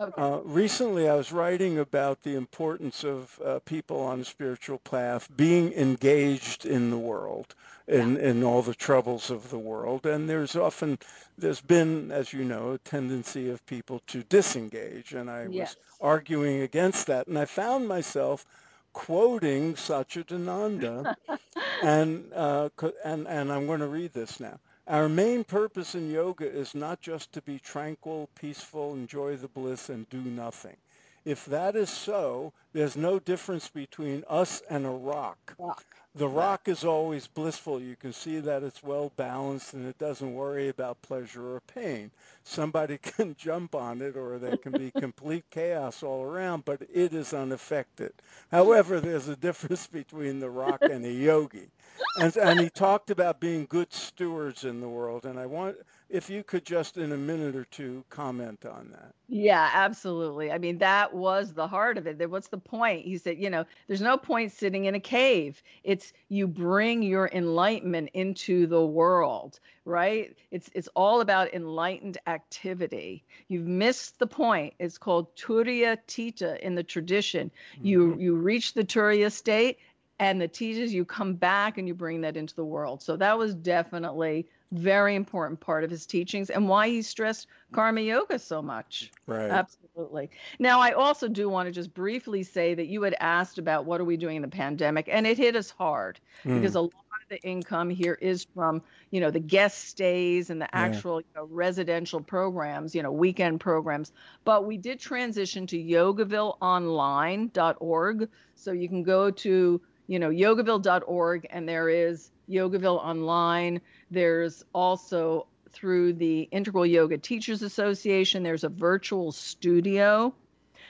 Okay. 0.00 0.22
Uh, 0.22 0.38
recently, 0.44 1.08
I 1.08 1.16
was 1.16 1.32
writing 1.32 1.78
about 1.78 2.22
the 2.22 2.36
importance 2.36 3.02
of 3.04 3.40
uh, 3.44 3.58
people 3.64 4.00
on 4.00 4.20
a 4.20 4.24
spiritual 4.24 4.78
path 4.78 5.28
being 5.36 5.72
engaged 5.72 6.66
in 6.66 6.90
the 6.90 6.98
world, 6.98 7.52
in, 7.88 8.14
yeah. 8.14 8.28
in 8.28 8.44
all 8.44 8.62
the 8.62 8.76
troubles 8.76 9.30
of 9.30 9.50
the 9.50 9.58
world. 9.58 10.06
And 10.06 10.30
there's 10.30 10.54
often, 10.54 10.98
there's 11.36 11.60
been, 11.60 12.12
as 12.12 12.32
you 12.32 12.44
know, 12.44 12.72
a 12.72 12.78
tendency 12.78 13.50
of 13.50 13.64
people 13.66 14.00
to 14.08 14.22
disengage. 14.22 15.14
And 15.14 15.28
I 15.28 15.48
yes. 15.50 15.74
was 15.74 15.76
arguing 16.00 16.62
against 16.62 17.08
that. 17.08 17.26
And 17.26 17.36
I 17.36 17.46
found 17.46 17.88
myself 17.88 18.46
quoting 18.92 19.74
Satchidananda, 19.74 21.16
and, 21.82 22.32
uh, 22.34 22.68
and, 23.04 23.26
and 23.26 23.52
I'm 23.52 23.66
going 23.66 23.80
to 23.80 23.88
read 23.88 24.12
this 24.12 24.38
now. 24.38 24.60
Our 24.88 25.08
main 25.10 25.44
purpose 25.44 25.94
in 25.94 26.10
yoga 26.10 26.50
is 26.50 26.74
not 26.74 27.02
just 27.02 27.32
to 27.34 27.42
be 27.42 27.58
tranquil, 27.58 28.30
peaceful, 28.34 28.94
enjoy 28.94 29.36
the 29.36 29.48
bliss, 29.48 29.90
and 29.90 30.08
do 30.10 30.22
nothing. 30.22 30.76
If 31.24 31.46
that 31.46 31.76
is 31.76 31.90
so, 31.90 32.52
there's 32.72 32.96
no 32.96 33.18
difference 33.20 33.68
between 33.68 34.24
us 34.28 34.62
and 34.70 34.86
a 34.86 34.90
rock. 34.90 35.56
rock. 35.58 35.84
The 36.14 36.28
rock 36.28 36.68
is 36.68 36.84
always 36.84 37.26
blissful. 37.28 37.80
You 37.80 37.96
can 37.96 38.12
see 38.12 38.40
that 38.40 38.62
it's 38.64 38.82
well 38.82 39.12
balanced 39.16 39.74
and 39.74 39.86
it 39.86 39.98
doesn't 39.98 40.34
worry 40.34 40.68
about 40.68 41.02
pleasure 41.02 41.54
or 41.56 41.60
pain. 41.62 42.10
Somebody 42.44 42.98
can 43.02 43.36
jump 43.38 43.74
on 43.74 44.02
it 44.02 44.16
or 44.16 44.38
there 44.38 44.56
can 44.58 44.72
be 44.74 44.90
complete 44.98 45.44
chaos 45.50 46.02
all 46.02 46.24
around, 46.24 46.64
but 46.64 46.82
it 46.92 47.14
is 47.14 47.34
unaffected. 47.34 48.12
However, 48.50 49.00
there's 49.00 49.28
a 49.28 49.36
difference 49.36 49.86
between 49.92 50.40
the 50.40 50.50
rock 50.50 50.88
and 50.88 51.04
a 51.06 51.12
yogi 51.12 51.68
and, 52.16 52.36
and 52.36 52.60
he 52.60 52.70
talked 52.70 53.10
about 53.10 53.40
being 53.40 53.66
good 53.66 53.92
stewards 53.92 54.64
in 54.64 54.80
the 54.80 54.88
world. 54.88 55.26
And 55.26 55.38
I 55.38 55.46
want, 55.46 55.76
if 56.10 56.30
you 56.30 56.42
could 56.42 56.64
just 56.64 56.96
in 56.96 57.12
a 57.12 57.16
minute 57.16 57.54
or 57.54 57.64
two 57.64 58.02
comment 58.08 58.64
on 58.64 58.88
that. 58.92 59.12
Yeah, 59.28 59.70
absolutely. 59.74 60.50
I 60.50 60.56
mean, 60.56 60.78
that 60.78 61.12
was 61.12 61.52
the 61.52 61.66
heart 61.66 61.98
of 61.98 62.06
it. 62.06 62.30
What's 62.30 62.48
the 62.48 62.58
point? 62.58 63.04
He 63.04 63.18
said, 63.18 63.38
you 63.38 63.50
know, 63.50 63.66
there's 63.86 64.00
no 64.00 64.16
point 64.16 64.52
sitting 64.52 64.86
in 64.86 64.94
a 64.94 65.00
cave. 65.00 65.62
It's 65.84 66.14
you 66.30 66.48
bring 66.48 67.02
your 67.02 67.28
enlightenment 67.32 68.10
into 68.14 68.66
the 68.66 68.84
world, 68.84 69.60
right? 69.84 70.34
It's 70.50 70.70
it's 70.74 70.88
all 70.96 71.20
about 71.20 71.52
enlightened 71.52 72.16
activity. 72.26 73.22
You've 73.48 73.66
missed 73.66 74.18
the 74.18 74.26
point. 74.26 74.74
It's 74.78 74.96
called 74.96 75.34
Turiya 75.36 75.98
Tita 76.06 76.64
in 76.64 76.74
the 76.74 76.82
tradition. 76.82 77.50
Mm-hmm. 77.74 77.86
You 77.86 78.16
you 78.18 78.34
reach 78.36 78.72
the 78.72 78.84
Turiya 78.84 79.30
state 79.30 79.78
and 80.18 80.40
the 80.40 80.48
teaches 80.48 80.92
you 80.92 81.04
come 81.04 81.34
back 81.34 81.78
and 81.78 81.86
you 81.86 81.94
bring 81.94 82.22
that 82.22 82.36
into 82.36 82.54
the 82.54 82.64
world. 82.64 83.02
So 83.02 83.16
that 83.16 83.38
was 83.38 83.54
definitely 83.54 84.48
very 84.72 85.14
important 85.14 85.60
part 85.60 85.84
of 85.84 85.90
his 85.90 86.06
teachings 86.06 86.50
and 86.50 86.68
why 86.68 86.88
he 86.88 87.02
stressed 87.02 87.46
karma 87.72 88.00
yoga 88.00 88.36
so 88.38 88.60
much. 88.60 89.12
Right. 89.26 89.50
Absolutely. 89.50 90.30
Now 90.58 90.80
I 90.80 90.92
also 90.92 91.28
do 91.28 91.48
want 91.48 91.66
to 91.66 91.72
just 91.72 91.94
briefly 91.94 92.42
say 92.42 92.74
that 92.74 92.86
you 92.86 93.00
had 93.02 93.14
asked 93.20 93.58
about 93.58 93.86
what 93.86 94.00
are 94.00 94.04
we 94.04 94.16
doing 94.16 94.36
in 94.36 94.42
the 94.42 94.48
pandemic 94.48 95.08
and 95.10 95.26
it 95.26 95.38
hit 95.38 95.56
us 95.56 95.70
hard 95.70 96.20
mm. 96.44 96.54
because 96.54 96.74
a 96.74 96.82
lot 96.82 96.92
of 96.92 97.28
the 97.30 97.40
income 97.42 97.88
here 97.88 98.18
is 98.20 98.46
from, 98.54 98.82
you 99.10 99.20
know, 99.20 99.30
the 99.30 99.40
guest 99.40 99.88
stays 99.88 100.50
and 100.50 100.60
the 100.60 100.74
actual 100.74 101.20
yeah. 101.20 101.26
you 101.26 101.32
know, 101.40 101.46
residential 101.50 102.20
programs, 102.20 102.94
you 102.94 103.02
know, 103.02 103.12
weekend 103.12 103.60
programs. 103.60 104.12
But 104.44 104.66
we 104.66 104.76
did 104.76 105.00
transition 105.00 105.66
to 105.68 105.78
yogavilleonline.org 105.78 108.28
so 108.54 108.72
you 108.72 108.88
can 108.88 109.02
go 109.02 109.30
to 109.30 109.80
you 110.08 110.18
know, 110.18 110.30
yogaville.org, 110.30 111.46
and 111.50 111.68
there 111.68 111.88
is 111.88 112.30
Yogaville 112.48 113.04
Online. 113.04 113.80
There's 114.10 114.64
also 114.72 115.46
through 115.70 116.14
the 116.14 116.48
Integral 116.50 116.86
Yoga 116.86 117.18
Teachers 117.18 117.62
Association, 117.62 118.42
there's 118.42 118.64
a 118.64 118.68
virtual 118.68 119.32
studio, 119.32 120.34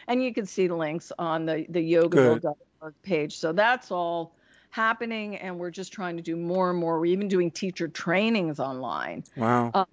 and 0.07 0.23
you 0.23 0.33
can 0.33 0.47
see 0.47 0.66
the 0.66 0.77
links 0.77 1.12
on 1.19 1.47
the, 1.47 1.66
the 1.69 1.93
yogaville.org 1.93 2.95
page. 3.03 3.37
So 3.37 3.53
that's 3.53 3.91
all 3.91 4.35
happening, 4.71 5.37
and 5.37 5.59
we're 5.59 5.71
just 5.71 5.93
trying 5.93 6.16
to 6.16 6.23
do 6.23 6.37
more 6.37 6.71
and 6.71 6.79
more. 6.79 6.99
We're 6.99 7.07
even 7.07 7.29
doing 7.29 7.51
teacher 7.51 7.89
trainings 7.89 8.61
online. 8.61 9.25
Wow. 9.37 9.71
Uh, 9.75 9.85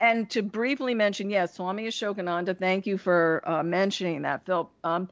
and 0.00 0.28
to 0.30 0.42
briefly 0.42 0.94
mention, 0.94 1.30
yes, 1.30 1.54
Swami 1.54 1.86
Asokananda, 1.86 2.58
thank 2.58 2.86
you 2.86 2.98
for 2.98 3.42
uh, 3.46 3.62
mentioning 3.62 4.22
that, 4.22 4.44
Phil. 4.44 4.70
Um, 4.82 5.08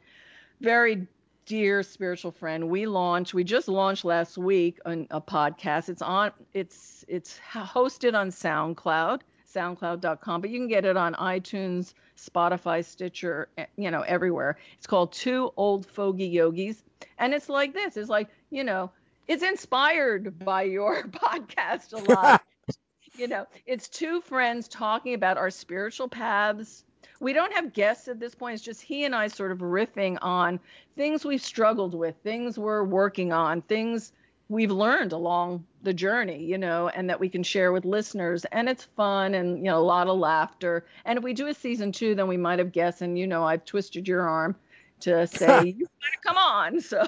very 0.61 1.07
dear 1.47 1.83
spiritual 1.83 2.31
friend, 2.31 2.69
we 2.69 2.87
launched, 2.87 3.35
we 3.35 3.45
just 3.45 3.69
launched 3.69 4.05
last 4.05 4.39
week 4.39 4.79
on 4.87 5.07
a 5.11 5.21
podcast. 5.21 5.89
It's 5.89 6.03
on, 6.03 6.33
it's, 6.55 7.05
it's 7.09 7.39
hosted 7.53 8.15
on 8.15 8.31
SoundCloud, 8.31 9.21
soundcloud.com, 9.53 10.41
but 10.41 10.51
you 10.51 10.59
can 10.59 10.69
get 10.69 10.85
it 10.85 10.97
on 10.97 11.15
iTunes, 11.15 11.95
Spotify, 12.17 12.85
Stitcher, 12.85 13.49
eh, 13.59 13.67
you 13.77 13.91
know, 13.91 14.03
everywhere. 14.03 14.59
It's 14.79 14.87
called 14.87 15.13
Two 15.13 15.53
Old 15.57 15.87
Fogey 15.87 16.27
Yogis. 16.27 16.83
And 17.19 17.35
it's 17.35 17.49
like 17.49 17.73
this 17.75 17.97
it's 17.97 18.09
like, 18.09 18.29
you 18.51 18.65
know, 18.65 18.91
it's 19.29 19.43
inspired 19.43 20.39
by 20.39 20.63
your 20.63 21.03
podcast 21.09 21.93
a 21.93 22.13
lot. 22.13 22.43
you 23.17 23.29
know, 23.29 23.47
it's 23.67 23.89
two 23.89 24.21
friends 24.21 24.69
talking 24.69 25.15
about 25.15 25.37
our 25.37 25.51
spiritual 25.51 26.09
paths, 26.09 26.85
we 27.21 27.33
don't 27.33 27.53
have 27.53 27.73
guests 27.73 28.09
at 28.09 28.21
this 28.21 28.35
point. 28.35 28.55
It's 28.55 28.65
just 28.65 28.83
he 28.83 29.05
and 29.05 29.15
I 29.15 29.29
sort 29.29 29.53
of 29.53 29.59
riffing 29.59 30.19
on 30.23 30.61
things 30.97 31.25
we've 31.25 31.43
struggled 31.43 31.95
with, 31.95 32.17
things 32.23 32.59
we're 32.59 32.85
working 32.85 33.33
on, 33.33 33.63
things 33.63 34.13
we've 34.49 34.71
learned 34.71 35.13
along 35.13 35.65
the 35.83 35.95
journey, 35.95 36.45
you 36.45 36.59
know, 36.59 36.89
and 36.89 37.09
that 37.09 37.19
we 37.19 37.29
can 37.29 37.43
share 37.43 37.73
with 37.73 37.85
listeners. 37.85 38.45
And 38.53 38.69
it's 38.69 38.85
fun 38.85 39.35
and, 39.35 39.59
you 39.59 39.65
know, 39.65 39.79
a 39.79 39.81
lot 39.81 40.09
of 40.09 40.19
laughter. 40.19 40.85
And 41.05 41.17
if 41.17 41.25
we 41.25 41.33
do 41.33 41.47
a 41.49 41.55
season 41.55 41.93
two, 41.93 42.15
then 42.15 42.29
we 42.29 42.37
might 42.37 42.59
have 42.59 42.73
guests. 42.73 43.01
And, 43.01 43.19
you 43.19 43.27
know, 43.27 43.45
I've 43.45 43.65
twisted 43.65 44.07
your 44.07 44.29
arm 44.29 44.55
to 45.01 45.27
say, 45.27 45.65
you 45.79 45.87
come 46.25 46.37
on. 46.37 46.81
So 46.81 47.07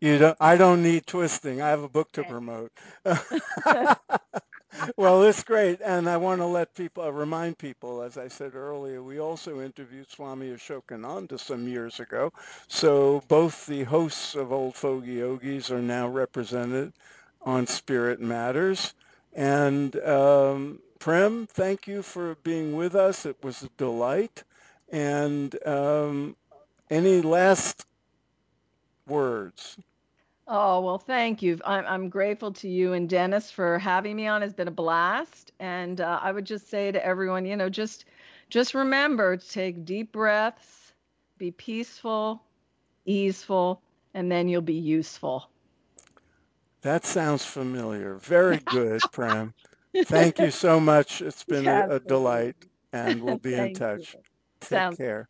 you 0.00 0.18
don't, 0.18 0.36
I 0.40 0.56
don't 0.56 0.82
need 0.82 1.06
twisting. 1.06 1.60
I 1.60 1.68
have 1.68 1.82
a 1.82 1.88
book 1.88 2.12
to 2.12 2.24
promote. 2.24 2.72
well, 4.96 5.22
it's 5.24 5.44
great, 5.44 5.80
and 5.84 6.08
I 6.08 6.16
want 6.18 6.40
to 6.40 6.46
let 6.46 6.74
people 6.74 7.04
uh, 7.04 7.10
remind 7.10 7.58
people, 7.58 8.02
as 8.02 8.18
I 8.18 8.28
said 8.28 8.54
earlier, 8.54 9.02
we 9.02 9.20
also 9.20 9.60
interviewed 9.60 10.10
Swami 10.10 10.48
Asokananda 10.50 11.38
some 11.38 11.68
years 11.68 12.00
ago. 12.00 12.32
So 12.68 13.22
both 13.28 13.66
the 13.66 13.84
hosts 13.84 14.34
of 14.34 14.52
Old 14.52 14.74
Fogey 14.74 15.14
Yogis 15.14 15.70
are 15.70 15.82
now 15.82 16.08
represented 16.08 16.92
on 17.42 17.66
Spirit 17.66 18.20
Matters. 18.20 18.94
And 19.34 19.94
um, 20.00 20.80
Prem, 20.98 21.46
thank 21.46 21.86
you 21.86 22.02
for 22.02 22.36
being 22.42 22.76
with 22.76 22.94
us. 22.94 23.26
It 23.26 23.36
was 23.42 23.62
a 23.62 23.68
delight. 23.76 24.42
And 24.90 25.54
um, 25.66 26.36
any 26.90 27.22
last 27.22 27.84
words? 29.06 29.76
Oh, 30.48 30.80
well, 30.80 30.98
thank 30.98 31.42
you. 31.42 31.58
I'm, 31.64 31.84
I'm 31.86 32.08
grateful 32.08 32.52
to 32.52 32.68
you 32.68 32.92
and 32.92 33.08
Dennis 33.08 33.50
for 33.50 33.78
having 33.78 34.14
me 34.14 34.28
on. 34.28 34.42
It's 34.42 34.54
been 34.54 34.68
a 34.68 34.72
blast. 34.72 35.52
And 35.58 36.00
uh, 36.00 36.20
I 36.22 36.30
would 36.30 36.44
just 36.44 36.68
say 36.70 36.92
to 36.92 37.04
everyone, 37.04 37.44
you 37.46 37.56
know, 37.56 37.68
just 37.68 38.04
just 38.48 38.74
remember 38.74 39.36
to 39.36 39.48
take 39.48 39.84
deep 39.84 40.12
breaths, 40.12 40.92
be 41.36 41.50
peaceful, 41.50 42.42
easeful, 43.04 43.82
and 44.14 44.30
then 44.30 44.48
you'll 44.48 44.62
be 44.62 44.74
useful. 44.74 45.50
That 46.82 47.04
sounds 47.04 47.44
familiar. 47.44 48.14
Very 48.16 48.58
good, 48.58 49.02
Prem. 49.10 49.52
Thank 50.04 50.38
you 50.38 50.52
so 50.52 50.78
much. 50.78 51.22
It's 51.22 51.42
been 51.42 51.66
a, 51.66 51.84
a 51.88 51.98
delight, 51.98 52.54
and 52.92 53.22
we'll 53.22 53.36
be 53.36 53.56
in 53.56 53.70
touch. 53.70 54.14
You. 54.14 54.20
Take 54.60 54.68
Sounds 54.68 54.96
care. 54.96 55.28